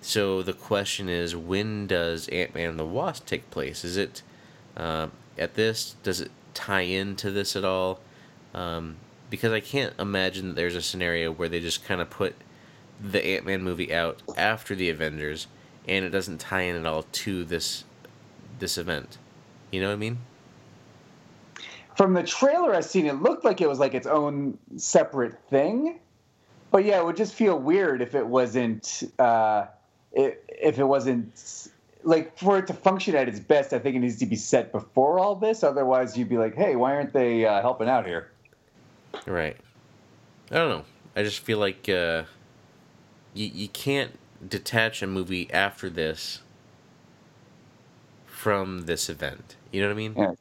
[0.08, 3.84] So the question is, when does Ant Man and the Wasp take place?
[3.84, 4.22] Is it
[4.78, 5.08] uh,
[5.38, 5.98] at this?
[6.02, 8.00] Does it tie into this at all?
[8.54, 8.96] Um,
[9.30, 12.36] because I can't imagine that there's a scenario where they just kind of put
[13.04, 15.48] the Ant Man movie out after the Avengers,
[15.90, 17.84] and it doesn't tie in at all to this
[18.60, 19.18] this event.
[19.72, 20.20] You know what I mean?
[21.98, 26.00] From the trailer I've seen, it looked like it was like its own separate thing.
[26.72, 29.04] But yeah, it would just feel weird if it wasn't.
[29.20, 29.66] Uh,
[30.14, 31.70] it, if it wasn't
[32.04, 34.72] like for it to function at its best, I think it needs to be set
[34.72, 35.64] before all this.
[35.64, 38.32] Otherwise, you'd be like, "Hey, why aren't they uh, helping out here?"
[39.26, 39.58] Right.
[40.52, 40.86] I don't know.
[41.16, 42.24] I just feel like uh,
[43.34, 44.18] you you can't
[44.48, 46.42] detach a movie after this
[48.26, 49.56] from this event.
[49.72, 50.14] You know what I mean?
[50.16, 50.32] Yeah,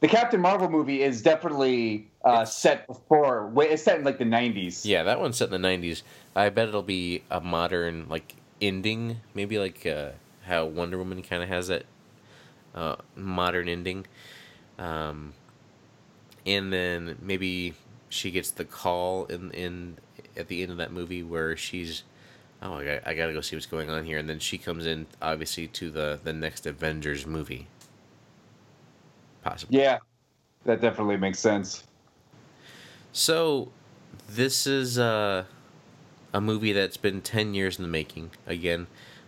[0.00, 3.52] the Captain Marvel movie is definitely uh, set before.
[3.58, 4.84] It's set in like the '90s.
[4.84, 6.02] Yeah, that one's set in the '90s.
[6.36, 10.10] I bet it'll be a modern like ending, maybe like uh,
[10.42, 11.84] how Wonder Woman kind of has that
[12.74, 14.06] uh, modern ending.
[14.78, 15.34] Um,
[16.46, 17.74] and then maybe
[18.08, 19.98] she gets the call in in
[20.36, 22.02] at the end of that movie where she's
[22.62, 24.18] oh I got, I got to go see what's going on here.
[24.18, 27.66] And then she comes in obviously to the the next Avengers movie.
[29.42, 29.78] Possibly.
[29.78, 29.98] Yeah.
[30.64, 31.84] That definitely makes sense.
[33.12, 33.72] So
[34.28, 35.44] this is uh,
[36.32, 38.86] a movie that's been 10 years in the making again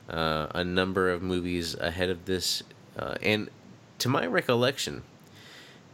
[0.09, 2.63] uh, a number of movies ahead of this
[2.99, 3.49] uh, and
[3.99, 5.03] to my recollection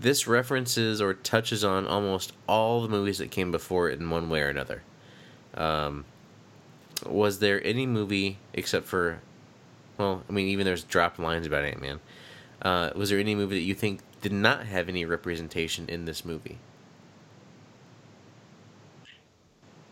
[0.00, 4.28] this references or touches on almost all the movies that came before it in one
[4.28, 4.82] way or another.
[5.54, 6.04] Um,
[7.04, 9.20] was there any movie except for,
[9.96, 12.00] well, I mean, even there's dropped lines about Ant Man.
[12.62, 16.24] Uh, was there any movie that you think did not have any representation in this
[16.24, 16.58] movie?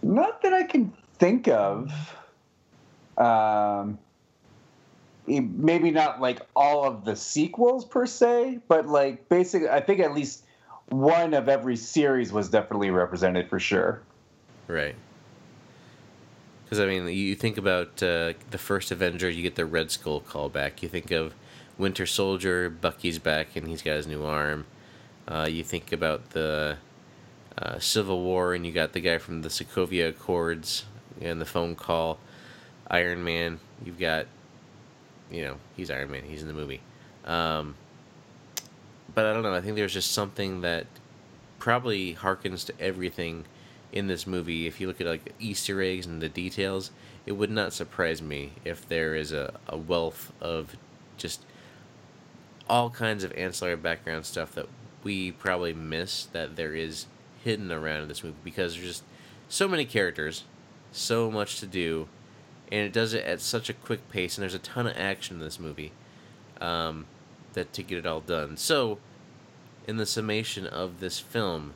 [0.02, 1.92] Not that I can think of.
[3.16, 3.98] Um,
[5.26, 10.14] maybe not like all of the sequels per se, but like basically, I think at
[10.14, 10.44] least
[10.88, 14.02] one of every series was definitely represented for sure.
[14.68, 14.94] Right.
[16.64, 20.20] Because I mean, you think about uh, the first Avenger, you get the Red Skull
[20.20, 20.82] callback.
[20.82, 21.34] You think of
[21.78, 24.66] Winter Soldier, Bucky's back and he's got his new arm.
[25.28, 26.76] Uh, you think about the
[27.58, 30.84] uh, Civil War, and you got the guy from the Sokovia Accords
[31.20, 32.18] and the phone call.
[32.88, 33.60] Iron Man.
[33.84, 34.26] You've got
[35.30, 36.22] you know, he's Iron Man.
[36.24, 36.80] He's in the movie.
[37.24, 37.74] Um,
[39.14, 39.54] but I don't know.
[39.54, 40.86] I think there's just something that
[41.58, 43.44] probably harkens to everything
[43.92, 44.66] in this movie.
[44.66, 46.90] If you look at like Easter eggs and the details,
[47.24, 50.76] it would not surprise me if there is a, a wealth of
[51.16, 51.44] just
[52.68, 54.68] all kinds of ancillary background stuff that
[55.02, 57.06] we probably miss that there is
[57.42, 59.02] hidden around in this movie because there's just
[59.48, 60.44] so many characters,
[60.92, 62.08] so much to do,
[62.70, 65.36] and it does it at such a quick pace, and there's a ton of action
[65.36, 65.92] in this movie,
[66.60, 67.06] um,
[67.52, 68.56] that to get it all done.
[68.56, 68.98] So,
[69.86, 71.74] in the summation of this film,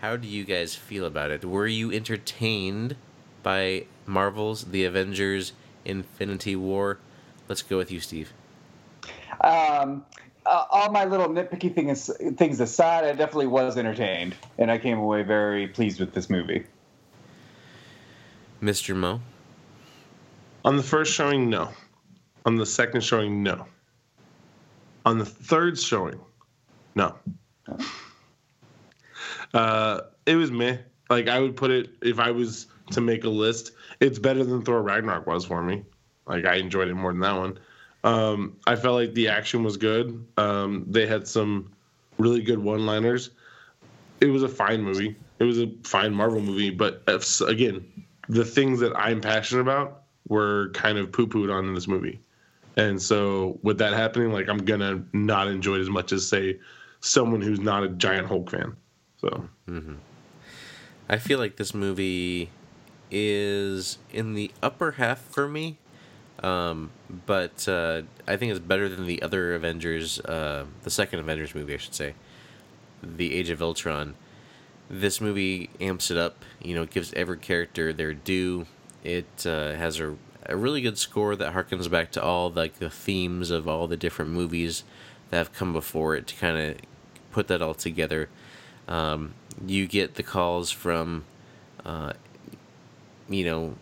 [0.00, 1.44] how do you guys feel about it?
[1.44, 2.96] Were you entertained
[3.42, 5.52] by Marvel's The Avengers
[5.84, 6.98] Infinity War?
[7.48, 8.32] Let's go with you, Steve.
[9.40, 10.04] Um,
[10.46, 14.98] uh, all my little nitpicky things things aside, I definitely was entertained, and I came
[14.98, 16.66] away very pleased with this movie.
[18.64, 18.96] Mr.
[18.96, 19.20] Mo.
[20.64, 21.68] On the first showing, no.
[22.46, 23.66] On the second showing, no.
[25.04, 26.18] On the third showing,
[26.94, 27.14] no.
[29.52, 30.78] Uh, it was meh.
[31.10, 34.62] Like I would put it if I was to make a list, it's better than
[34.62, 35.84] Thor Ragnarok was for me.
[36.26, 37.58] Like I enjoyed it more than that one.
[38.02, 40.26] Um, I felt like the action was good.
[40.38, 41.70] Um, they had some
[42.18, 43.30] really good one-liners.
[44.20, 45.16] It was a fine movie.
[45.38, 50.02] It was a fine Marvel movie, but if, again, the things that I'm passionate about
[50.28, 52.20] were kind of poo pooed on in this movie.
[52.76, 56.58] And so with that happening, like I'm gonna not enjoy it as much as say
[57.00, 58.76] someone who's not a giant Hulk fan.
[59.18, 59.94] So mm-hmm.
[61.08, 62.50] I feel like this movie
[63.10, 65.78] is in the upper half for me.
[66.42, 66.90] Um,
[67.26, 71.74] but uh, I think it's better than the other Avengers, uh, the second Avengers movie,
[71.74, 72.14] I should say,
[73.02, 74.14] The Age of Ultron.
[74.90, 78.66] This movie amps it up, you know, gives every character their due.
[79.02, 80.16] It uh, has a,
[80.46, 83.96] a really good score that harkens back to all like the themes of all the
[83.96, 84.84] different movies
[85.30, 86.76] that have come before it to kind of
[87.32, 88.28] put that all together.
[88.86, 89.34] Um,
[89.66, 91.24] you get the calls from,
[91.84, 92.12] uh,
[93.28, 93.76] you know,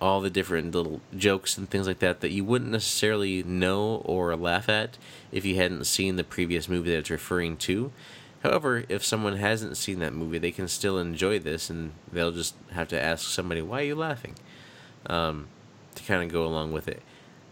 [0.00, 4.34] all the different little jokes and things like that that you wouldn't necessarily know or
[4.34, 4.96] laugh at
[5.30, 7.92] if you hadn't seen the previous movie that it's referring to.
[8.42, 12.54] However, if someone hasn't seen that movie, they can still enjoy this and they'll just
[12.72, 14.34] have to ask somebody, why are you laughing?
[15.06, 15.48] um,
[15.94, 17.02] to kind of go along with it.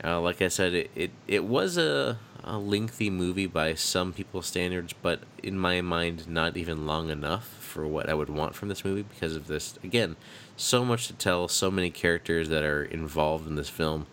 [0.03, 4.47] Uh, like I said, it, it, it was a, a lengthy movie by some people's
[4.47, 8.69] standards, but in my mind, not even long enough for what I would want from
[8.69, 9.79] this movie because of this.
[9.83, 10.17] Again,
[10.57, 14.07] so much to tell, so many characters that are involved in this film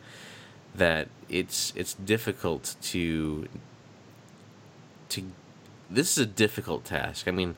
[0.74, 3.48] that it's it's difficult to
[5.08, 5.24] to
[5.90, 7.28] this is a difficult task.
[7.28, 7.56] I mean,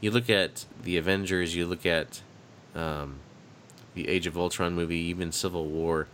[0.00, 2.22] you look at the Avengers, you look at
[2.74, 3.16] um,
[3.94, 6.08] the Age of Ultron movie, even Civil War,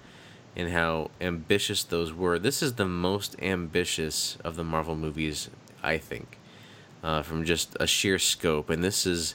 [0.57, 2.39] and how ambitious those were.
[2.39, 5.51] This is the most ambitious of the Marvel movies,
[5.82, 6.39] I think,
[7.03, 8.70] uh, from just a sheer scope.
[8.70, 9.35] And this is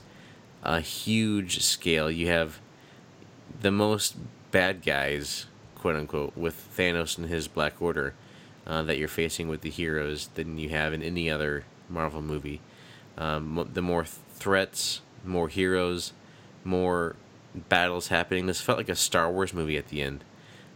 [0.63, 2.09] a huge scale.
[2.09, 2.59] You have
[3.61, 4.15] the most
[4.51, 5.45] bad guys,
[5.75, 8.13] quote unquote, with Thanos and his Black Order
[8.67, 12.61] uh, that you're facing with the heroes than you have in any other Marvel movie.
[13.17, 16.13] Um, the more threats, more heroes,
[16.63, 17.15] more
[17.69, 18.45] battles happening.
[18.45, 20.23] This felt like a Star Wars movie at the end,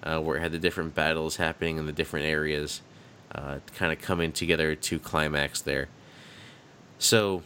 [0.04, 2.82] uh, where it had the different battles happening in the different areas,
[3.34, 5.90] uh, kind of coming together to climax there.
[6.98, 7.44] So,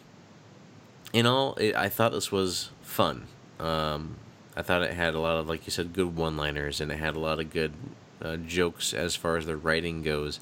[1.11, 3.27] in all, it, I thought this was fun.
[3.59, 4.17] Um,
[4.55, 7.15] I thought it had a lot of, like you said, good one-liners, and it had
[7.15, 7.73] a lot of good
[8.21, 10.39] uh, jokes as far as the writing goes.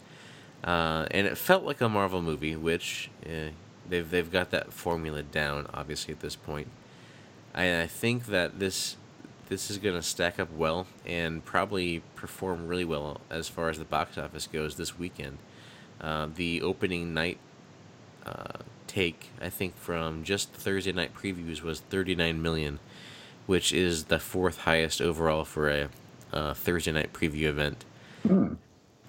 [0.64, 3.50] Uh, and it felt like a Marvel movie, which eh,
[3.90, 6.68] they've they've got that formula down, obviously at this point.
[7.54, 8.98] I, I think that this
[9.50, 13.78] this is going to stack up well and probably perform really well as far as
[13.78, 15.40] the box office goes this weekend.
[16.00, 17.38] Uh, the opening night
[18.26, 22.80] uh, take, I think, from just Thursday night previews was 39 million,
[23.46, 25.90] which is the fourth highest overall for a,
[26.32, 27.84] a Thursday night preview event.
[28.26, 28.54] Hmm.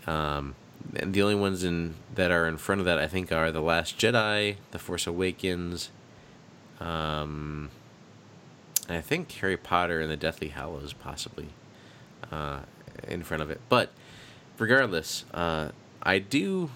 [0.08, 0.54] Um,
[0.90, 3.98] the only ones in that are in front of that, I think, are The Last
[3.98, 5.90] Jedi, The Force Awakens,
[6.80, 7.70] um,
[8.88, 11.48] I think Harry Potter and the Deathly Hallows possibly
[12.30, 12.60] uh,
[13.06, 13.60] in front of it.
[13.68, 13.90] But
[14.58, 15.68] regardless, uh,
[16.02, 16.70] I do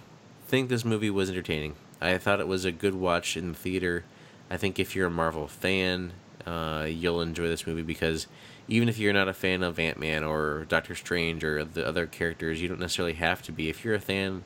[0.46, 1.74] think this movie was entertaining.
[2.00, 4.04] I thought it was a good watch in the theater.
[4.50, 6.12] I think if you're a Marvel fan,
[6.46, 8.28] uh, you'll enjoy this movie because
[8.68, 12.06] even if you're not a fan of Ant Man or Doctor Strange or the other
[12.06, 13.68] characters, you don't necessarily have to be.
[13.68, 14.44] If you're a fan,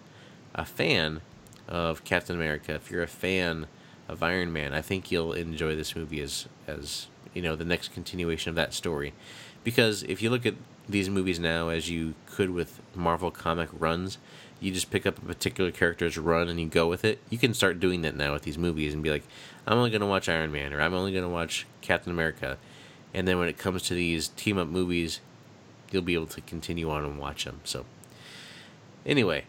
[0.54, 1.20] a fan
[1.68, 3.66] of Captain America, if you're a fan
[4.08, 7.94] of Iron Man, I think you'll enjoy this movie as as you know the next
[7.94, 9.12] continuation of that story.
[9.62, 10.54] Because if you look at
[10.88, 14.18] these movies now, as you could with Marvel comic runs,
[14.58, 17.20] you just pick up a particular character's run and you go with it.
[17.30, 19.22] You can start doing that now with these movies and be like,
[19.66, 22.58] I'm only going to watch Iron Man or I'm only going to watch Captain America.
[23.12, 25.20] And then when it comes to these team up movies,
[25.90, 27.60] you'll be able to continue on and watch them.
[27.64, 27.84] So,
[29.04, 29.44] anyway,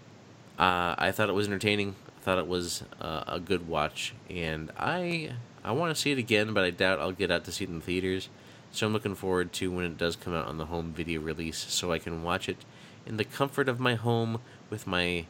[0.57, 1.95] uh, I thought it was entertaining.
[2.07, 5.33] I thought it was uh, a good watch, and I
[5.63, 7.69] I want to see it again, but I doubt I'll get out to see it
[7.69, 8.29] in theaters.
[8.71, 11.57] So I'm looking forward to when it does come out on the home video release,
[11.57, 12.57] so I can watch it
[13.05, 14.39] in the comfort of my home
[14.69, 15.25] with my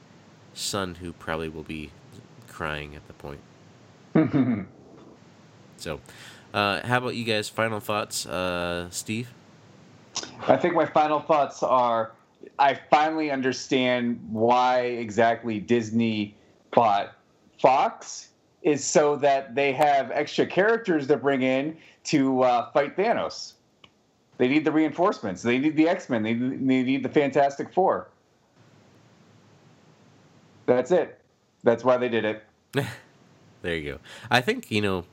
[0.54, 1.92] son, who probably will be
[2.48, 3.40] crying at the point.
[5.78, 6.00] so,
[6.54, 7.50] uh, how about you guys?
[7.50, 9.30] Final thoughts, uh, Steve?
[10.48, 12.12] I think my final thoughts are
[12.60, 16.36] I finally understand why exactly Disney
[16.72, 17.14] bought
[17.60, 18.30] Fox
[18.62, 23.54] is so that they have extra characters to bring in to uh, fight Thanos.
[24.38, 25.42] They need the reinforcements.
[25.42, 26.24] They need the X Men.
[26.24, 28.10] They, they need the Fantastic Four.
[30.66, 31.20] That's it.
[31.64, 32.44] That's why they did it.
[33.62, 34.00] there you go.
[34.30, 35.06] I think you know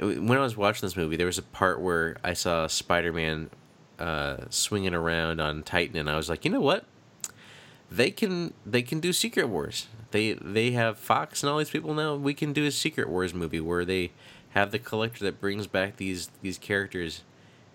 [0.00, 3.50] when I was watching this movie, there was a part where I saw Spider Man
[3.98, 6.84] uh, swinging around on Titan, and I was like, you know what?
[7.90, 9.88] They can they can do Secret Wars.
[10.12, 12.14] They they have Fox and all these people now.
[12.14, 14.12] We can do a Secret Wars movie where they
[14.50, 17.22] have the collector that brings back these these characters,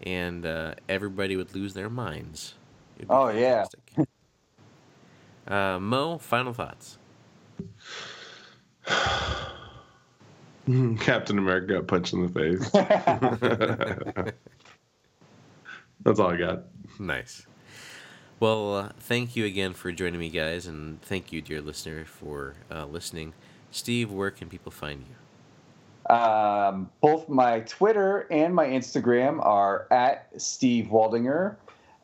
[0.01, 2.55] and uh, everybody would lose their minds.
[3.09, 3.81] Oh fantastic.
[5.47, 5.75] yeah.
[5.75, 6.97] uh, Mo, final thoughts.
[10.99, 12.69] Captain America got punched in the face.
[16.03, 16.63] That's all I got.
[16.99, 17.45] Nice.
[18.39, 22.55] Well, uh, thank you again for joining me, guys, and thank you, dear listener, for
[22.69, 23.33] uh, listening.
[23.71, 25.15] Steve, where can people find you?
[26.13, 31.55] Um, both my Twitter and my Instagram are at Steve Waldinger,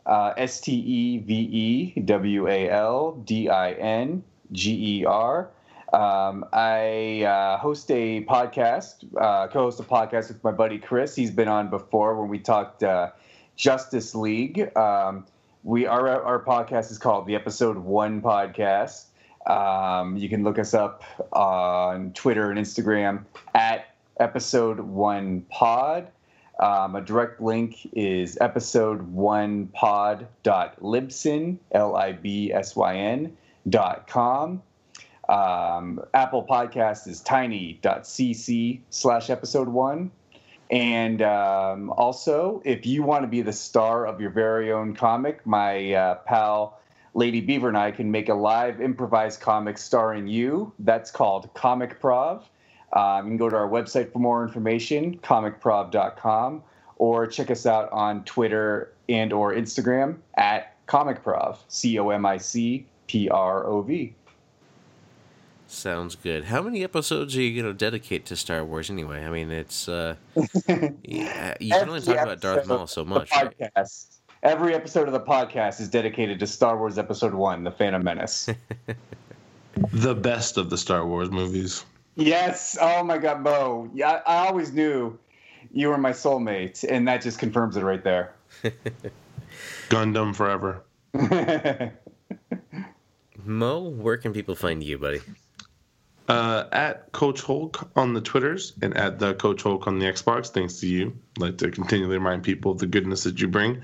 [0.05, 5.49] uh, S T E V E W A L D I N G E R.
[5.93, 11.15] Um, I uh, host a podcast, uh, co host a podcast with my buddy Chris.
[11.15, 13.11] He's been on before when we talked uh,
[13.57, 14.75] Justice League.
[14.77, 15.25] Um,
[15.63, 19.05] we our our podcast is called the Episode One Podcast.
[19.47, 21.03] Um, you can look us up
[21.33, 26.09] on Twitter and Instagram at Episode One Pod.
[26.59, 33.35] Um, a direct link is episode one pod.libsyn, L I B S Y N,
[33.67, 34.61] dot com.
[35.31, 40.11] Um, Apple Podcast is tiny.cc slash episode one.
[40.69, 45.45] And um, also, if you want to be the star of your very own comic,
[45.45, 46.81] my uh, pal
[47.13, 50.73] Lady Beaver and I can make a live improvised comic starring you.
[50.79, 52.49] That's called Comic Prov.
[52.93, 56.63] Um, you can go to our website for more information, comicprov.com,
[56.97, 62.85] or check us out on Twitter and or Instagram at comicprov, C-O-M-I-C-P-R-O-V.
[65.71, 66.43] Sounds good.
[66.43, 69.23] How many episodes are you going to dedicate to Star Wars anyway?
[69.23, 70.15] I mean, it's uh,
[71.01, 73.29] yeah, you can only talk about Darth Maul so much.
[73.29, 73.95] Podcast, right?
[74.43, 78.49] Every episode of the podcast is dedicated to Star Wars Episode One: The Phantom Menace.
[79.93, 81.85] the best of the Star Wars movies.
[82.15, 82.77] Yes.
[82.79, 83.89] Oh my God, Mo.
[83.93, 85.17] Yeah, I always knew
[85.71, 88.35] you were my soulmate, and that just confirms it right there.
[89.89, 90.83] Gungan forever.
[93.45, 95.21] Mo, where can people find you, buddy?
[96.27, 100.47] Uh, at Coach Hulk on the Twitters and at the Coach Hulk on the Xbox.
[100.47, 101.13] Thanks to you.
[101.37, 103.81] I'd like to continually remind people of the goodness that you bring.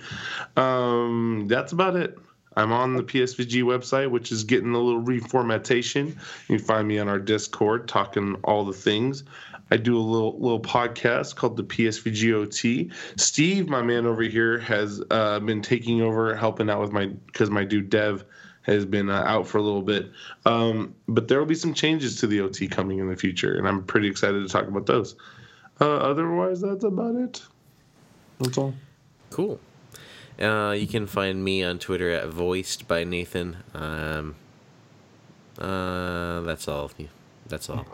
[0.55, 2.17] Um, that's about it.
[2.57, 6.07] I'm on the PSVG website, which is getting a little reformattation.
[6.47, 9.23] You can find me on our Discord talking all the things.
[9.69, 12.91] I do a little little podcast called the PSVGOT.
[13.19, 17.49] Steve, my man over here, has uh, been taking over, helping out with my because
[17.49, 18.25] my dude Dev
[18.67, 20.11] has been uh, out for a little bit.
[20.45, 23.67] Um, but there will be some changes to the OT coming in the future, and
[23.67, 25.15] I'm pretty excited to talk about those.
[25.79, 27.41] Uh, otherwise, that's about it.
[28.39, 28.73] That's all.
[29.29, 29.59] Cool.
[30.39, 33.57] Uh, you can find me on Twitter at voiced by Nathan.
[33.73, 34.35] Um,
[35.57, 36.91] uh, that's all.
[37.47, 37.85] That's all.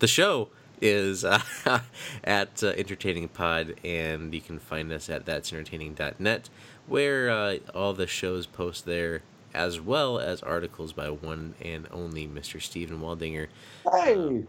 [0.00, 0.48] The show
[0.80, 1.40] is uh,
[2.24, 6.50] at uh, Entertaining Pod, and you can find us at that'sentertaining.net,
[6.86, 9.22] where uh, all the shows post there
[9.54, 12.60] as well as articles by one and only Mr.
[12.60, 13.48] Stephen Waldinger.
[13.90, 14.14] Hey!
[14.14, 14.48] Um,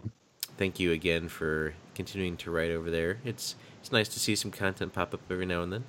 [0.57, 3.19] thank you again for continuing to write over there.
[3.25, 5.83] It's it's nice to see some content pop up every now and then.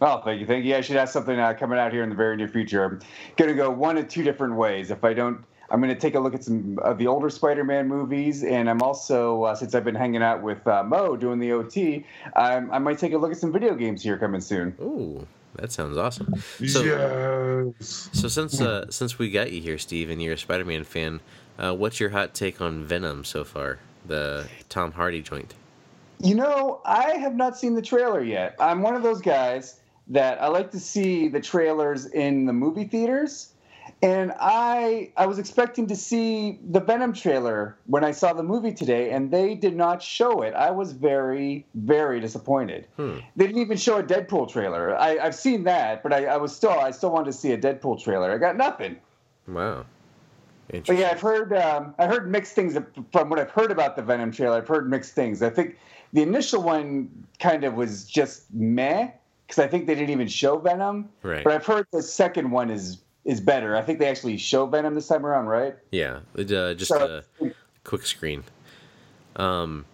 [0.00, 0.74] Well, thank you, thank you.
[0.74, 2.84] I should have something uh, coming out here in the very near future.
[2.84, 3.00] I'm
[3.36, 4.90] going to go one of two different ways.
[4.90, 7.86] If I don't, I'm going to take a look at some of the older Spider-Man
[7.86, 11.52] movies, and I'm also, uh, since I've been hanging out with uh, Mo doing the
[11.52, 14.74] OT, I might take a look at some video games here coming soon.
[14.80, 15.26] Ooh,
[15.56, 16.34] that sounds awesome.
[16.66, 18.10] So, yes.
[18.12, 21.20] So since uh, since we got you here, Steve, and you're a Spider-Man fan,
[21.58, 23.78] uh, what's your hot take on Venom so far?
[24.06, 25.54] The Tom Hardy joint.
[26.22, 28.54] You know, I have not seen the trailer yet.
[28.60, 32.84] I'm one of those guys that I like to see the trailers in the movie
[32.84, 33.52] theaters
[34.02, 38.72] and I I was expecting to see the Venom trailer when I saw the movie
[38.72, 40.54] today, and they did not show it.
[40.54, 42.86] I was very very disappointed.
[42.96, 43.18] Hmm.
[43.36, 44.96] They didn't even show a Deadpool trailer.
[44.96, 47.58] I, have seen that, but I, I, was still I still wanted to see a
[47.58, 48.32] Deadpool trailer.
[48.32, 48.96] I got nothing.
[49.46, 49.84] Wow.
[50.68, 52.76] But yeah, I've heard um, I heard mixed things
[53.12, 54.56] from what I've heard about the Venom trailer.
[54.56, 55.42] I've heard mixed things.
[55.42, 55.76] I think
[56.12, 59.10] the initial one kind of was just meh
[59.46, 61.08] because I think they didn't even show Venom.
[61.22, 61.42] Right.
[61.42, 63.76] But I've heard the second one is is better.
[63.76, 65.76] I think they actually show Venom this time around, right?
[65.90, 67.50] Yeah, uh, just so, a
[67.84, 68.44] quick screen.
[69.36, 69.84] Um,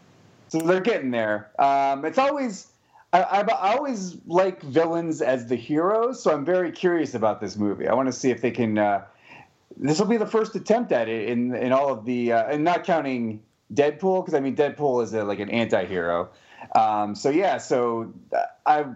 [0.49, 1.51] so they're getting there.
[1.59, 2.69] Um, it's always
[3.13, 7.57] I, I, I, always like villains as the heroes, so I'm very curious about this
[7.57, 7.89] movie.
[7.89, 8.79] I want to see if they can.
[8.79, 9.05] Uh,
[9.77, 12.65] this will be the first attempt at it in in all of the, uh, and
[12.65, 13.43] not counting
[13.73, 16.31] Deadpool, because I mean Deadpool is a, like an anti-hero.
[16.75, 18.87] Um, so yeah, so uh, I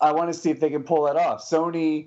[0.00, 1.42] I want to see if they can pull that off.
[1.42, 2.06] Sony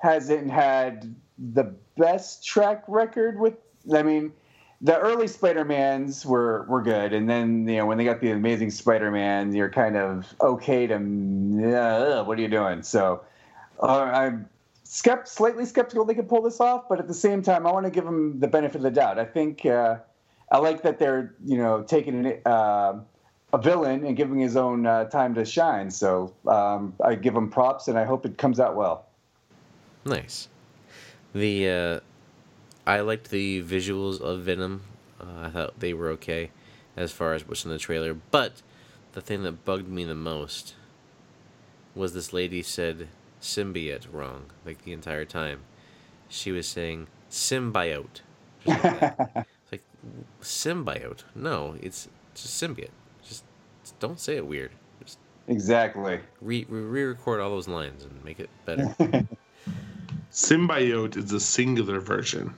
[0.00, 1.64] hasn't had the
[1.96, 3.54] best track record with.
[3.94, 4.32] I mean,
[4.80, 8.70] the early Spider-Mans were were good, and then you know when they got the Amazing
[8.70, 12.82] Spider-Man, you're kind of okay to uh, what are you doing?
[12.82, 13.22] So
[13.82, 14.48] uh, I'm
[14.84, 17.86] skept- slightly skeptical they could pull this off, but at the same time, I want
[17.86, 19.18] to give them the benefit of the doubt.
[19.18, 19.98] I think uh,
[20.50, 23.00] I like that they're you know taking an, uh,
[23.52, 25.90] a villain and giving his own uh, time to shine.
[25.90, 29.06] So um, I give them props, and I hope it comes out well.
[30.04, 30.48] Nice.
[31.32, 32.00] The uh,
[32.86, 34.82] I liked the visuals of Venom.
[35.20, 36.50] Uh, I thought they were okay
[36.96, 38.14] as far as what's in the trailer.
[38.14, 38.62] But
[39.12, 40.74] the thing that bugged me the most
[41.94, 43.08] was this lady said
[43.40, 45.60] symbiote wrong like the entire time.
[46.28, 48.20] She was saying symbiote.
[48.66, 49.82] it's like
[50.40, 51.24] symbiote.
[51.34, 52.90] No, it's just symbiote.
[53.22, 53.44] Just,
[53.82, 54.72] just don't say it weird.
[55.02, 55.18] Just
[55.48, 56.20] exactly.
[56.40, 58.94] Re re-record all those lines and make it better.
[60.30, 62.54] Symbiote is the singular version.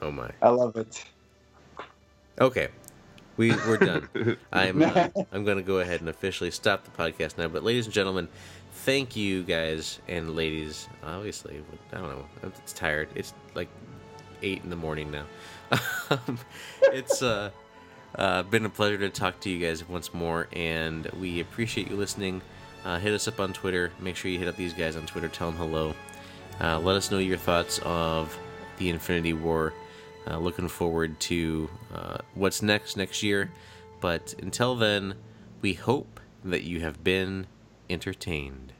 [0.00, 0.30] Oh my!
[0.42, 1.04] I love it.
[2.40, 2.68] Okay,
[3.36, 4.08] we we're done.
[4.52, 7.48] I'm uh, I'm gonna go ahead and officially stop the podcast now.
[7.48, 8.28] But ladies and gentlemen,
[8.72, 10.88] thank you guys and ladies.
[11.02, 11.62] Obviously,
[11.92, 12.24] I don't know.
[12.58, 13.08] It's tired.
[13.14, 13.68] It's like
[14.42, 15.24] eight in the morning now.
[16.82, 17.50] it's uh,
[18.14, 21.96] uh, been a pleasure to talk to you guys once more, and we appreciate you
[21.96, 22.42] listening.
[22.84, 23.92] Uh, hit us up on Twitter.
[24.00, 25.28] Make sure you hit up these guys on Twitter.
[25.28, 25.94] Tell them hello.
[26.60, 28.36] Uh, let us know your thoughts of
[28.78, 29.72] the Infinity War.
[30.26, 33.50] Uh, looking forward to uh, what's next next year.
[34.00, 35.14] But until then,
[35.60, 37.46] we hope that you have been
[37.90, 38.72] entertained.